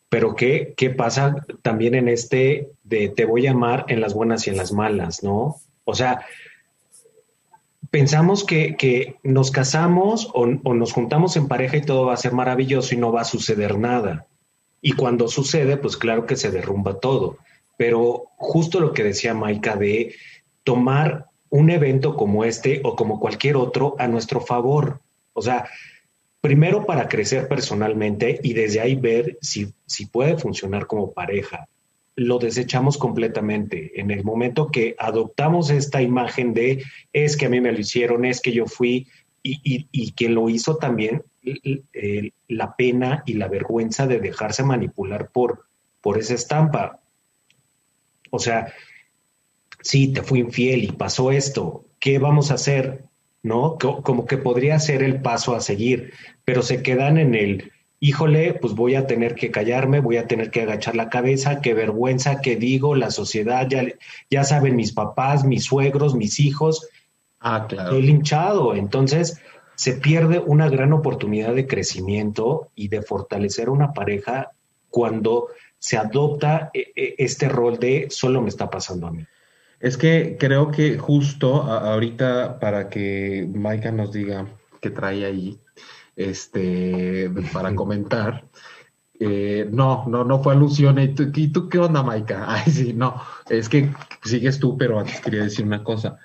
pero 0.08 0.36
¿qué, 0.36 0.74
¿qué 0.76 0.90
pasa 0.90 1.34
también 1.62 1.94
en 1.94 2.08
este 2.08 2.68
de 2.84 3.08
te 3.08 3.24
voy 3.24 3.46
a 3.46 3.52
amar 3.52 3.86
en 3.88 4.00
las 4.00 4.14
buenas 4.14 4.46
y 4.46 4.50
en 4.50 4.58
las 4.58 4.72
malas, 4.72 5.24
¿no? 5.24 5.56
O 5.84 5.94
sea, 5.94 6.20
pensamos 7.96 8.44
que, 8.44 9.16
nos 9.22 9.50
casamos 9.50 10.28
o, 10.34 10.44
nos 10.46 10.92
juntamos 10.92 11.34
en 11.38 11.48
pareja 11.48 11.78
y 11.78 11.80
todo 11.80 12.04
va 12.04 12.12
a 12.12 12.18
ser 12.18 12.32
maravilloso 12.32 12.94
y 12.94 12.98
no 12.98 13.10
va 13.10 13.22
a 13.22 13.24
suceder 13.24 13.78
nada. 13.78 14.26
Y 14.82 14.92
cuando 14.92 15.28
sucede, 15.28 15.78
pues 15.78 15.96
claro 15.96 16.26
que 16.26 16.36
se 16.36 16.50
derrumba 16.50 17.00
todo. 17.00 17.38
Pero 17.78 18.24
justo 18.36 18.80
lo 18.80 18.92
que 18.92 19.02
decía 19.02 19.32
Maika 19.32 19.76
de 19.76 20.14
tomar 20.62 21.24
un 21.48 21.70
evento 21.70 22.16
como 22.16 22.44
este 22.44 22.82
o 22.84 22.96
como 22.96 23.18
cualquier 23.18 23.56
otro 23.56 23.96
a 23.98 24.06
nuestro 24.08 24.42
favor. 24.42 25.00
O 25.32 25.40
sea, 25.40 25.66
primero 26.42 26.84
para 26.84 27.08
crecer 27.08 27.48
personalmente 27.48 28.40
y 28.42 28.52
desde 28.52 28.80
ahí 28.82 28.94
ver 28.94 29.38
si, 29.40 29.72
si 29.86 30.04
puede 30.04 30.36
funcionar 30.36 30.86
como 30.86 31.12
pareja. 31.12 31.66
Lo 32.16 32.38
desechamos 32.38 32.98
completamente. 32.98 34.00
En 34.00 34.10
el 34.10 34.24
momento 34.24 34.68
que 34.68 34.96
adoptamos 34.98 35.70
esta 35.70 36.02
imagen 36.02 36.54
de 36.54 36.82
es 37.12 37.36
que 37.36 37.46
a 37.46 37.50
mí 37.50 37.60
me 37.60 37.72
lo 37.72 37.78
hicieron, 37.78 38.24
es 38.24 38.40
que 38.40 38.52
yo 38.52 38.66
fui, 38.66 39.06
y, 39.42 39.86
y, 39.92 40.12
quien 40.12 40.34
lo 40.34 40.48
hizo 40.48 40.76
también, 40.76 41.22
la 42.48 42.74
pena 42.74 43.22
y 43.26 43.34
la 43.34 43.46
vergüenza 43.46 44.08
de 44.08 44.18
dejarse 44.18 44.64
manipular 44.64 45.30
por, 45.30 45.66
por 46.00 46.18
esa 46.18 46.34
estampa. 46.34 47.00
O 48.30 48.40
sea, 48.40 48.72
sí, 49.80 50.12
te 50.12 50.22
fui 50.22 50.40
infiel 50.40 50.84
y 50.84 50.92
pasó 50.92 51.30
esto, 51.30 51.84
¿qué 52.00 52.18
vamos 52.18 52.50
a 52.50 52.54
hacer? 52.54 53.04
¿No? 53.42 53.78
Como 53.78 54.26
que 54.26 54.38
podría 54.38 54.80
ser 54.80 55.02
el 55.04 55.20
paso 55.22 55.54
a 55.54 55.60
seguir, 55.60 56.12
pero 56.44 56.62
se 56.62 56.82
quedan 56.82 57.18
en 57.18 57.34
el, 57.36 57.72
híjole, 58.00 58.54
pues 58.54 58.74
voy 58.74 58.94
a 58.94 59.06
tener 59.06 59.34
que 59.34 59.50
callarme, 59.50 60.00
voy 60.00 60.16
a 60.16 60.26
tener 60.26 60.50
que 60.50 60.62
agachar 60.62 60.96
la 60.96 61.08
cabeza, 61.08 61.60
qué 61.60 61.74
vergüenza, 61.74 62.40
qué 62.40 62.56
digo, 62.56 62.94
la 62.94 63.10
sociedad, 63.10 63.66
ya, 63.68 63.84
ya 64.30 64.44
saben 64.44 64.76
mis 64.76 64.92
papás, 64.92 65.44
mis 65.44 65.64
suegros, 65.64 66.14
mis 66.14 66.40
hijos. 66.40 66.88
Ah, 67.40 67.66
claro. 67.68 67.90
Estoy 67.90 68.02
linchado. 68.02 68.74
Entonces, 68.74 69.40
se 69.76 69.92
pierde 69.92 70.38
una 70.38 70.68
gran 70.68 70.92
oportunidad 70.92 71.54
de 71.54 71.66
crecimiento 71.66 72.68
y 72.74 72.88
de 72.88 73.02
fortalecer 73.02 73.70
una 73.70 73.92
pareja 73.92 74.52
cuando 74.90 75.48
se 75.78 75.98
adopta 75.98 76.70
eh, 76.72 76.92
eh, 76.96 77.14
este 77.18 77.48
rol 77.48 77.78
de 77.78 78.08
solo 78.10 78.40
me 78.40 78.48
está 78.48 78.70
pasando 78.70 79.06
a 79.06 79.12
mí. 79.12 79.24
Es 79.78 79.98
que 79.98 80.36
creo 80.40 80.70
que 80.70 80.96
justo 80.96 81.62
ahorita 81.62 82.58
para 82.58 82.88
que 82.88 83.46
Maika 83.52 83.92
nos 83.92 84.10
diga 84.10 84.46
qué 84.80 84.88
trae 84.88 85.26
ahí, 85.26 85.58
este, 86.16 87.30
para 87.52 87.74
comentar. 87.74 88.44
Eh, 89.18 89.68
no, 89.70 90.04
no, 90.08 90.24
no 90.24 90.42
fue 90.42 90.54
alusión. 90.54 90.98
¿Y 90.98 91.48
tú, 91.48 91.68
qué 91.68 91.78
onda, 91.78 92.02
Maika? 92.02 92.44
Ay, 92.48 92.70
sí, 92.70 92.92
no, 92.92 93.22
es 93.48 93.68
que 93.68 93.90
sigues 94.24 94.58
tú, 94.58 94.76
pero 94.76 94.98
antes 94.98 95.20
quería 95.20 95.44
decir 95.44 95.64
una 95.64 95.84
cosa. 95.84 96.18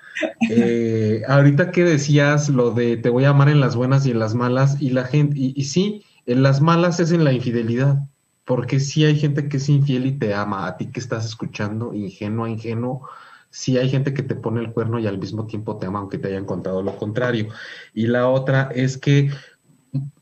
Eh, 0.49 1.21
ahorita 1.27 1.71
que 1.71 1.83
decías 1.83 2.49
lo 2.49 2.71
de 2.71 2.97
te 2.97 3.09
voy 3.09 3.25
a 3.25 3.29
amar 3.29 3.49
en 3.49 3.59
las 3.59 3.75
buenas 3.75 4.05
y 4.05 4.11
en 4.11 4.19
las 4.19 4.35
malas, 4.35 4.81
y 4.81 4.89
la 4.89 5.05
gente, 5.05 5.37
y, 5.37 5.53
y 5.55 5.65
sí, 5.65 6.03
en 6.25 6.43
las 6.43 6.61
malas 6.61 6.99
es 6.99 7.11
en 7.11 7.23
la 7.23 7.33
infidelidad, 7.33 7.99
porque 8.45 8.79
sí 8.79 9.05
hay 9.05 9.17
gente 9.17 9.47
que 9.47 9.57
es 9.57 9.69
infiel 9.69 10.05
y 10.05 10.11
te 10.13 10.33
ama, 10.33 10.67
a 10.67 10.77
ti 10.77 10.87
que 10.87 10.99
estás 10.99 11.25
escuchando, 11.25 11.93
ingenuo, 11.93 12.47
ingenuo, 12.47 13.07
sí 13.49 13.77
hay 13.77 13.89
gente 13.89 14.13
que 14.13 14.23
te 14.23 14.35
pone 14.35 14.61
el 14.61 14.71
cuerno 14.71 14.99
y 14.99 15.07
al 15.07 15.17
mismo 15.17 15.45
tiempo 15.45 15.77
te 15.77 15.85
ama, 15.85 15.99
aunque 15.99 16.17
te 16.17 16.29
hayan 16.29 16.45
contado 16.45 16.81
lo 16.81 16.97
contrario. 16.97 17.49
Y 17.93 18.07
la 18.07 18.27
otra 18.27 18.69
es 18.73 18.97
que, 18.97 19.29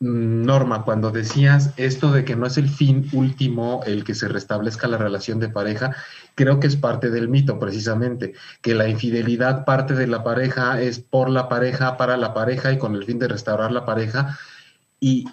Norma, 0.00 0.84
cuando 0.84 1.12
decías 1.12 1.72
esto 1.76 2.10
de 2.10 2.24
que 2.24 2.34
no 2.34 2.46
es 2.46 2.58
el 2.58 2.68
fin 2.68 3.08
último 3.12 3.82
el 3.86 4.02
que 4.02 4.16
se 4.16 4.26
restablezca 4.26 4.88
la 4.88 4.98
relación 4.98 5.38
de 5.38 5.48
pareja, 5.48 5.94
creo 6.34 6.58
que 6.58 6.66
es 6.66 6.76
parte 6.76 7.10
del 7.10 7.28
mito 7.28 7.58
precisamente, 7.60 8.34
que 8.62 8.74
la 8.74 8.88
infidelidad 8.88 9.64
parte 9.64 9.94
de 9.94 10.08
la 10.08 10.24
pareja 10.24 10.80
es 10.80 10.98
por 10.98 11.30
la 11.30 11.48
pareja, 11.48 11.96
para 11.96 12.16
la 12.16 12.34
pareja 12.34 12.72
y 12.72 12.78
con 12.78 12.96
el 12.96 13.04
fin 13.04 13.20
de 13.20 13.28
restaurar 13.28 13.70
la 13.70 13.84
pareja. 13.84 14.38
Y 14.98 15.26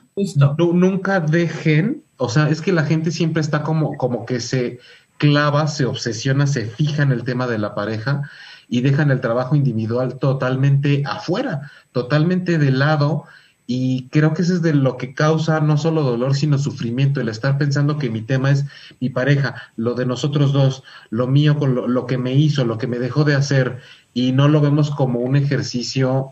nunca 0.68 1.20
dejen, 1.20 2.04
o 2.18 2.30
sea, 2.30 2.50
es 2.50 2.62
que 2.62 2.72
la 2.72 2.84
gente 2.84 3.12
siempre 3.12 3.42
está 3.42 3.64
como, 3.64 3.98
como 3.98 4.26
que 4.26 4.40
se 4.40 4.80
clava, 5.18 5.68
se 5.68 5.86
obsesiona, 5.86 6.46
se 6.46 6.66
fija 6.66 7.04
en 7.04 7.12
el 7.12 7.24
tema 7.24 7.48
de 7.48 7.58
la 7.58 7.74
pareja 7.74 8.30
y 8.70 8.82
dejan 8.82 9.12
el 9.12 9.22
trabajo 9.22 9.56
individual 9.56 10.20
totalmente 10.20 11.04
afuera, 11.06 11.72
totalmente 11.92 12.58
de 12.58 12.72
lado. 12.72 13.26
Y 13.70 14.08
creo 14.08 14.34
que 14.34 14.44
eso 14.44 14.54
es 14.54 14.62
de 14.62 14.74
lo 14.74 14.96
que 14.96 15.14
causa 15.14 15.60
no 15.60 15.78
solo 15.78 16.02
dolor, 16.02 16.36
sino 16.36 16.58
sufrimiento, 16.58 17.20
el 17.20 17.28
estar 17.28 17.58
pensando 17.58 17.98
que 17.98 18.10
mi 18.10 18.22
tema 18.22 18.50
es 18.50 18.64
mi 19.02 19.10
pareja, 19.10 19.56
lo 19.76 19.94
de 19.94 20.06
nosotros 20.06 20.54
dos, 20.54 20.84
lo 21.10 21.28
mío 21.28 21.58
con 21.58 21.76
lo, 21.76 21.86
lo 21.86 22.06
que 22.06 22.18
me 22.18 22.34
hizo, 22.34 22.64
lo 22.64 22.78
que 22.78 22.88
me 22.88 22.98
dejó 22.98 23.26
de 23.26 23.36
hacer, 23.36 23.82
y 24.14 24.32
no 24.32 24.48
lo 24.48 24.62
vemos 24.62 24.90
como 24.90 25.20
un 25.20 25.36
ejercicio. 25.36 26.32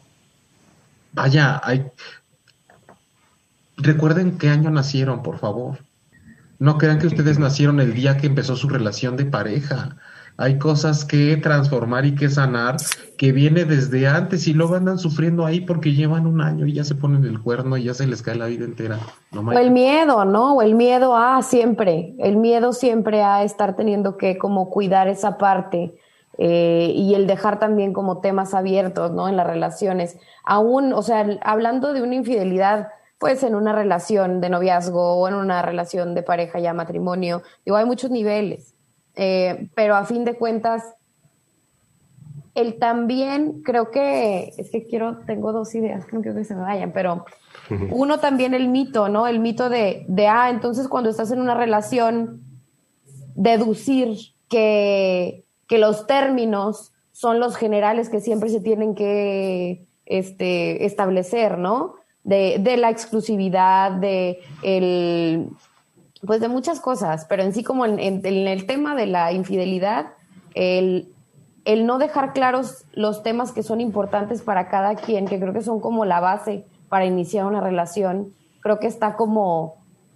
Vaya, 1.12 1.60
hay. 1.62 1.86
Recuerden 3.76 4.38
qué 4.38 4.50
año 4.50 4.72
nacieron, 4.72 5.22
por 5.22 5.38
favor. 5.38 5.80
No 6.58 6.78
crean 6.78 7.00
que 7.00 7.08
ustedes 7.08 7.38
nacieron 7.38 7.82
el 7.82 7.94
día 7.94 8.16
que 8.18 8.28
empezó 8.28 8.56
su 8.56 8.70
relación 8.70 9.18
de 9.18 9.26
pareja. 9.26 9.98
Hay 10.38 10.60
cosas 10.60 11.06
que 11.06 11.38
transformar 11.38 12.06
y 12.06 12.16
que 12.16 12.30
sanar 12.30 12.78
que 13.18 13.32
viene 13.32 13.64
desde 13.64 14.08
antes 14.08 14.48
y 14.48 14.54
luego 14.54 14.76
andan 14.76 14.98
sufriendo 14.98 15.46
ahí 15.46 15.62
porque 15.62 15.94
llevan 15.94 16.28
un 16.28 16.42
año 16.42 16.66
y 16.66 16.74
ya 16.74 16.84
se 16.84 16.96
ponen 16.96 17.24
el 17.24 17.42
cuerno 17.42 17.78
y 17.78 17.86
ya 17.86 17.94
se 17.94 18.06
les 18.06 18.22
cae 18.22 18.36
la 18.36 18.48
vida 18.48 18.66
entera. 18.66 19.00
o 19.34 19.52
el 19.54 19.72
miedo, 19.72 20.26
¿no? 20.26 20.56
O 20.56 20.62
el 20.62 20.76
miedo 20.76 21.16
a 21.16 21.42
siempre, 21.42 22.16
el 22.20 22.36
miedo 22.36 22.74
siempre 22.74 23.24
a 23.24 23.44
estar 23.44 23.76
teniendo 23.76 24.18
que 24.18 24.38
como 24.38 24.70
cuidar 24.70 25.08
esa 25.08 25.38
parte 25.38 25.96
eh, 26.38 26.92
y 26.94 27.14
el 27.14 27.28
dejar 27.28 27.60
también 27.60 27.94
como 27.94 28.20
temas 28.20 28.54
abiertos, 28.54 29.12
¿no? 29.12 29.30
En 29.30 29.38
las 29.38 29.48
relaciones. 29.48 30.18
Aún, 30.44 30.92
o 30.94 31.02
sea, 31.02 31.26
hablando 31.42 31.94
de 31.94 32.02
una 32.02 32.16
infidelidad, 32.16 32.90
pues 33.18 33.44
en 33.44 33.56
una 33.56 33.74
relación 33.74 34.42
de 34.42 34.50
noviazgo 34.50 35.14
o 35.16 35.28
en 35.28 35.36
una 35.36 35.62
relación 35.62 36.14
de 36.14 36.24
pareja 36.24 36.60
ya 36.60 36.74
matrimonio. 36.74 37.42
Digo, 37.66 37.78
hay 37.78 37.86
muchos 37.86 38.12
niveles, 38.12 38.75
eh, 39.16 39.70
pero 39.76 39.96
a 39.96 40.06
fin 40.06 40.26
de 40.26 40.36
cuentas, 40.36 40.84
el 42.54 42.80
también, 42.80 43.62
creo 43.64 43.92
que, 43.92 44.54
es 44.58 44.72
que 44.72 44.86
quiero, 44.88 45.18
tengo 45.26 45.52
dos 45.52 45.76
ideas, 45.76 46.06
no 46.14 46.22
quiero 46.22 46.38
que 46.38 46.46
se 46.46 46.56
me 46.56 46.62
vayan, 46.62 46.92
pero 46.94 47.26
uno 47.92 48.20
también 48.20 48.54
el 48.54 48.70
mito, 48.70 49.10
¿no? 49.10 49.28
El 49.28 49.40
mito 49.40 49.70
de, 49.70 50.06
de, 50.08 50.28
ah, 50.28 50.50
entonces 50.50 50.88
cuando 50.88 51.10
estás 51.10 51.32
en 51.32 51.42
una 51.42 51.56
relación, 51.56 52.42
deducir 53.36 54.18
que, 54.48 55.44
que 55.68 55.78
los 55.78 56.08
términos 56.08 56.94
son 57.12 57.40
los 57.40 57.58
generales 57.58 58.10
que 58.10 58.22
siempre 58.22 58.50
se 58.50 58.62
tienen 58.62 58.96
que 58.96 59.86
este, 60.06 60.86
establecer, 60.86 61.58
¿no? 61.58 61.96
de, 62.26 62.58
de 62.60 62.76
la 62.76 62.90
exclusividad, 62.90 63.92
de 63.92 64.40
el, 64.64 65.48
pues 66.26 66.40
de 66.40 66.48
muchas 66.48 66.80
cosas, 66.80 67.26
pero 67.28 67.44
en 67.44 67.54
sí 67.54 67.64
como 67.64 67.86
en, 67.86 68.00
el 68.26 68.66
tema 68.66 68.96
de 68.96 69.08
la 69.08 69.32
infidelidad, 69.32 70.14
el, 70.54 71.14
el, 71.66 71.86
no 71.86 71.98
dejar 71.98 72.34
claros 72.34 72.86
los 72.94 73.24
temas 73.24 73.52
que 73.52 73.64
son 73.64 73.82
importantes 73.82 74.42
para 74.42 74.70
cada 74.70 74.96
quien, 74.96 75.28
que 75.28 75.40
creo 75.40 75.54
que 75.54 75.62
son 75.62 75.80
como 75.80 76.06
la 76.06 76.20
base 76.20 76.66
para 76.90 77.06
iniciar 77.06 77.46
una 77.46 77.62
relación, 77.62 78.34
creo 78.62 78.80
que 78.80 78.88
está 78.88 79.16
como, 79.16 79.76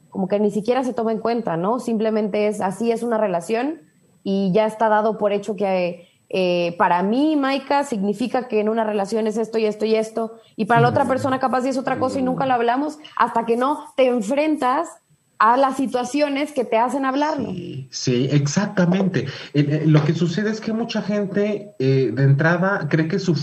como 0.09 0.27
que 0.27 0.39
ni 0.39 0.51
siquiera 0.51 0.83
se 0.83 0.93
toma 0.93 1.11
en 1.11 1.19
cuenta, 1.19 1.57
¿no? 1.57 1.79
Simplemente 1.79 2.47
es 2.47 2.61
así 2.61 2.91
es 2.91 3.03
una 3.03 3.17
relación 3.17 3.81
y 4.23 4.51
ya 4.53 4.65
está 4.65 4.89
dado 4.89 5.17
por 5.17 5.33
hecho 5.33 5.55
que 5.55 6.07
eh, 6.29 6.75
para 6.77 7.01
mí, 7.01 7.35
Maika, 7.35 7.83
significa 7.83 8.47
que 8.47 8.59
en 8.59 8.69
una 8.69 8.83
relación 8.83 9.25
es 9.25 9.35
esto 9.37 9.57
y 9.57 9.65
esto 9.65 9.85
y 9.85 9.95
esto, 9.95 10.35
y 10.55 10.65
para 10.65 10.79
la 10.79 10.89
otra 10.89 11.05
persona 11.05 11.39
capaz 11.39 11.65
es 11.65 11.77
otra 11.77 11.97
cosa 11.97 12.19
y 12.19 12.21
nunca 12.21 12.45
lo 12.45 12.53
hablamos 12.53 12.99
hasta 13.17 13.45
que 13.45 13.57
no 13.57 13.85
te 13.95 14.07
enfrentas 14.07 14.89
a 15.39 15.57
las 15.57 15.77
situaciones 15.77 16.51
que 16.51 16.65
te 16.65 16.77
hacen 16.77 17.05
hablarlo. 17.05 17.53
Sí, 17.89 18.27
exactamente. 18.31 19.27
Eh, 19.53 19.65
eh, 19.69 19.83
lo 19.87 20.03
que 20.03 20.13
sucede 20.13 20.51
es 20.51 20.61
que 20.61 20.73
mucha 20.73 21.01
gente 21.01 21.73
de 21.79 22.23
entrada 22.23 22.87
cree 22.89 23.07
que 23.07 23.19
su, 23.19 23.35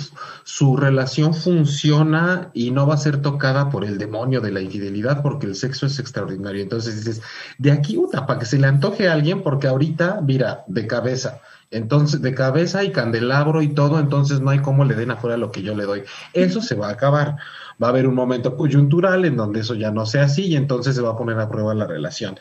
su 0.45 0.77
relación 0.77 1.35
funciona 1.35 2.51
y 2.53 2.71
no 2.71 2.87
va 2.87 2.95
a 2.95 2.99
ser 2.99 3.23
tocada 3.23 3.71
por 3.71 3.85
el 3.85 3.99
demonio 3.99 4.41
de 4.41 4.53
la 4.53 4.61
infidelidad 4.61 5.23
porque 5.23 5.47
el 5.47 5.55
sexo 5.55 5.87
es 5.87 5.99
extraordinario. 5.99 6.63
Entonces 6.63 7.05
dices, 7.05 7.23
de 7.59 7.73
aquí, 7.73 7.97
una, 7.97 8.27
para 8.27 8.39
que 8.39 8.47
se 8.47 8.59
le 8.59 8.67
antoje 8.67 9.09
a 9.09 9.15
alguien, 9.15 9.43
porque 9.43 9.67
ahorita, 9.67 10.21
mira, 10.23 10.65
de 10.69 10.87
cabeza 10.87 11.41
entonces, 11.71 12.23
de 12.23 12.35
cabeza 12.35 12.85
y 12.85 12.93
candelabro 12.93 13.61
y 13.61 13.69
todo, 13.69 13.99
entonces 13.99 14.41
no 14.41 14.51
hay 14.51 14.61
cómo 14.61 14.85
le 14.85 14.95
den 14.95 15.11
afuera 15.11 15.37
lo 15.37 15.51
que 15.51 15.63
yo 15.63 15.75
le 15.75 15.85
doy. 15.85 16.05
Eso 16.33 16.63
se 16.63 16.77
va 16.77 16.89
a 16.89 16.93
acabar. 16.93 17.37
Va 17.83 17.89
a 17.89 17.91
haber 17.91 18.07
un 18.07 18.15
momento 18.15 18.57
coyuntural 18.57 19.25
en 19.25 19.37
donde 19.37 19.61
eso 19.61 19.75
ya 19.75 19.91
no 19.91 20.07
sea 20.07 20.25
así 20.25 20.47
y 20.47 20.57
entonces 20.57 20.97
se 20.97 21.03
va 21.03 21.11
a 21.11 21.17
poner 21.17 21.39
a 21.39 21.49
prueba 21.49 21.75
la 21.75 21.87
relación. 21.87 22.39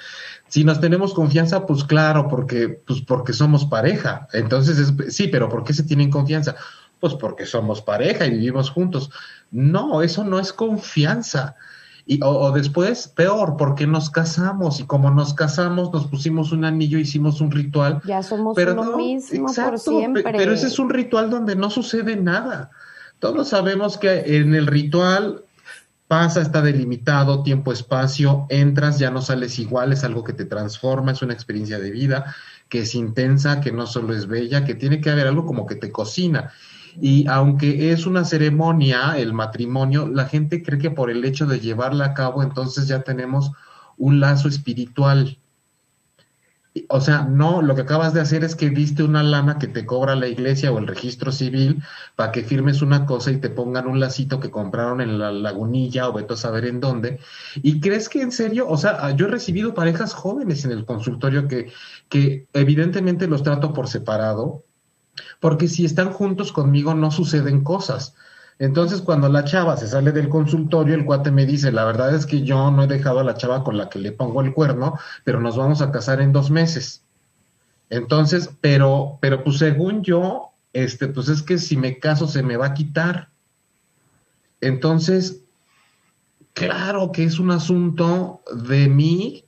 Si 0.48 0.64
nos 0.64 0.80
tenemos 0.80 1.14
confianza, 1.14 1.66
pues 1.66 1.84
claro, 1.84 2.28
porque, 2.30 2.70
pues 2.70 3.02
porque 3.02 3.34
somos 3.34 3.66
pareja. 3.66 4.28
Entonces, 4.32 4.94
sí, 5.10 5.28
pero 5.28 5.50
¿por 5.50 5.64
qué 5.64 5.74
se 5.74 5.84
tienen 5.84 6.10
confianza? 6.10 6.56
Pues 7.00 7.16
porque 7.16 7.46
somos 7.46 7.82
pareja 7.82 8.26
y 8.26 8.32
vivimos 8.32 8.70
juntos. 8.70 9.10
No, 9.52 10.02
eso 10.02 10.24
no 10.24 10.40
es 10.40 10.54
confianza. 10.54 11.56
Y, 12.08 12.20
o, 12.24 12.52
después, 12.52 13.08
peor, 13.08 13.58
porque 13.58 13.88
nos 13.88 14.12
casamos 14.12 14.80
y 14.80 14.86
como 14.86 15.10
nos 15.10 15.34
casamos, 15.34 15.92
nos 15.92 16.06
pusimos 16.06 16.52
un 16.52 16.64
anillo, 16.64 17.00
hicimos 17.00 17.42
un 17.42 17.52
ritual. 17.52 18.00
Ya 18.06 18.22
somos 18.22 18.56
pero 18.56 18.74
uno 18.74 18.96
mismo 18.96 19.48
por 19.52 19.80
siempre. 19.80 20.24
Pero 20.24 20.54
ese 20.54 20.68
es 20.68 20.78
un 20.78 20.92
ritual 20.92 21.32
donde 21.32 21.56
no 21.56 21.72
sucede 21.72 22.16
nada. 22.16 22.70
Todos 23.26 23.50
sabemos 23.50 23.98
que 23.98 24.38
en 24.38 24.54
el 24.54 24.68
ritual 24.68 25.46
pasa, 26.08 26.42
está 26.42 26.62
delimitado, 26.62 27.42
tiempo, 27.42 27.74
espacio, 27.74 28.46
entras, 28.50 29.00
ya 29.00 29.10
no 29.10 29.20
sales 29.24 29.58
igual, 29.58 29.92
es 29.94 30.04
algo 30.04 30.24
que 30.24 30.34
te 30.34 30.46
transforma, 30.46 31.12
es 31.12 31.24
una 31.24 31.34
experiencia 31.34 31.80
de 31.80 31.90
vida. 31.90 32.36
que 32.70 32.82
es 32.82 32.94
intensa, 32.94 33.62
que 33.62 33.72
no 33.72 33.88
solo 33.88 34.14
es 34.14 34.28
bella, 34.28 34.64
que 34.64 34.76
tiene 34.76 35.02
que 35.02 35.10
haber 35.10 35.26
algo 35.26 35.48
como 35.48 35.66
que 35.66 35.74
te 35.74 35.92
cocina. 35.92 36.52
Y 37.02 37.26
aunque 37.28 37.92
es 37.92 38.06
una 38.06 38.26
ceremonia, 38.26 39.18
el 39.18 39.34
matrimonio, 39.34 40.08
la 40.08 40.26
gente 40.26 40.62
cree 40.62 40.78
que 40.78 40.92
por 40.92 41.10
el 41.10 41.26
hecho 41.26 41.48
de 41.48 41.60
llevarla 41.60 42.06
a 42.06 42.14
cabo, 42.14 42.44
entonces 42.44 42.88
ya 42.88 43.02
tenemos 43.02 43.50
un 43.98 44.20
lazo 44.20 44.48
espiritual. 44.48 45.40
O 46.90 47.00
sea, 47.00 47.24
no, 47.24 47.62
lo 47.62 47.74
que 47.74 47.84
acabas 47.84 48.14
de 48.14 48.20
hacer 48.20 48.44
es 48.44 48.54
que 48.54 48.70
diste 48.70 49.02
una 49.02 49.24
lana 49.24 49.58
que 49.60 49.68
te 49.68 49.86
cobra 49.86 50.14
la 50.14 50.28
iglesia 50.28 50.74
o 50.74 50.78
el 50.78 50.88
registro 50.88 51.32
civil 51.32 51.82
para 52.18 52.34
que 52.34 52.44
firmes 52.44 52.82
una 52.82 53.06
cosa 53.06 53.32
y 53.32 53.38
te 53.38 53.50
pongan 53.50 53.88
un 53.88 54.02
lacito 54.02 54.42
que 54.42 54.52
compraron 54.52 55.00
en 55.00 55.18
la 55.18 55.32
lagunilla 55.32 56.10
o 56.10 56.14
veto 56.14 56.34
a 56.34 56.38
saber 56.38 56.66
en 56.66 56.82
dónde. 56.82 57.20
¿Y 57.56 57.80
crees 57.80 58.10
que 58.10 58.22
en 58.22 58.34
serio? 58.34 58.68
O 58.68 58.78
sea, 58.78 59.12
yo 59.16 59.28
he 59.28 59.30
recibido 59.30 59.74
parejas 59.74 60.14
jóvenes 60.14 60.66
en 60.66 60.72
el 60.72 60.84
consultorio 60.84 61.48
que, 61.48 61.72
que 62.10 62.48
evidentemente 62.52 63.28
los 63.28 63.44
trato 63.44 63.72
por 63.74 63.88
separado, 63.88 64.66
porque 65.40 65.70
si 65.70 65.86
están 65.86 66.12
juntos 66.12 66.52
conmigo 66.52 66.94
no 66.94 67.10
suceden 67.10 67.64
cosas. 67.64 68.16
Entonces, 68.58 69.02
cuando 69.02 69.28
la 69.28 69.44
chava 69.44 69.76
se 69.76 69.88
sale 69.88 70.12
del 70.12 70.30
consultorio, 70.30 70.96
el 70.96 71.06
cuate 71.06 71.32
me 71.32 71.46
dice, 71.46 71.72
la 71.72 71.84
verdad 71.84 72.16
es 72.16 72.26
que 72.26 72.44
yo 72.44 72.72
no 72.72 72.84
he 72.84 72.88
dejado 72.88 73.20
a 73.20 73.24
la 73.24 73.36
chava 73.36 73.64
con 73.64 73.78
la 73.78 73.90
que 73.90 74.00
le 74.00 74.14
pongo 74.14 74.42
el 74.42 74.54
cuerno, 74.54 74.98
pero 75.24 75.42
nos 75.42 75.58
vamos 75.58 75.82
a 75.82 75.92
casar 75.92 76.22
en 76.22 76.32
dos 76.32 76.50
meses. 76.50 77.02
Entonces, 77.90 78.50
pero, 78.62 79.18
pero 79.20 79.44
pues 79.44 79.58
según 79.58 80.04
yo, 80.04 80.52
este, 80.72 81.08
pues 81.08 81.28
es 81.28 81.42
que 81.42 81.58
si 81.58 81.76
me 81.76 82.00
caso 82.00 82.28
se 82.28 82.44
me 82.44 82.58
va 82.58 82.68
a 82.68 82.74
quitar. 82.74 83.30
Entonces, 84.62 85.42
claro 86.54 87.12
que 87.12 87.26
es 87.26 87.40
un 87.40 87.52
asunto 87.52 88.42
de 88.56 88.88
mí 88.88 89.44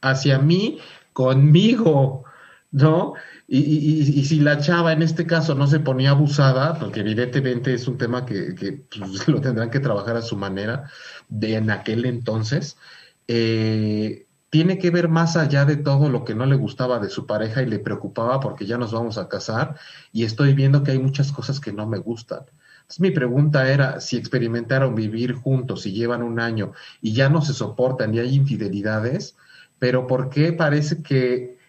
hacia 0.00 0.38
mí, 0.38 0.78
conmigo, 1.12 2.24
¿no? 2.72 3.14
Y, 3.52 4.24
si 4.26 4.38
la 4.38 4.58
chava 4.58 4.92
en 4.92 5.02
este 5.02 5.26
caso 5.26 5.56
no 5.56 5.66
se 5.66 5.80
ponía 5.80 6.10
abusada, 6.10 6.78
porque 6.78 7.00
evidentemente 7.00 7.74
es 7.74 7.88
un 7.88 7.98
tema 7.98 8.24
que, 8.24 8.84
pues, 8.96 9.26
lo 9.28 9.40
tendrán 9.40 9.70
que 9.70 9.80
trabajar 9.80 10.16
a 10.16 10.22
su 10.22 10.36
manera 10.36 10.88
de 11.28 11.56
en 11.56 11.68
aquel 11.72 12.04
entonces, 12.04 12.76
eh, 13.26 14.28
tiene 14.50 14.78
que 14.78 14.90
ver 14.90 15.08
más 15.08 15.36
allá 15.36 15.64
de 15.64 15.76
todo 15.76 16.08
lo 16.08 16.24
que 16.24 16.36
no 16.36 16.46
le 16.46 16.54
gustaba 16.54 17.00
de 17.00 17.10
su 17.10 17.26
pareja 17.26 17.60
y 17.62 17.66
le 17.66 17.80
preocupaba 17.80 18.38
porque 18.38 18.66
ya 18.66 18.78
nos 18.78 18.92
vamos 18.92 19.18
a 19.18 19.28
casar 19.28 19.74
y 20.12 20.22
estoy 20.22 20.54
viendo 20.54 20.84
que 20.84 20.92
hay 20.92 21.00
muchas 21.00 21.32
cosas 21.32 21.58
que 21.58 21.72
no 21.72 21.88
me 21.88 21.98
gustan. 21.98 22.44
Entonces 22.82 23.00
mi 23.00 23.10
pregunta 23.10 23.68
era 23.68 24.00
si 24.00 24.16
experimentaron 24.16 24.94
vivir 24.94 25.34
juntos 25.34 25.86
y 25.86 25.92
llevan 25.92 26.22
un 26.22 26.38
año 26.38 26.72
y 27.02 27.14
ya 27.14 27.28
no 27.28 27.42
se 27.42 27.52
soportan 27.52 28.14
y 28.14 28.20
hay 28.20 28.32
infidelidades, 28.32 29.36
pero 29.80 30.06
¿por 30.06 30.30
qué 30.30 30.52
parece 30.52 31.02
que 31.02 31.59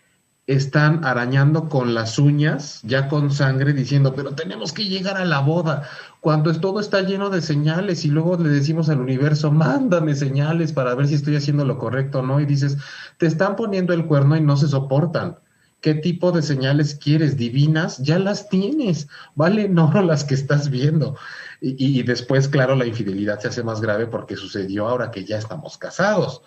están 0.51 1.05
arañando 1.05 1.69
con 1.69 1.93
las 1.93 2.19
uñas, 2.19 2.81
ya 2.83 3.07
con 3.07 3.31
sangre, 3.31 3.73
diciendo, 3.73 4.13
pero 4.15 4.35
tenemos 4.35 4.73
que 4.73 4.85
llegar 4.85 5.15
a 5.15 5.25
la 5.25 5.39
boda, 5.39 5.83
cuando 6.19 6.53
todo 6.59 6.79
está 6.79 7.01
lleno 7.01 7.29
de 7.29 7.41
señales 7.41 8.03
y 8.03 8.09
luego 8.09 8.37
le 8.37 8.49
decimos 8.49 8.89
al 8.89 8.99
universo, 8.99 9.51
mándame 9.51 10.13
señales 10.13 10.73
para 10.73 10.93
ver 10.93 11.07
si 11.07 11.15
estoy 11.15 11.37
haciendo 11.37 11.63
lo 11.63 11.77
correcto 11.77 12.19
o 12.19 12.21
no, 12.21 12.41
y 12.41 12.45
dices, 12.45 12.77
te 13.17 13.27
están 13.27 13.55
poniendo 13.55 13.93
el 13.93 14.05
cuerno 14.05 14.35
y 14.35 14.41
no 14.41 14.57
se 14.57 14.67
soportan. 14.67 15.37
¿Qué 15.79 15.95
tipo 15.95 16.31
de 16.31 16.43
señales 16.43 16.95
quieres? 16.95 17.37
Divinas, 17.37 17.99
ya 17.99 18.19
las 18.19 18.49
tienes, 18.49 19.07
vale, 19.35 19.67
no 19.69 19.89
las 20.03 20.25
que 20.25 20.35
estás 20.35 20.69
viendo. 20.69 21.15
Y, 21.59 21.99
y 21.99 22.03
después, 22.03 22.47
claro, 22.49 22.75
la 22.75 22.85
infidelidad 22.85 23.39
se 23.39 23.47
hace 23.47 23.63
más 23.63 23.81
grave 23.81 24.05
porque 24.05 24.35
sucedió 24.35 24.87
ahora 24.87 25.11
que 25.11 25.25
ya 25.25 25.37
estamos 25.37 25.77
casados. 25.77 26.43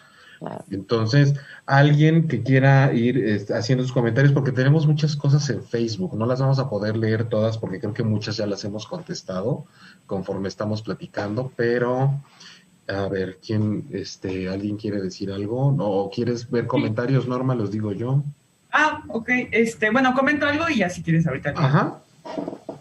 Entonces, 0.71 1.35
alguien 1.67 2.29
que 2.29 2.43
quiera 2.43 2.93
ir 2.93 3.19
este, 3.19 3.55
haciendo 3.55 3.85
sus 3.85 3.93
comentarios, 3.93 4.33
porque 4.33 4.53
tenemos 4.53 4.87
muchas 4.87 5.17
cosas 5.17 5.49
en 5.51 5.63
Facebook, 5.63 6.17
no 6.17 6.27
las 6.27 6.41
vamos 6.41 6.59
a 6.59 6.69
poder 6.69 6.97
leer 6.97 7.25
todas 7.25 7.59
porque 7.59 7.81
creo 7.81 7.95
que 7.95 8.03
muchas 8.03 8.37
ya 8.37 8.47
las 8.47 8.65
hemos 8.65 8.87
contestado 8.87 9.65
conforme 10.07 10.49
estamos 10.49 10.83
platicando, 10.83 11.53
pero 11.57 12.21
a 12.89 13.09
ver, 13.09 13.39
¿quién, 13.45 13.87
este, 13.93 14.49
alguien 14.49 14.77
quiere 14.77 15.01
decir 15.01 15.33
algo? 15.33 15.75
¿O 15.79 16.11
quieres 16.11 16.51
ver 16.51 16.67
comentarios, 16.67 17.27
Norma? 17.27 17.55
Los 17.55 17.71
digo 17.71 17.93
yo. 17.93 18.23
Ah, 18.73 19.03
ok. 19.09 19.29
Este, 19.51 19.91
bueno, 19.91 20.13
comento 20.15 20.47
algo 20.47 20.69
y 20.69 20.79
ya 20.79 20.91
si 20.91 21.03
quieres 21.03 21.27
ahorita. 21.27 21.55
Ajá. 21.57 22.01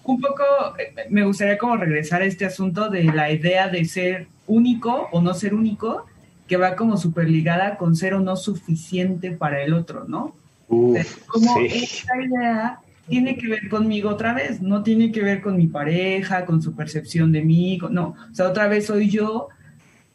Un 0.03 0.19
poco, 0.19 0.43
eh, 0.77 1.07
me 1.09 1.23
gustaría 1.23 1.57
como 1.57 1.77
regresar 1.77 2.21
a 2.21 2.25
este 2.25 2.45
asunto 2.45 2.89
de 2.89 3.03
la 3.03 3.31
idea 3.31 3.69
de 3.69 3.85
ser 3.85 4.27
único 4.47 5.07
o 5.11 5.21
no 5.21 5.33
ser 5.33 5.53
único 5.53 6.05
que 6.53 6.57
va 6.57 6.75
como 6.75 6.97
súper 6.97 7.31
ligada 7.31 7.77
con 7.77 7.95
ser 7.95 8.13
o 8.13 8.19
no 8.19 8.35
suficiente 8.35 9.31
para 9.31 9.63
el 9.63 9.73
otro, 9.73 10.05
¿no? 10.07 10.35
como 10.67 11.59
esta 11.59 12.13
idea 12.21 12.79
tiene 13.07 13.35
que 13.37 13.47
ver 13.47 13.69
conmigo 13.69 14.11
otra 14.11 14.35
vez, 14.35 14.61
no 14.61 14.83
tiene 14.83 15.11
que 15.11 15.23
ver 15.23 15.41
con 15.41 15.57
mi 15.57 15.65
pareja, 15.65 16.45
con 16.45 16.61
su 16.61 16.75
percepción 16.75 17.31
de 17.31 17.41
mí, 17.41 17.79
no, 17.89 18.15
o 18.31 18.35
sea, 18.35 18.49
otra 18.49 18.67
vez 18.67 18.85
soy 18.85 19.09
yo 19.09 19.49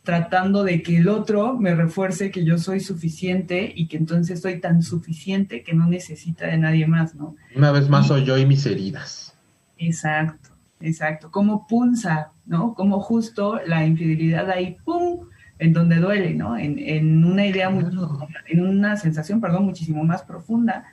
tratando 0.05 0.63
de 0.63 0.81
que 0.81 0.99
el 0.99 1.09
otro 1.09 1.59
me 1.59 1.75
refuerce 1.75 2.31
que 2.31 2.45
yo 2.45 2.57
soy 2.57 2.79
suficiente 2.79 3.73
y 3.75 3.89
que 3.89 3.97
entonces 3.97 4.41
soy 4.41 4.61
tan 4.61 4.83
suficiente 4.83 5.65
que 5.65 5.75
no 5.75 5.87
necesita 5.87 6.47
de 6.47 6.57
nadie 6.57 6.87
más, 6.87 7.17
¿no? 7.17 7.35
Una 7.57 7.73
vez 7.73 7.89
más 7.89 8.07
soy 8.07 8.25
yo 8.25 8.39
y 8.39 8.47
mis 8.47 8.65
heridas. 8.65 9.35
Exacto, 9.77 10.51
exacto, 10.81 11.33
como 11.33 11.67
punza, 11.67 12.31
¿no? 12.47 12.75
Como 12.75 13.01
justo 13.01 13.61
la 13.67 13.85
infidelidad 13.85 14.49
ahí, 14.51 14.77
¡pum! 14.85 15.28
En 15.59 15.73
donde 15.73 15.97
duele, 15.97 16.35
¿no? 16.35 16.57
En, 16.57 16.79
en 16.79 17.25
una 17.25 17.47
idea, 17.47 17.71
mucho, 17.71 18.29
en 18.47 18.61
una 18.67 18.97
sensación, 18.97 19.41
perdón, 19.41 19.65
muchísimo 19.65 20.05
más 20.05 20.23
profunda. 20.23 20.87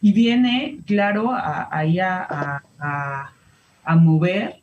Y 0.00 0.12
viene, 0.12 0.78
claro, 0.86 1.30
ahí 1.32 2.00
a, 2.00 2.62
a, 2.78 3.32
a, 3.84 3.96
mover, 3.96 4.60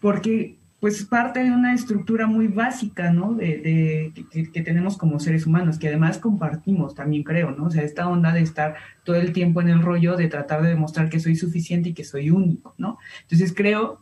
porque 0.00 0.56
pues 0.80 1.04
parte 1.04 1.44
de 1.44 1.52
una 1.52 1.74
estructura 1.74 2.26
muy 2.26 2.48
básica, 2.48 3.12
¿no? 3.12 3.34
De, 3.34 3.58
de 3.58 4.24
que, 4.32 4.50
que, 4.50 4.62
tenemos 4.62 4.96
como 4.96 5.20
seres 5.20 5.46
humanos, 5.46 5.78
que 5.78 5.88
además 5.88 6.18
compartimos 6.18 6.94
también, 6.94 7.22
creo, 7.22 7.52
¿no? 7.52 7.66
O 7.66 7.70
sea, 7.70 7.84
esta 7.84 8.08
onda 8.08 8.32
de 8.32 8.40
estar 8.40 8.74
todo 9.04 9.16
el 9.16 9.32
tiempo 9.32 9.60
en 9.60 9.68
el 9.68 9.82
rollo, 9.82 10.16
de 10.16 10.26
tratar 10.26 10.62
de 10.62 10.70
demostrar 10.70 11.08
que 11.08 11.20
soy 11.20 11.36
suficiente 11.36 11.90
y 11.90 11.94
que 11.94 12.04
soy 12.04 12.30
único, 12.30 12.74
¿no? 12.78 12.98
Entonces 13.22 13.52
creo 13.54 14.00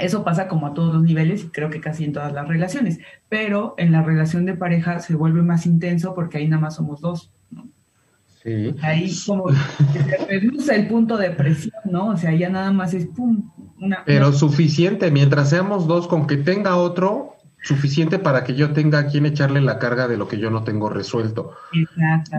eso 0.00 0.24
pasa 0.24 0.48
como 0.48 0.66
a 0.66 0.74
todos 0.74 0.94
los 0.94 1.02
niveles 1.02 1.44
y 1.44 1.48
creo 1.48 1.70
que 1.70 1.80
casi 1.80 2.04
en 2.04 2.12
todas 2.12 2.32
las 2.32 2.48
relaciones, 2.48 2.98
pero 3.28 3.74
en 3.78 3.92
la 3.92 4.02
relación 4.02 4.46
de 4.46 4.54
pareja 4.54 4.98
se 5.00 5.14
vuelve 5.14 5.42
más 5.42 5.66
intenso 5.66 6.14
porque 6.14 6.38
ahí 6.38 6.48
nada 6.48 6.62
más 6.62 6.76
somos 6.76 7.00
dos. 7.00 7.32
¿no? 7.50 7.68
Sí. 8.42 8.74
Ahí 8.82 9.12
como 9.26 9.50
se 9.50 10.16
reduce 10.28 10.74
el 10.74 10.88
punto 10.88 11.16
de 11.16 11.30
presión, 11.30 11.74
¿no? 11.84 12.08
O 12.08 12.16
sea, 12.16 12.32
ya 12.32 12.48
nada 12.48 12.72
más 12.72 12.94
es 12.94 13.06
pum. 13.06 13.50
Una, 13.78 14.04
pero 14.04 14.32
suficiente, 14.32 15.10
mientras 15.10 15.50
seamos 15.50 15.86
dos, 15.86 16.06
con 16.06 16.26
que 16.26 16.36
tenga 16.36 16.76
otro, 16.76 17.36
suficiente 17.62 18.18
para 18.18 18.44
que 18.44 18.54
yo 18.54 18.72
tenga 18.72 19.00
a 19.00 19.06
quien 19.06 19.26
echarle 19.26 19.60
la 19.60 19.78
carga 19.78 20.08
de 20.08 20.16
lo 20.16 20.28
que 20.28 20.38
yo 20.38 20.50
no 20.50 20.64
tengo 20.64 20.88
resuelto. 20.88 21.52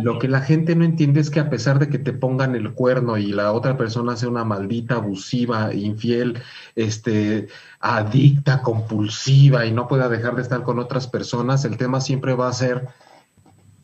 Lo 0.01 0.19
que 0.19 0.27
la 0.27 0.41
gente 0.41 0.75
no 0.75 0.83
entiende 0.83 1.19
es 1.19 1.29
que 1.29 1.39
a 1.39 1.49
pesar 1.49 1.79
de 1.79 1.89
que 1.89 1.99
te 1.99 2.13
pongan 2.13 2.55
el 2.55 2.73
cuerno 2.73 3.17
y 3.17 3.27
la 3.27 3.53
otra 3.53 3.77
persona 3.77 4.15
sea 4.15 4.29
una 4.29 4.45
maldita, 4.45 4.95
abusiva, 4.95 5.73
infiel, 5.73 6.41
este, 6.75 7.47
adicta, 7.79 8.61
compulsiva 8.61 9.65
y 9.65 9.71
no 9.71 9.87
pueda 9.87 10.09
dejar 10.09 10.35
de 10.35 10.41
estar 10.41 10.63
con 10.63 10.79
otras 10.79 11.07
personas, 11.07 11.65
el 11.65 11.77
tema 11.77 12.01
siempre 12.01 12.33
va 12.33 12.49
a 12.49 12.53
ser 12.53 12.87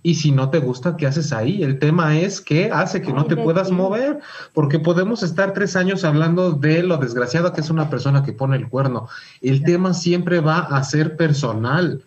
y 0.03 0.15
si 0.15 0.31
no 0.31 0.49
te 0.49 0.59
gusta, 0.59 0.95
¿qué 0.95 1.07
haces 1.07 1.33
ahí? 1.33 1.63
El 1.63 1.79
tema 1.79 2.17
es 2.17 2.39
que 2.39 2.71
hace 2.71 3.01
que 3.01 3.11
no 3.11 3.25
te 3.25 3.35
puedas 3.35 3.71
mover, 3.71 4.19
porque 4.53 4.79
podemos 4.79 5.23
estar 5.23 5.53
tres 5.53 5.75
años 5.75 6.03
hablando 6.03 6.53
de 6.53 6.83
lo 6.83 6.97
desgraciado 6.97 7.51
que 7.51 7.61
es 7.61 7.69
una 7.69 7.89
persona 7.89 8.23
que 8.23 8.33
pone 8.33 8.55
el 8.55 8.69
cuerno. 8.69 9.07
El 9.41 9.63
tema 9.63 9.93
siempre 9.93 10.39
va 10.39 10.59
a 10.59 10.83
ser 10.83 11.17
personal. 11.17 12.03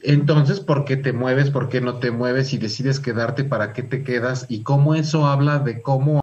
Entonces, 0.00 0.60
¿por 0.60 0.84
qué 0.84 0.96
te 0.96 1.12
mueves? 1.12 1.50
¿Por 1.50 1.68
qué 1.68 1.80
no 1.80 1.98
te 1.98 2.10
mueves? 2.10 2.52
Y 2.52 2.58
decides 2.58 3.00
quedarte, 3.00 3.44
¿para 3.44 3.72
qué 3.72 3.82
te 3.82 4.02
quedas? 4.02 4.46
Y 4.48 4.62
cómo 4.62 4.94
eso 4.94 5.26
habla 5.26 5.60
de 5.60 5.80
cómo 5.80 6.18
ha 6.18 6.22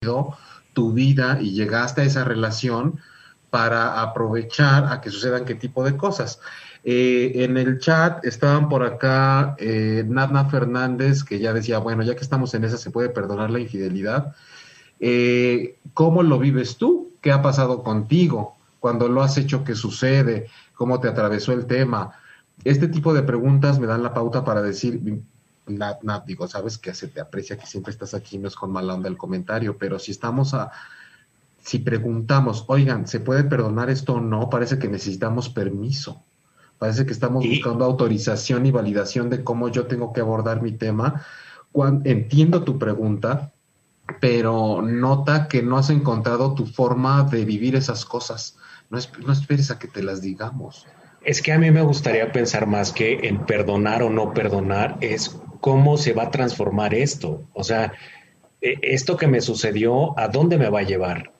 sido 0.00 0.36
tu 0.74 0.92
vida 0.92 1.38
y 1.40 1.52
llegaste 1.52 2.02
a 2.02 2.04
esa 2.04 2.22
relación 2.22 3.00
para 3.50 4.02
aprovechar 4.02 4.92
a 4.92 5.00
que 5.00 5.10
sucedan 5.10 5.44
qué 5.44 5.54
tipo 5.54 5.82
de 5.82 5.96
cosas. 5.96 6.40
Eh, 6.88 7.42
en 7.42 7.56
el 7.56 7.80
chat 7.80 8.24
estaban 8.24 8.68
por 8.68 8.84
acá 8.84 9.56
eh, 9.58 10.08
Fernández, 10.48 11.24
que 11.24 11.40
ya 11.40 11.52
decía, 11.52 11.78
bueno, 11.78 12.04
ya 12.04 12.14
que 12.14 12.22
estamos 12.22 12.54
en 12.54 12.62
esa, 12.62 12.78
se 12.78 12.92
puede 12.92 13.08
perdonar 13.08 13.50
la 13.50 13.58
infidelidad. 13.58 14.36
Eh, 15.00 15.78
¿Cómo 15.94 16.22
lo 16.22 16.38
vives 16.38 16.76
tú? 16.76 17.10
¿Qué 17.20 17.32
ha 17.32 17.42
pasado 17.42 17.82
contigo? 17.82 18.56
Cuando 18.78 19.08
lo 19.08 19.24
has 19.24 19.36
hecho, 19.36 19.64
¿qué 19.64 19.74
sucede? 19.74 20.48
¿Cómo 20.74 21.00
te 21.00 21.08
atravesó 21.08 21.52
el 21.52 21.66
tema? 21.66 22.12
Este 22.62 22.86
tipo 22.86 23.12
de 23.12 23.24
preguntas 23.24 23.80
me 23.80 23.88
dan 23.88 24.04
la 24.04 24.14
pauta 24.14 24.44
para 24.44 24.62
decir, 24.62 25.00
Nat, 25.66 26.04
Nat, 26.04 26.24
digo, 26.24 26.46
sabes 26.46 26.78
que 26.78 26.94
se 26.94 27.08
te 27.08 27.20
aprecia 27.20 27.58
que 27.58 27.66
siempre 27.66 27.90
estás 27.90 28.14
aquí, 28.14 28.38
no 28.38 28.46
es 28.46 28.54
con 28.54 28.70
mala 28.70 28.94
onda 28.94 29.08
el 29.08 29.16
comentario, 29.16 29.76
pero 29.76 29.98
si 29.98 30.12
estamos 30.12 30.54
a, 30.54 30.70
si 31.58 31.80
preguntamos, 31.80 32.64
oigan, 32.68 33.08
¿se 33.08 33.18
puede 33.18 33.42
perdonar 33.42 33.90
esto 33.90 34.14
o 34.14 34.20
no? 34.20 34.48
Parece 34.48 34.78
que 34.78 34.86
necesitamos 34.86 35.48
permiso. 35.48 36.22
Parece 36.78 37.06
que 37.06 37.12
estamos 37.12 37.46
buscando 37.46 37.84
autorización 37.84 38.66
y 38.66 38.70
validación 38.70 39.30
de 39.30 39.42
cómo 39.42 39.68
yo 39.68 39.86
tengo 39.86 40.12
que 40.12 40.20
abordar 40.20 40.60
mi 40.62 40.72
tema, 40.72 41.24
entiendo 42.04 42.64
tu 42.64 42.78
pregunta, 42.78 43.52
pero 44.20 44.82
nota 44.82 45.48
que 45.48 45.62
no 45.62 45.78
has 45.78 45.90
encontrado 45.90 46.54
tu 46.54 46.66
forma 46.66 47.24
de 47.24 47.44
vivir 47.44 47.76
esas 47.76 48.04
cosas. 48.04 48.56
No, 48.90 48.98
no 49.26 49.32
esperes 49.32 49.70
a 49.70 49.78
que 49.78 49.88
te 49.88 50.02
las 50.02 50.20
digamos. 50.20 50.86
Es 51.24 51.42
que 51.42 51.52
a 51.52 51.58
mí 51.58 51.70
me 51.70 51.82
gustaría 51.82 52.30
pensar 52.30 52.66
más 52.66 52.92
que 52.92 53.26
en 53.26 53.44
perdonar 53.46 54.02
o 54.02 54.10
no 54.10 54.32
perdonar, 54.32 54.96
es 55.00 55.40
cómo 55.60 55.96
se 55.96 56.12
va 56.12 56.24
a 56.24 56.30
transformar 56.30 56.94
esto. 56.94 57.42
O 57.52 57.64
sea, 57.64 57.92
e, 58.60 58.78
esto 58.82 59.16
que 59.16 59.26
me 59.26 59.40
sucedió, 59.40 60.16
¿a 60.18 60.28
dónde 60.28 60.58
me 60.58 60.70
va 60.70 60.80
a 60.80 60.84
llevar? 60.84 61.32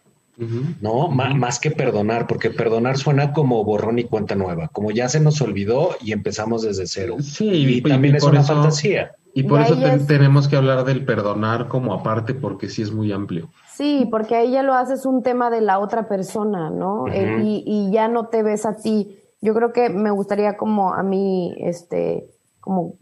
¿No? 0.81 1.09
Más 1.09 1.59
que 1.59 1.71
perdonar, 1.71 2.27
porque 2.27 2.51
perdonar 2.51 2.99
suena 2.99 3.33
como 3.33 3.65
borrón 3.65 3.99
y 3.99 4.05
cuenta 4.05 4.35
nueva, 4.35 4.69
como 4.69 4.91
ya 4.91 5.09
se 5.09 5.21
nos 5.21 5.41
olvidó 5.41 5.97
y 6.01 6.13
empezamos 6.13 6.63
desde 6.63 6.87
cero. 6.87 7.17
Sí, 7.21 7.49
y, 7.49 7.83
también 7.83 8.17
es 8.17 8.23
una 8.23 8.43
fantasía. 8.43 9.13
Y 9.35 9.43
por 9.43 9.61
eso 9.61 9.77
tenemos 10.07 10.49
que 10.49 10.57
hablar 10.57 10.85
del 10.85 11.05
perdonar 11.05 11.69
como 11.69 11.93
aparte, 11.93 12.33
porque 12.33 12.69
sí 12.69 12.83
es 12.83 12.91
muy 12.91 13.13
amplio. 13.13 13.51
Sí, 13.75 14.09
porque 14.11 14.35
ahí 14.35 14.53
ya 14.53 14.63
lo 14.63 14.75
haces 14.75 15.05
un 15.05 15.23
tema 15.23 15.51
de 15.51 15.61
la 15.61 15.79
otra 15.79 16.09
persona, 16.09 16.71
¿no? 16.71 17.07
Eh, 17.09 17.43
y, 17.43 17.65
y, 17.67 17.93
ya 17.93 18.09
no 18.09 18.29
te 18.29 18.43
ves 18.43 18.65
a 18.65 18.77
ti 18.77 19.19
yo 19.41 19.55
creo 19.55 19.73
que 19.73 19.91
me 19.91 20.11
gustaría 20.11 20.57
como 20.57 20.93
a 20.93 21.03
mí, 21.03 21.55
este, 21.59 22.27
como 22.61 22.95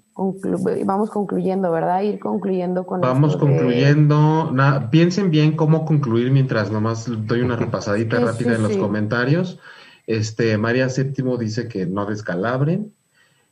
vamos 0.84 1.10
concluyendo, 1.10 1.70
¿verdad? 1.72 2.02
Ir 2.02 2.18
concluyendo 2.18 2.86
con 2.86 3.00
Vamos 3.00 3.36
concluyendo. 3.36 4.54
piensen 4.90 5.30
bien 5.30 5.52
cómo 5.56 5.84
concluir 5.84 6.30
mientras 6.30 6.70
nomás 6.70 7.10
doy 7.26 7.40
una 7.40 7.56
repasadita 7.64 8.20
rápida 8.20 8.54
en 8.54 8.62
los 8.62 8.76
comentarios. 8.76 9.58
Este, 10.06 10.56
María 10.58 10.88
Séptimo 10.88 11.36
dice 11.36 11.68
que 11.68 11.86
no 11.86 12.06
descalabren. 12.06 12.92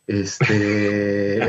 Este 0.05 1.39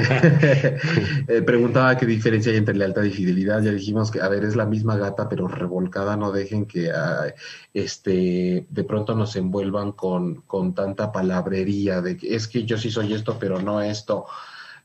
eh, 1.27 1.41
preguntaba 1.43 1.97
qué 1.97 2.05
diferencia 2.05 2.51
hay 2.51 2.59
entre 2.59 2.75
lealtad 2.75 3.03
y 3.03 3.09
fidelidad. 3.09 3.61
Ya 3.61 3.71
dijimos 3.71 4.11
que, 4.11 4.21
a 4.21 4.29
ver, 4.29 4.43
es 4.43 4.55
la 4.55 4.65
misma 4.65 4.95
gata, 4.95 5.27
pero 5.27 5.47
revolcada. 5.47 6.15
No 6.17 6.31
dejen 6.31 6.65
que 6.65 6.91
ah, 6.91 7.33
este 7.73 8.65
de 8.69 8.83
pronto 8.83 9.15
nos 9.15 9.35
envuelvan 9.35 9.91
con, 9.93 10.41
con 10.41 10.73
tanta 10.73 11.11
palabrería 11.11 12.01
de 12.01 12.15
que 12.15 12.35
es 12.35 12.47
que 12.47 12.63
yo 12.63 12.77
sí 12.77 12.91
soy 12.91 13.13
esto, 13.13 13.37
pero 13.39 13.59
no 13.59 13.81
esto. 13.81 14.25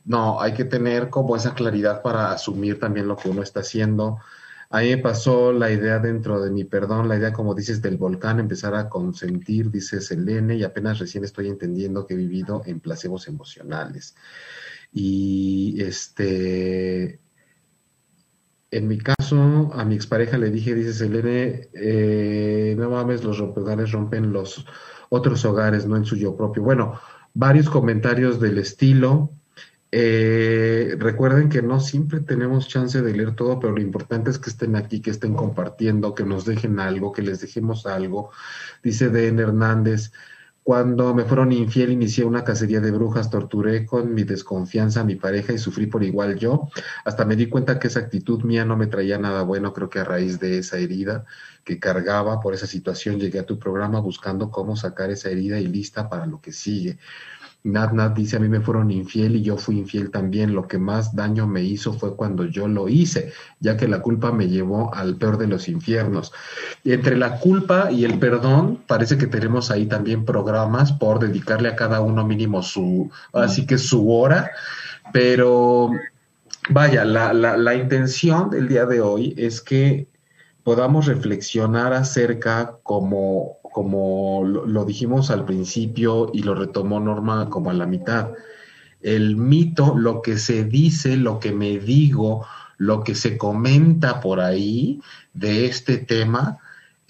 No, 0.08 0.40
hay 0.40 0.54
que 0.54 0.64
tener 0.64 1.10
como 1.10 1.36
esa 1.36 1.54
claridad 1.54 2.00
para 2.00 2.32
asumir 2.32 2.80
también 2.80 3.06
lo 3.06 3.16
que 3.16 3.28
uno 3.28 3.42
está 3.42 3.60
haciendo. 3.60 4.18
A 4.70 4.80
mí 4.80 4.88
me 4.88 4.98
pasó 4.98 5.52
la 5.52 5.70
idea 5.70 5.98
dentro 5.98 6.40
de 6.40 6.50
mi 6.50 6.64
perdón, 6.64 7.08
la 7.08 7.18
idea, 7.18 7.30
como 7.34 7.54
dices, 7.54 7.82
del 7.82 7.98
volcán, 7.98 8.40
empezar 8.40 8.74
a 8.74 8.88
consentir, 8.88 9.70
dice 9.70 10.00
Selene, 10.00 10.56
y 10.56 10.64
apenas 10.64 10.98
recién 10.98 11.24
estoy 11.24 11.48
entendiendo 11.48 12.06
que 12.06 12.14
he 12.14 12.16
vivido 12.16 12.62
en 12.64 12.80
placebos 12.80 13.28
emocionales. 13.28 14.16
Y 14.94 15.76
este, 15.82 17.20
en 18.70 18.88
mi 18.88 18.96
caso, 18.96 19.70
a 19.74 19.84
mi 19.84 19.94
expareja 19.94 20.38
le 20.38 20.50
dije, 20.50 20.74
dice 20.74 20.94
Selene, 20.94 21.68
eh, 21.74 22.74
no 22.78 22.88
mames, 22.88 23.24
los 23.24 23.38
hogares 23.40 23.92
rompen 23.92 24.32
los 24.32 24.64
otros 25.10 25.44
hogares, 25.44 25.84
no 25.84 25.96
en 25.98 26.06
suyo 26.06 26.34
propio. 26.34 26.62
Bueno, 26.62 26.98
varios 27.34 27.68
comentarios 27.68 28.40
del 28.40 28.56
estilo, 28.56 29.37
eh, 29.90 30.96
recuerden 30.98 31.48
que 31.48 31.62
no 31.62 31.80
siempre 31.80 32.20
tenemos 32.20 32.68
chance 32.68 33.00
de 33.00 33.12
leer 33.12 33.34
todo, 33.34 33.58
pero 33.58 33.74
lo 33.74 33.80
importante 33.80 34.30
es 34.30 34.38
que 34.38 34.50
estén 34.50 34.76
aquí, 34.76 35.00
que 35.00 35.10
estén 35.10 35.34
compartiendo, 35.34 36.14
que 36.14 36.24
nos 36.24 36.44
dejen 36.44 36.78
algo, 36.78 37.12
que 37.12 37.22
les 37.22 37.40
dejemos 37.40 37.86
algo. 37.86 38.30
Dice 38.82 39.08
Den 39.08 39.38
Hernández, 39.38 40.12
cuando 40.68 41.14
me 41.14 41.24
fueron 41.24 41.50
infiel 41.50 41.92
inicié 41.92 42.26
una 42.26 42.44
cacería 42.44 42.80
de 42.80 42.90
brujas, 42.90 43.30
torturé 43.30 43.86
con 43.86 44.12
mi 44.12 44.24
desconfianza 44.24 45.00
a 45.00 45.04
mi 45.04 45.14
pareja 45.16 45.54
y 45.54 45.58
sufrí 45.58 45.86
por 45.86 46.04
igual 46.04 46.38
yo. 46.38 46.68
Hasta 47.06 47.24
me 47.24 47.36
di 47.36 47.46
cuenta 47.46 47.78
que 47.78 47.86
esa 47.86 48.00
actitud 48.00 48.42
mía 48.44 48.66
no 48.66 48.76
me 48.76 48.86
traía 48.86 49.16
nada 49.16 49.44
bueno, 49.44 49.72
creo 49.72 49.88
que 49.88 50.00
a 50.00 50.04
raíz 50.04 50.38
de 50.38 50.58
esa 50.58 50.76
herida 50.76 51.24
que 51.64 51.78
cargaba 51.78 52.42
por 52.42 52.52
esa 52.52 52.66
situación 52.66 53.18
llegué 53.18 53.38
a 53.38 53.46
tu 53.46 53.58
programa 53.58 54.00
buscando 54.00 54.50
cómo 54.50 54.76
sacar 54.76 55.10
esa 55.10 55.30
herida 55.30 55.58
y 55.58 55.66
lista 55.66 56.10
para 56.10 56.26
lo 56.26 56.42
que 56.42 56.52
sigue. 56.52 56.98
Nat 57.64 57.92
Nat 57.92 58.14
dice, 58.14 58.36
a 58.36 58.40
mí 58.40 58.48
me 58.48 58.60
fueron 58.60 58.90
infiel 58.90 59.36
y 59.36 59.42
yo 59.42 59.56
fui 59.56 59.78
infiel 59.78 60.10
también. 60.10 60.54
Lo 60.54 60.68
que 60.68 60.78
más 60.78 61.14
daño 61.14 61.46
me 61.46 61.62
hizo 61.62 61.92
fue 61.92 62.14
cuando 62.16 62.44
yo 62.44 62.68
lo 62.68 62.88
hice, 62.88 63.32
ya 63.60 63.76
que 63.76 63.88
la 63.88 64.00
culpa 64.00 64.32
me 64.32 64.48
llevó 64.48 64.94
al 64.94 65.16
peor 65.16 65.38
de 65.38 65.48
los 65.48 65.68
infiernos. 65.68 66.32
Entre 66.84 67.16
la 67.16 67.38
culpa 67.38 67.90
y 67.90 68.04
el 68.04 68.18
perdón, 68.18 68.82
parece 68.86 69.18
que 69.18 69.26
tenemos 69.26 69.70
ahí 69.70 69.86
también 69.86 70.24
programas 70.24 70.92
por 70.92 71.18
dedicarle 71.18 71.68
a 71.68 71.76
cada 71.76 72.00
uno 72.00 72.24
mínimo 72.24 72.62
su, 72.62 73.10
así 73.32 73.66
que 73.66 73.76
su 73.76 74.10
hora, 74.10 74.50
pero 75.12 75.90
vaya, 76.70 77.04
la, 77.04 77.32
la, 77.32 77.56
la 77.56 77.74
intención 77.74 78.50
del 78.50 78.68
día 78.68 78.86
de 78.86 79.00
hoy 79.00 79.34
es 79.36 79.60
que 79.60 80.06
podamos 80.62 81.06
reflexionar 81.06 81.92
acerca 81.92 82.76
como 82.82 83.57
como 83.78 84.42
lo, 84.44 84.84
dijimos 84.84 85.30
al 85.30 85.44
principio 85.44 86.32
y 86.34 86.42
lo 86.42 86.56
retomó 86.56 86.98
Norma 86.98 87.48
como 87.48 87.70
a 87.70 87.74
la 87.74 87.86
mitad. 87.86 88.32
El 89.02 89.36
mito, 89.36 89.94
lo 89.96 90.20
que 90.20 90.36
se 90.36 90.64
dice, 90.64 91.16
lo 91.16 91.38
que 91.38 91.52
me 91.52 91.78
digo, 91.78 92.44
lo 92.76 93.04
que 93.04 93.14
se 93.14 93.38
comenta 93.38 94.20
por 94.20 94.40
ahí 94.40 95.00
de 95.32 95.66
este 95.66 95.98
tema, 95.98 96.58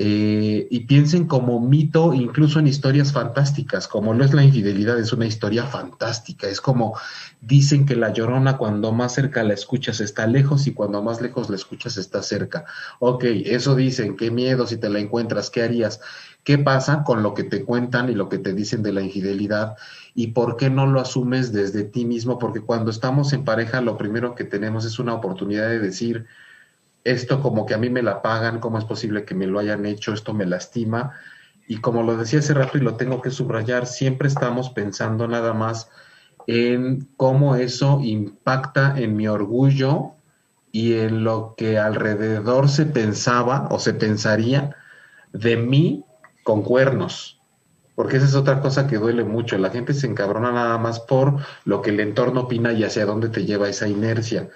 eh, 0.00 0.68
y 0.70 0.80
piensen 0.86 1.26
como 1.26 1.58
mito 1.58 2.14
incluso 2.14 2.60
en 2.60 2.68
historias 2.68 3.12
fantásticas, 3.12 3.88
como 3.88 4.14
lo 4.14 4.24
es 4.24 4.32
la 4.32 4.44
infidelidad, 4.44 4.96
es 4.96 5.12
una 5.12 5.26
historia 5.26 5.64
fantástica, 5.64 6.46
es 6.46 6.60
como 6.60 6.96
dicen 7.40 7.84
que 7.84 7.96
la 7.96 8.12
llorona 8.12 8.58
cuando 8.58 8.92
más 8.92 9.14
cerca 9.14 9.42
la 9.42 9.54
escuchas 9.54 10.00
está 10.00 10.28
lejos 10.28 10.68
y 10.68 10.72
cuando 10.72 11.02
más 11.02 11.20
lejos 11.20 11.50
la 11.50 11.56
escuchas 11.56 11.96
está 11.96 12.22
cerca. 12.22 12.64
Ok, 13.00 13.24
eso 13.24 13.74
dicen, 13.74 14.16
qué 14.16 14.30
miedo 14.30 14.68
si 14.68 14.76
te 14.76 14.88
la 14.88 15.00
encuentras, 15.00 15.50
¿qué 15.50 15.62
harías? 15.62 16.00
¿Qué 16.44 16.58
pasa 16.58 17.02
con 17.02 17.24
lo 17.24 17.34
que 17.34 17.42
te 17.42 17.64
cuentan 17.64 18.08
y 18.08 18.14
lo 18.14 18.28
que 18.28 18.38
te 18.38 18.52
dicen 18.54 18.84
de 18.84 18.92
la 18.92 19.02
infidelidad? 19.02 19.76
¿Y 20.14 20.28
por 20.28 20.56
qué 20.56 20.70
no 20.70 20.86
lo 20.86 21.00
asumes 21.00 21.52
desde 21.52 21.82
ti 21.82 22.04
mismo? 22.04 22.38
Porque 22.38 22.60
cuando 22.60 22.92
estamos 22.92 23.32
en 23.32 23.44
pareja, 23.44 23.80
lo 23.80 23.98
primero 23.98 24.36
que 24.36 24.44
tenemos 24.44 24.84
es 24.84 25.00
una 25.00 25.14
oportunidad 25.14 25.68
de 25.68 25.80
decir, 25.80 26.26
esto 27.04 27.40
como 27.40 27.66
que 27.66 27.74
a 27.74 27.78
mí 27.78 27.90
me 27.90 28.02
la 28.02 28.22
pagan, 28.22 28.60
¿cómo 28.60 28.78
es 28.78 28.84
posible 28.84 29.24
que 29.24 29.34
me 29.34 29.46
lo 29.46 29.58
hayan 29.58 29.86
hecho? 29.86 30.12
Esto 30.12 30.34
me 30.34 30.46
lastima. 30.46 31.14
Y 31.66 31.80
como 31.80 32.02
lo 32.02 32.16
decía 32.16 32.38
hace 32.38 32.54
rato 32.54 32.78
y 32.78 32.80
lo 32.80 32.96
tengo 32.96 33.20
que 33.20 33.30
subrayar, 33.30 33.86
siempre 33.86 34.28
estamos 34.28 34.70
pensando 34.70 35.28
nada 35.28 35.52
más 35.52 35.90
en 36.46 37.08
cómo 37.16 37.56
eso 37.56 38.00
impacta 38.02 38.98
en 38.98 39.16
mi 39.16 39.28
orgullo 39.28 40.12
y 40.72 40.94
en 40.94 41.24
lo 41.24 41.54
que 41.56 41.78
alrededor 41.78 42.68
se 42.68 42.86
pensaba 42.86 43.68
o 43.70 43.78
se 43.78 43.92
pensaría 43.94 44.76
de 45.32 45.56
mí 45.56 46.04
con 46.42 46.62
cuernos. 46.62 47.40
Porque 47.94 48.16
esa 48.16 48.26
es 48.26 48.34
otra 48.34 48.60
cosa 48.60 48.86
que 48.86 48.96
duele 48.96 49.24
mucho. 49.24 49.58
La 49.58 49.70
gente 49.70 49.92
se 49.92 50.06
encabrona 50.06 50.52
nada 50.52 50.78
más 50.78 51.00
por 51.00 51.36
lo 51.64 51.82
que 51.82 51.90
el 51.90 52.00
entorno 52.00 52.42
opina 52.42 52.72
y 52.72 52.84
hacia 52.84 53.04
dónde 53.04 53.28
te 53.28 53.44
lleva 53.44 53.68
esa 53.68 53.88
inercia. 53.88 54.48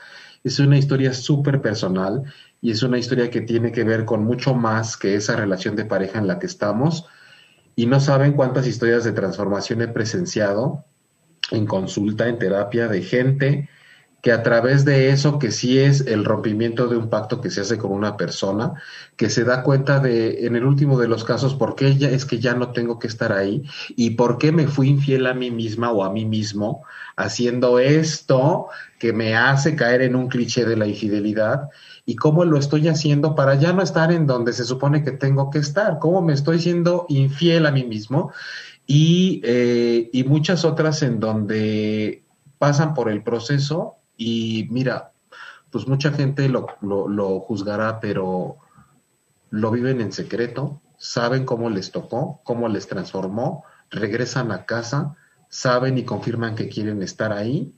Es 0.44 0.58
una 0.58 0.78
historia 0.78 1.14
súper 1.14 1.60
personal 1.60 2.24
y 2.60 2.70
es 2.70 2.82
una 2.82 2.98
historia 2.98 3.30
que 3.30 3.42
tiene 3.42 3.72
que 3.72 3.84
ver 3.84 4.04
con 4.04 4.24
mucho 4.24 4.54
más 4.54 4.96
que 4.96 5.14
esa 5.14 5.36
relación 5.36 5.76
de 5.76 5.84
pareja 5.84 6.18
en 6.18 6.26
la 6.26 6.38
que 6.38 6.46
estamos. 6.46 7.06
Y 7.76 7.86
no 7.86 8.00
saben 8.00 8.32
cuántas 8.32 8.66
historias 8.66 9.04
de 9.04 9.12
transformación 9.12 9.82
he 9.82 9.88
presenciado 9.88 10.84
en 11.50 11.66
consulta, 11.66 12.28
en 12.28 12.38
terapia, 12.38 12.88
de 12.88 13.02
gente 13.02 13.68
que 14.22 14.30
a 14.30 14.44
través 14.44 14.84
de 14.84 15.10
eso, 15.10 15.40
que 15.40 15.50
sí 15.50 15.80
es 15.80 16.06
el 16.06 16.24
rompimiento 16.24 16.86
de 16.86 16.96
un 16.96 17.10
pacto 17.10 17.40
que 17.40 17.50
se 17.50 17.60
hace 17.60 17.76
con 17.76 17.90
una 17.90 18.16
persona, 18.16 18.74
que 19.16 19.28
se 19.28 19.42
da 19.42 19.64
cuenta 19.64 19.98
de, 19.98 20.46
en 20.46 20.54
el 20.54 20.64
último 20.64 20.96
de 20.96 21.08
los 21.08 21.24
casos, 21.24 21.56
por 21.56 21.74
qué 21.74 21.88
es 21.88 22.24
que 22.24 22.38
ya 22.38 22.54
no 22.54 22.70
tengo 22.70 23.00
que 23.00 23.08
estar 23.08 23.32
ahí 23.32 23.64
y 23.96 24.10
por 24.10 24.38
qué 24.38 24.52
me 24.52 24.68
fui 24.68 24.88
infiel 24.88 25.26
a 25.26 25.34
mí 25.34 25.50
misma 25.50 25.90
o 25.90 26.04
a 26.04 26.12
mí 26.12 26.24
mismo 26.24 26.84
haciendo 27.16 27.80
esto 27.80 28.68
que 29.00 29.12
me 29.12 29.34
hace 29.34 29.74
caer 29.74 30.02
en 30.02 30.14
un 30.14 30.28
cliché 30.28 30.64
de 30.64 30.76
la 30.76 30.86
infidelidad 30.86 31.68
y 32.06 32.14
cómo 32.14 32.44
lo 32.44 32.58
estoy 32.58 32.86
haciendo 32.86 33.34
para 33.34 33.56
ya 33.56 33.72
no 33.72 33.82
estar 33.82 34.12
en 34.12 34.28
donde 34.28 34.52
se 34.52 34.64
supone 34.64 35.02
que 35.02 35.10
tengo 35.10 35.50
que 35.50 35.58
estar, 35.58 35.98
cómo 35.98 36.22
me 36.22 36.32
estoy 36.32 36.60
siendo 36.60 37.06
infiel 37.08 37.66
a 37.66 37.72
mí 37.72 37.82
mismo 37.82 38.32
y, 38.86 39.40
eh, 39.42 40.10
y 40.12 40.22
muchas 40.22 40.64
otras 40.64 41.02
en 41.02 41.18
donde 41.18 42.22
pasan 42.58 42.94
por 42.94 43.10
el 43.10 43.24
proceso 43.24 43.96
y 44.16 44.68
mira, 44.70 45.12
pues 45.70 45.88
mucha 45.88 46.12
gente 46.12 46.48
lo, 46.48 46.66
lo, 46.82 47.40
juzgará, 47.40 47.98
pero 48.00 48.58
lo 49.50 49.70
viven 49.70 50.00
en 50.00 50.12
secreto, 50.12 50.80
saben 50.98 51.44
cómo 51.44 51.70
les 51.70 51.90
tocó, 51.90 52.40
cómo 52.44 52.68
les 52.68 52.86
transformó, 52.86 53.64
regresan 53.90 54.52
a 54.52 54.66
casa, 54.66 55.16
saben 55.48 55.98
y 55.98 56.04
confirman 56.04 56.54
que 56.54 56.68
quieren 56.68 57.02
estar 57.02 57.32
ahí. 57.32 57.74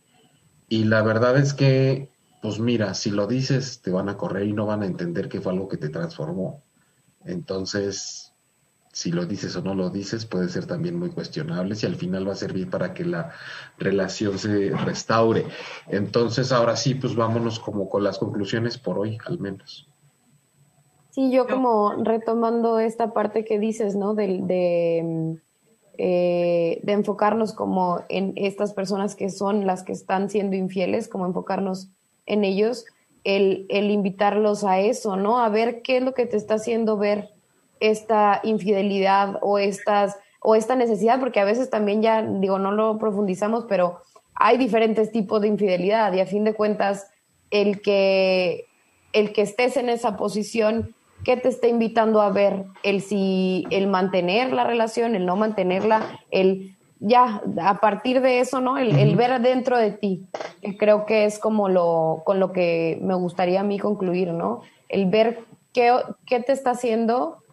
Y 0.69 0.85
la 0.85 1.03
verdad 1.03 1.37
es 1.37 1.55
que, 1.55 2.11
pues 2.43 2.59
mira, 2.59 2.95
si 2.95 3.11
lo 3.11 3.27
dices, 3.27 3.81
te 3.81 3.91
van 3.91 4.09
a 4.09 4.17
correr 4.17 4.49
y 4.49 4.53
no 4.53 4.67
van 4.67 4.83
a 4.83 4.87
entender 4.87 5.29
que 5.29 5.41
fue 5.41 5.53
algo 5.53 5.69
que 5.69 5.77
te 5.77 5.89
transformó. 5.89 6.63
Entonces, 7.25 8.24
si 8.95 9.11
lo 9.11 9.27
dices 9.27 9.57
o 9.57 9.61
no 9.61 9.75
lo 9.75 9.91
dices 9.91 10.25
puede 10.25 10.49
ser 10.49 10.67
también 10.67 10.97
muy 10.97 11.11
cuestionable 11.11 11.75
y 11.81 11.85
al 11.85 11.97
final 11.97 12.29
va 12.29 12.33
a 12.33 12.37
servir 12.37 12.71
para 12.71 12.95
que 12.95 13.05
la 13.05 13.33
relación 13.77 14.39
se 14.39 14.71
restaure. 14.71 15.47
Entonces, 15.89 16.53
ahora 16.53 16.77
sí, 16.77 16.95
pues 16.95 17.17
vámonos 17.17 17.59
como 17.59 17.89
con 17.89 18.05
las 18.05 18.19
conclusiones 18.19 18.79
por 18.79 19.01
hoy, 19.01 19.19
al 19.27 19.41
menos. 19.41 19.89
Sí, 21.11 21.33
yo 21.33 21.49
como 21.49 22.05
retomando 22.05 22.79
esta 22.79 23.13
parte 23.13 23.45
que 23.45 23.59
dices, 23.59 23.97
¿no? 23.97 24.15
De, 24.15 24.39
de, 24.43 25.41
eh, 25.99 26.81
de 26.81 26.93
enfocarnos 26.93 27.53
como 27.53 28.01
en 28.09 28.33
estas 28.37 28.75
personas 28.75 29.17
que 29.17 29.29
son 29.29 29.67
las 29.67 29.83
que 29.83 29.93
están 29.93 30.31
siendo 30.31 30.55
infieles, 30.55 31.09
como 31.09 31.27
enfocarnos 31.27 31.89
en 32.27 32.45
ellos, 32.45 32.85
el, 33.25 33.67
el 33.71 33.91
invitarlos 33.91 34.63
a 34.63 34.79
eso, 34.79 35.17
¿no? 35.17 35.41
A 35.41 35.49
ver 35.49 35.83
qué 35.83 35.97
es 35.97 36.05
lo 36.05 36.15
que 36.15 36.27
te 36.27 36.37
está 36.37 36.55
haciendo 36.55 36.97
ver 36.97 37.35
esta 37.81 38.41
infidelidad 38.45 39.39
o 39.43 39.59
estas 39.59 40.17
o 40.47 40.55
esta 40.55 40.77
necesidad, 40.77 41.21
porque 41.21 41.41
a 41.41 41.45
veces 41.45 41.71
también 41.71 42.03
ya, 42.03 42.23
digo, 42.23 42.59
no 42.59 42.71
lo 42.71 42.99
profundizamos, 42.99 43.65
pero 43.67 44.03
hay 44.35 44.59
diferentes 44.59 45.11
tipos 45.11 45.41
de 45.41 45.49
infidelidad 45.49 46.13
y 46.13 46.21
a 46.21 46.27
fin 46.27 46.45
de 46.45 46.53
cuentas 46.53 47.11
el 47.51 47.81
que, 47.81 48.67
el 49.15 49.33
que 49.33 49.41
estés 49.41 49.79
en 49.79 49.89
esa 49.89 50.19
posición, 50.19 50.95
¿qué 51.25 51.39
te 51.39 51.49
está 51.49 51.67
invitando 51.67 52.21
a 52.21 52.29
ver? 52.29 52.65
El 52.83 53.01
si, 53.01 53.65
el 53.71 53.87
mantener 53.87 54.53
la 54.53 54.65
relación, 54.65 55.15
el 55.15 55.25
no 55.25 55.37
mantenerla, 55.37 56.21
el 56.31 56.77
ya, 57.01 57.43
a 57.63 57.81
partir 57.81 58.21
de 58.21 58.41
eso, 58.41 58.61
¿no? 58.61 58.77
El, 58.77 58.99
el 58.99 59.17
ver 59.17 59.41
dentro 59.41 59.79
de 59.79 59.93
ti, 59.93 60.27
que 60.61 60.77
creo 60.77 61.07
que 61.07 61.25
es 61.25 61.39
como 61.39 61.71
lo, 61.71 62.23
con 62.27 62.39
lo 62.39 62.53
que 62.53 62.99
me 63.01 63.15
gustaría 63.15 63.61
a 63.61 63.65
mí 63.65 63.79
concluir, 63.79 64.33
¿no? 64.33 64.61
El 64.91 65.07
ver 65.07 65.41
qué, 65.73 65.97
qué 66.27 66.41
te 66.41 66.53
está 66.53 66.73
haciendo 66.73 67.44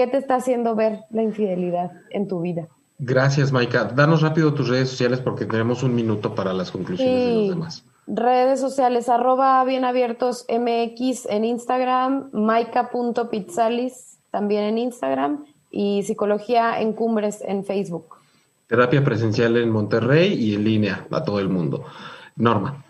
¿Qué 0.00 0.06
te 0.06 0.16
está 0.16 0.36
haciendo 0.36 0.74
ver 0.74 1.00
la 1.10 1.22
infidelidad 1.22 1.90
en 2.08 2.26
tu 2.26 2.40
vida? 2.40 2.68
Gracias, 2.98 3.52
Maika. 3.52 3.84
Danos 3.84 4.22
rápido 4.22 4.54
tus 4.54 4.70
redes 4.70 4.88
sociales 4.88 5.20
porque 5.20 5.44
tenemos 5.44 5.82
un 5.82 5.94
minuto 5.94 6.34
para 6.34 6.54
las 6.54 6.70
conclusiones 6.70 7.26
de 7.26 7.34
los 7.34 7.48
demás. 7.50 7.84
Redes 8.06 8.60
sociales, 8.60 9.10
arroba 9.10 9.62
bienabiertos 9.62 10.46
MX 10.48 11.26
en 11.26 11.44
Instagram, 11.44 12.30
maika.pizzalis 12.32 14.16
también 14.30 14.64
en 14.64 14.78
Instagram 14.78 15.44
y 15.70 16.02
Psicología 16.04 16.80
en 16.80 16.94
Cumbres 16.94 17.44
en 17.46 17.62
Facebook. 17.62 18.16
Terapia 18.68 19.04
presencial 19.04 19.58
en 19.58 19.68
Monterrey 19.68 20.32
y 20.32 20.54
en 20.54 20.64
línea 20.64 21.06
a 21.10 21.22
todo 21.22 21.40
el 21.40 21.50
mundo. 21.50 21.84
Norma. 22.36 22.82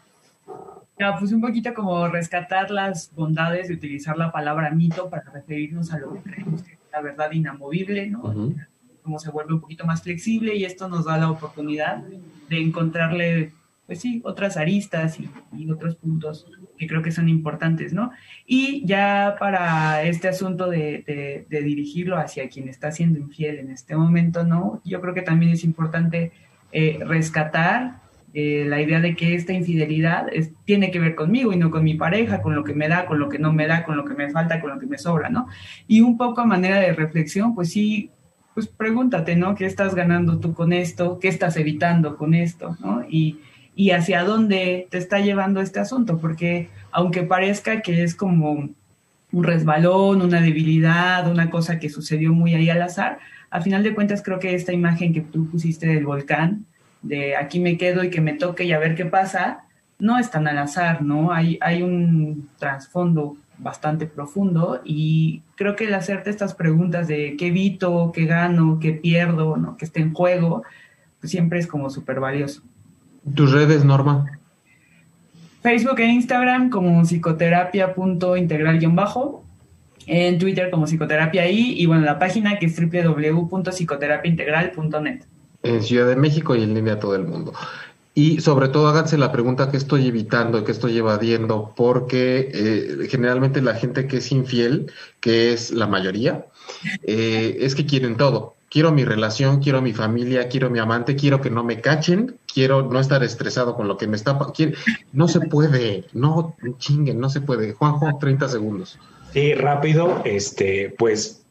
Ya, 0.97 1.17
pues 1.19 1.33
un 1.33 1.41
poquito 1.41 1.75
como 1.75 2.07
rescatar 2.07 2.71
las 2.71 3.13
bondades 3.13 3.67
de 3.67 3.75
utilizar 3.75 4.17
la 4.17 4.31
palabra 4.31 4.71
mito 4.71 5.11
para 5.11 5.29
referirnos 5.33 5.93
a 5.93 5.99
lo 5.99 6.13
que 6.13 6.21
creemos 6.21 6.63
que 6.63 6.80
la 6.93 7.01
verdad 7.01 7.33
inamovible, 7.33 8.09
¿no? 8.09 8.55
Como 9.03 9.19
se 9.19 9.31
vuelve 9.31 9.55
un 9.55 9.61
poquito 9.61 9.87
más 9.87 10.03
flexible 10.03 10.55
y 10.55 10.65
esto 10.65 10.89
nos 10.89 11.07
da 11.07 11.19
la 11.19 11.31
oportunidad 11.31 12.05
de 12.49 12.61
encontrarle, 12.61 13.53
pues 13.87 14.01
sí, 14.01 14.21
otras 14.25 14.57
aristas 14.57 15.19
y, 15.19 15.71
otros 15.71 15.97
puntos 15.97 16.47
que 16.77 16.87
creo 16.87 17.03
que 17.03 17.13
son 17.13 17.29
importantes, 17.29 17.93
¿no? 17.93 18.11
Y 18.47 18.85
ya 18.87 19.37
para 19.39 20.03
este 20.03 20.29
asunto 20.29 20.69
de, 20.69 21.47
dirigirlo 21.49 22.17
hacia 22.19 22.49
quien 22.49 22.69
está 22.69 22.91
siendo 22.91 23.19
infiel 23.19 23.59
en 23.59 23.71
este 23.71 23.97
momento, 23.97 24.45
¿no? 24.45 24.81
Yo 24.85 25.01
creo 25.01 25.15
que 25.15 25.23
también 25.23 25.53
es 25.53 25.65
importante 25.65 26.33
eh, 26.73 26.99
rescatar 27.05 28.01
eh, 28.33 28.65
la 28.67 28.81
idea 28.81 29.01
de 29.01 29.17
que 29.17 29.35
esta 29.35 29.53
infidelidad 29.53 30.27
tiene 30.65 30.91
que 30.91 31.01
ver 31.01 31.17
conmigo 31.17 31.53
y 31.53 31.57
no 31.57 31.71
con 31.71 31.83
mi 31.83 31.95
pareja, 31.95 32.43
con 32.43 32.55
lo 32.55 32.63
que 32.63 32.75
me 32.75 32.87
da, 32.87 33.07
con 33.07 33.19
lo 33.19 33.29
que 33.29 33.41
no 33.41 33.53
me 33.53 33.67
da, 33.67 33.83
con 33.83 33.97
lo 33.97 34.05
que 34.05 34.15
me 34.15 34.31
falta, 34.31 34.61
con 34.61 34.71
lo 34.71 34.79
que 34.79 34.87
me 34.87 34.99
sobra, 34.99 35.31
¿no? 35.31 35.49
Y 35.89 36.01
un 36.01 36.17
poco 36.17 36.41
a 36.41 36.47
manera 36.47 36.79
de 36.79 36.93
reflexión, 36.93 37.55
pues 37.55 37.71
sí, 37.71 38.11
pues 38.55 38.69
pregúntate, 38.69 39.35
¿no? 39.35 39.55
¿Qué 39.55 39.67
estás 39.67 39.95
ganando 39.95 40.39
tú 40.39 40.55
con 40.55 40.73
esto? 40.73 41.19
¿Qué 41.19 41.29
estás 41.29 41.57
evitando 41.57 42.17
con 42.17 42.35
esto? 42.35 42.77
Y, 43.09 43.39
y 43.75 43.91
hacia 43.91 44.23
dónde 44.23 44.87
te 44.91 44.99
está 44.99 45.19
llevando 45.19 45.61
este 45.61 45.81
asunto, 45.81 46.19
porque 46.19 46.69
aunque 46.93 47.23
parezca 47.23 47.83
que 47.83 48.03
es 48.05 48.15
como 48.15 48.69
un 49.33 49.45
resbalón, 49.45 50.23
una 50.23 50.41
debilidad, 50.41 51.31
una 51.31 51.51
cosa 51.51 51.79
que 51.79 51.89
sucedió 51.89 52.33
muy 52.33 52.55
ahí 52.55 52.71
al 52.71 52.83
azar, 52.83 53.19
a 53.51 53.61
final 53.61 53.83
de 53.83 53.95
cuentas 53.95 54.23
creo 54.23 54.39
que 54.39 54.55
esta 54.55 54.73
imagen 54.73 55.13
que 55.13 55.21
tú 55.21 55.49
pusiste 55.51 55.87
del 55.87 56.05
volcán, 56.05 56.67
de 57.03 57.37
aquí 57.37 57.61
me 57.61 57.77
quedo 57.77 58.05
y 58.05 58.11
que 58.11 58.21
me 58.21 58.35
toque 58.35 58.65
y 58.65 58.73
a 58.73 58.79
ver 58.79 58.95
qué 58.95 59.07
pasa, 59.07 59.65
no 59.99 60.19
es 60.19 60.31
tan 60.31 60.49
al 60.49 60.59
azar, 60.59 61.03
¿no? 61.03 61.33
Hay, 61.33 61.59
hay 61.61 61.83
un 61.83 62.49
trasfondo 62.59 63.37
bastante 63.61 64.07
profundo 64.07 64.81
y 64.85 65.43
creo 65.55 65.77
que 65.77 65.85
el 65.85 65.95
hacerte 65.95 66.31
estas 66.31 66.55
preguntas 66.55 67.07
de 67.09 67.37
qué 67.39 67.49
evito, 67.49 68.11
qué 68.15 68.25
gano, 68.25 68.79
qué 68.81 68.93
pierdo, 68.93 69.59
¿no? 69.59 69.77
que 69.77 69.85
esté 69.85 70.01
en 70.01 70.15
juego, 70.15 70.63
pues 71.21 71.31
siempre 71.31 71.59
es 71.59 71.67
como 71.67 71.91
súper 71.91 72.21
valioso. 72.21 72.63
¿Tus 73.35 73.53
redes, 73.53 73.85
Norma? 73.85 74.39
Facebook 75.63 76.01
e 76.01 76.07
Instagram 76.07 76.71
como 76.71 77.03
psicoterapia.integral-bajo, 77.03 79.45
en 80.07 80.39
Twitter 80.39 80.71
como 80.71 80.87
psicoterapia 80.87 81.47
y 81.51 81.85
bueno, 81.85 82.07
la 82.07 82.19
página 82.19 82.59
que 82.59 82.65
es 82.67 82.81
www.psicoterapiaintegral.net 82.81 85.25
en 85.63 85.83
Ciudad 85.83 86.09
de 86.09 86.17
México 86.17 86.55
y 86.55 86.63
en 86.63 86.75
línea 86.75 86.95
a 86.95 87.01
todo 87.01 87.15
el 87.15 87.25
mundo. 87.25 87.53
Y 88.15 88.41
sobre 88.41 88.69
todo 88.69 88.89
háganse 88.89 89.17
la 89.17 89.31
pregunta 89.31 89.71
que 89.71 89.77
estoy 89.77 90.09
evitando, 90.09 90.65
que 90.65 90.73
estoy 90.73 90.99
evadiendo, 90.99 91.73
porque 91.77 92.51
eh, 92.53 93.09
generalmente 93.09 93.63
la 93.63 93.75
gente 93.75 94.07
que 94.07 94.17
es 94.19 94.33
infiel, 94.33 94.91
que 95.21 95.53
es 95.53 95.71
la 95.71 95.87
mayoría, 95.87 96.47
eh, 97.05 97.59
es 97.61 97.75
que 97.75 97.87
quieren 97.87 98.17
todo. 98.17 98.57
Quiero 98.69 98.93
mi 98.93 99.05
relación, 99.05 99.61
quiero 99.61 99.81
mi 99.83 99.93
familia, 99.93 100.49
quiero 100.49 100.71
mi 100.71 100.79
amante, 100.79 101.17
quiero 101.17 101.41
que 101.41 101.51
no 101.51 101.65
me 101.65 101.81
cachen, 101.81 102.37
quiero 102.53 102.83
no 102.83 103.01
estar 103.01 103.23
estresado 103.23 103.75
con 103.75 103.89
lo 103.89 103.97
que 103.97 104.07
me 104.07 104.17
está... 104.17 104.39
no 105.13 105.29
se 105.29 105.41
puede, 105.41 106.05
no 106.13 106.57
chinguen, 106.79 107.19
no 107.19 107.31
se 107.31 107.41
puede. 107.41 107.73
Juanjo, 107.73 108.19
30 108.21 108.49
segundos. 108.49 108.99
Sí, 109.33 109.55
rápido, 109.55 110.23
este, 110.25 110.95
pues 110.99 111.43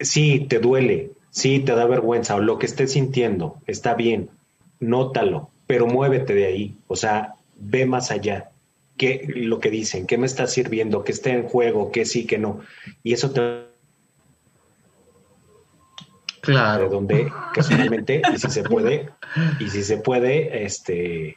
sí, 0.00 0.46
te 0.48 0.58
duele, 0.58 1.12
Sí, 1.30 1.60
te 1.60 1.74
da 1.74 1.86
vergüenza 1.86 2.36
o 2.36 2.40
lo 2.40 2.58
que 2.58 2.66
estés 2.66 2.92
sintiendo, 2.92 3.58
está 3.66 3.94
bien, 3.94 4.30
nótalo, 4.80 5.50
pero 5.66 5.86
muévete 5.86 6.34
de 6.34 6.46
ahí, 6.46 6.76
o 6.86 6.96
sea, 6.96 7.34
ve 7.56 7.86
más 7.86 8.10
allá. 8.10 8.50
¿Qué, 8.96 9.26
lo 9.28 9.60
que 9.60 9.70
dicen, 9.70 10.06
qué 10.06 10.18
me 10.18 10.26
está 10.26 10.48
sirviendo, 10.48 11.04
qué 11.04 11.12
está 11.12 11.30
en 11.30 11.44
juego, 11.44 11.92
qué 11.92 12.04
sí, 12.04 12.26
qué 12.26 12.38
no. 12.38 12.60
Y 13.04 13.12
eso 13.12 13.30
te 13.30 13.68
Claro. 16.40 16.84
De 16.84 16.88
donde 16.88 17.32
casualmente, 17.52 18.22
y 18.32 18.38
si 18.38 18.50
se 18.50 18.62
puede, 18.62 19.10
y 19.60 19.68
si 19.68 19.82
se 19.82 19.98
puede, 19.98 20.64
este 20.64 21.36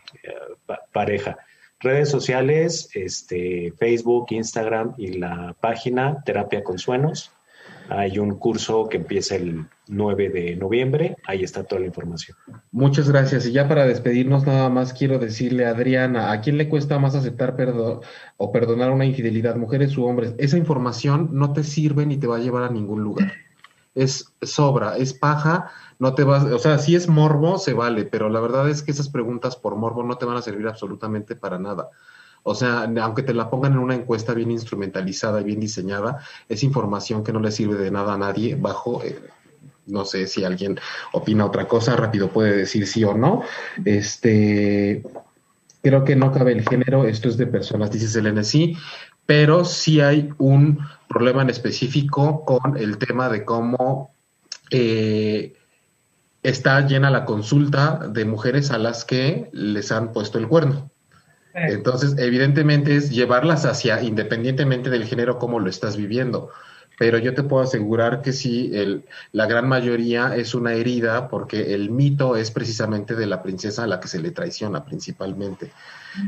pareja. 0.94 1.38
Redes 1.80 2.10
sociales, 2.10 2.90
este, 2.94 3.74
Facebook, 3.78 4.28
Instagram 4.30 4.94
y 4.98 5.14
la 5.14 5.56
página 5.60 6.24
Terapia 6.24 6.64
con 6.64 6.78
Suenos. 6.78 7.32
Hay 7.90 8.20
un 8.20 8.38
curso 8.38 8.88
que 8.88 8.98
empieza 8.98 9.36
el 9.36 9.66
9 9.92 10.30
de 10.30 10.56
noviembre. 10.56 11.18
Ahí 11.26 11.44
está 11.44 11.64
toda 11.64 11.82
la 11.82 11.88
información. 11.88 12.38
Muchas 12.72 13.10
gracias. 13.10 13.46
Y 13.46 13.52
ya 13.52 13.68
para 13.68 13.86
despedirnos, 13.86 14.48
nada 14.48 14.70
más 14.70 14.94
quiero 14.94 15.20
decirle 15.20 15.66
a 15.66 15.72
Adriana, 15.72 16.32
¿a 16.32 16.42
quién 16.42 16.58
le 16.58 16.70
cuesta 16.70 16.98
más 16.98 17.14
aceptar 17.14 17.56
perdón 17.56 18.00
o 18.38 18.52
perdonar 18.52 18.92
una 18.92 19.06
infidelidad, 19.06 19.58
mujeres 19.58 19.98
u 19.98 20.06
hombres? 20.06 20.34
Esa 20.38 20.58
información 20.58 21.30
no 21.34 21.54
te 21.54 21.64
sirve 21.64 22.06
ni 22.06 22.18
te 22.18 22.28
va 22.28 22.38
a 22.38 22.40
llevar 22.40 22.64
a 22.64 22.70
ningún 22.70 23.04
lugar. 23.04 23.34
Es 23.94 24.34
sobra, 24.42 24.96
es 24.96 25.14
paja, 25.14 25.70
no 26.00 26.16
te 26.16 26.24
vas, 26.24 26.46
o 26.46 26.60
sea, 26.60 26.78
si 26.78 26.96
es 26.96 27.10
morbo, 27.10 27.58
se 27.58 27.74
vale, 27.74 28.06
pero 28.06 28.30
la 28.30 28.40
verdad 28.40 28.70
es 28.70 28.84
que 28.84 28.92
esas 28.92 29.10
preguntas 29.10 29.58
por 29.58 29.76
morbo 29.76 30.04
no 30.04 30.18
te 30.18 30.26
van 30.26 30.38
a 30.38 30.42
servir 30.42 30.66
absolutamente 30.68 31.36
para 31.36 31.60
nada. 31.60 31.90
O 32.44 32.56
sea, 32.56 32.90
aunque 33.02 33.24
te 33.24 33.34
la 33.34 33.50
pongan 33.50 33.74
en 33.74 33.80
una 33.80 33.96
encuesta 33.96 34.34
bien 34.34 34.50
instrumentalizada 34.50 35.42
y 35.42 35.44
bien 35.44 35.60
diseñada, 35.60 36.20
es 36.48 36.64
información 36.64 37.24
que 37.24 37.34
no 37.34 37.42
le 37.42 37.52
sirve 37.52 37.76
de 37.76 37.92
nada 37.92 38.14
a 38.14 38.18
nadie 38.18 38.56
bajo... 38.56 39.04
Eh, 39.04 39.20
no 39.88 40.06
sé 40.06 40.28
si 40.28 40.44
alguien 40.44 40.80
opina 41.12 41.46
otra 41.46 41.68
cosa, 41.68 41.96
rápido 41.96 42.30
puede 42.30 42.56
decir 42.56 42.88
sí 42.88 43.04
o 43.04 43.14
no. 43.14 43.44
Este, 43.86 45.04
creo 45.82 46.04
que 46.04 46.16
no 46.16 46.32
cabe 46.32 46.54
el 46.54 46.68
género, 46.68 47.06
esto 47.06 47.30
es 47.30 47.38
de 47.38 47.48
personas, 47.48 47.92
dice 47.92 48.08
Selene, 48.08 48.44
sí, 48.44 48.78
pero 49.26 49.66
sí 49.66 50.02
hay 50.02 50.30
un 50.38 50.80
problema 51.08 51.42
en 51.42 51.50
específico 51.50 52.46
con 52.46 52.78
el 52.78 52.98
tema 52.98 53.30
de 53.30 53.46
cómo 53.46 54.14
eh, 54.70 55.54
está 56.44 56.86
llena 56.88 57.10
la 57.10 57.26
consulta 57.26 58.08
de 58.08 58.26
mujeres 58.26 58.72
a 58.72 58.78
las 58.78 59.06
que 59.06 59.50
les 59.52 59.92
han 59.92 60.12
puesto 60.12 60.38
el 60.38 60.48
cuerno. 60.48 60.90
Entonces, 61.54 62.16
evidentemente 62.18 62.96
es 62.96 63.10
llevarlas 63.10 63.66
hacia, 63.66 64.02
independientemente 64.02 64.90
del 64.90 65.04
género, 65.04 65.38
cómo 65.38 65.60
lo 65.60 65.70
estás 65.70 65.98
viviendo. 65.98 66.50
Pero 67.02 67.18
yo 67.18 67.34
te 67.34 67.42
puedo 67.42 67.64
asegurar 67.64 68.22
que 68.22 68.32
sí, 68.32 68.70
el, 68.76 69.06
la 69.32 69.48
gran 69.48 69.68
mayoría 69.68 70.36
es 70.36 70.54
una 70.54 70.74
herida 70.74 71.30
porque 71.30 71.74
el 71.74 71.90
mito 71.90 72.36
es 72.36 72.52
precisamente 72.52 73.16
de 73.16 73.26
la 73.26 73.42
princesa 73.42 73.86
a 73.86 73.88
la 73.88 74.00
que 74.00 74.08
se 74.08 74.20
le 74.20 74.30
traiciona 74.30 74.86
principalmente. 74.86 75.72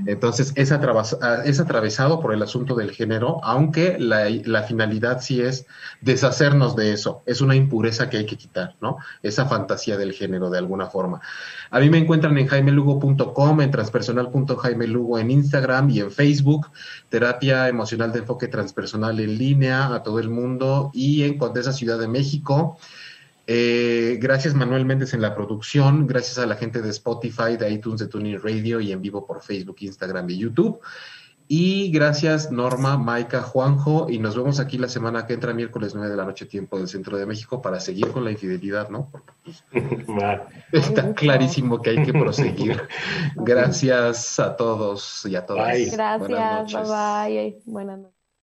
Entonces, 0.05 0.53
es, 0.55 0.71
es 0.71 1.59
atravesado 1.59 2.19
por 2.19 2.33
el 2.33 2.41
asunto 2.41 2.75
del 2.75 2.91
género, 2.91 3.39
aunque 3.43 3.97
la, 3.99 4.29
la, 4.29 4.63
finalidad 4.63 5.21
sí 5.21 5.41
es 5.41 5.65
deshacernos 6.01 6.75
de 6.75 6.93
eso. 6.93 7.21
Es 7.25 7.41
una 7.41 7.55
impureza 7.55 8.09
que 8.09 8.17
hay 8.17 8.25
que 8.25 8.37
quitar, 8.37 8.75
¿no? 8.81 8.97
Esa 9.21 9.45
fantasía 9.45 9.97
del 9.97 10.13
género, 10.13 10.49
de 10.49 10.57
alguna 10.57 10.87
forma. 10.87 11.21
A 11.69 11.79
mí 11.79 11.89
me 11.89 11.97
encuentran 11.97 12.37
en 12.37 12.47
jaimelugo.com, 12.47 13.61
en 13.61 13.71
transpersonal.jaimelugo 13.71 15.19
en 15.19 15.31
Instagram 15.31 15.89
y 15.89 15.99
en 15.99 16.11
Facebook, 16.11 16.71
terapia 17.09 17.67
emocional 17.67 18.11
de 18.11 18.19
enfoque 18.19 18.47
transpersonal 18.47 19.19
en 19.19 19.37
línea 19.37 19.93
a 19.93 20.03
todo 20.03 20.19
el 20.19 20.29
mundo 20.29 20.91
y 20.93 21.23
en 21.23 21.37
Condesa 21.37 21.73
Ciudad 21.73 21.99
de 21.99 22.07
México. 22.07 22.77
Eh, 23.45 24.17
gracias 24.21 24.53
Manuel 24.53 24.85
Méndez 24.85 25.13
en 25.13 25.21
la 25.21 25.35
producción, 25.35 26.07
gracias 26.07 26.37
a 26.37 26.45
la 26.45 26.55
gente 26.55 26.81
de 26.81 26.89
Spotify, 26.89 27.57
de 27.59 27.71
iTunes, 27.71 27.99
de 27.99 28.07
Tuning 28.07 28.39
Radio 28.41 28.79
y 28.79 28.91
en 28.91 29.01
vivo 29.01 29.25
por 29.25 29.41
Facebook, 29.41 29.77
Instagram 29.79 30.29
y 30.29 30.37
YouTube. 30.37 30.79
Y 31.49 31.91
gracias 31.91 32.51
Norma, 32.51 32.97
Maika, 32.97 33.41
Juanjo, 33.41 34.09
y 34.09 34.17
nos 34.17 34.37
vemos 34.37 34.61
aquí 34.61 34.77
la 34.77 34.87
semana 34.87 35.27
que 35.27 35.33
entra, 35.33 35.53
miércoles 35.53 35.93
9 35.93 36.09
de 36.09 36.15
la 36.15 36.23
noche, 36.23 36.45
tiempo 36.45 36.77
del 36.77 36.87
Centro 36.87 37.17
de 37.17 37.25
México, 37.25 37.61
para 37.61 37.81
seguir 37.81 38.07
con 38.11 38.23
la 38.23 38.31
infidelidad, 38.31 38.89
¿no? 38.89 39.09
Porque 39.11 39.33
pues, 39.81 40.07
está 40.71 41.13
clarísimo 41.13 41.81
que 41.81 41.91
hay 41.91 42.03
que 42.03 42.13
proseguir. 42.13 42.81
Gracias 43.35 44.39
a 44.39 44.55
todos 44.55 45.25
y 45.25 45.35
a 45.35 45.45
todas. 45.45 45.91
Gracias, 45.91 46.21
bye 46.21 46.31
bye. 46.31 47.61
Buenas 47.65 47.99
noches. 47.99 48.22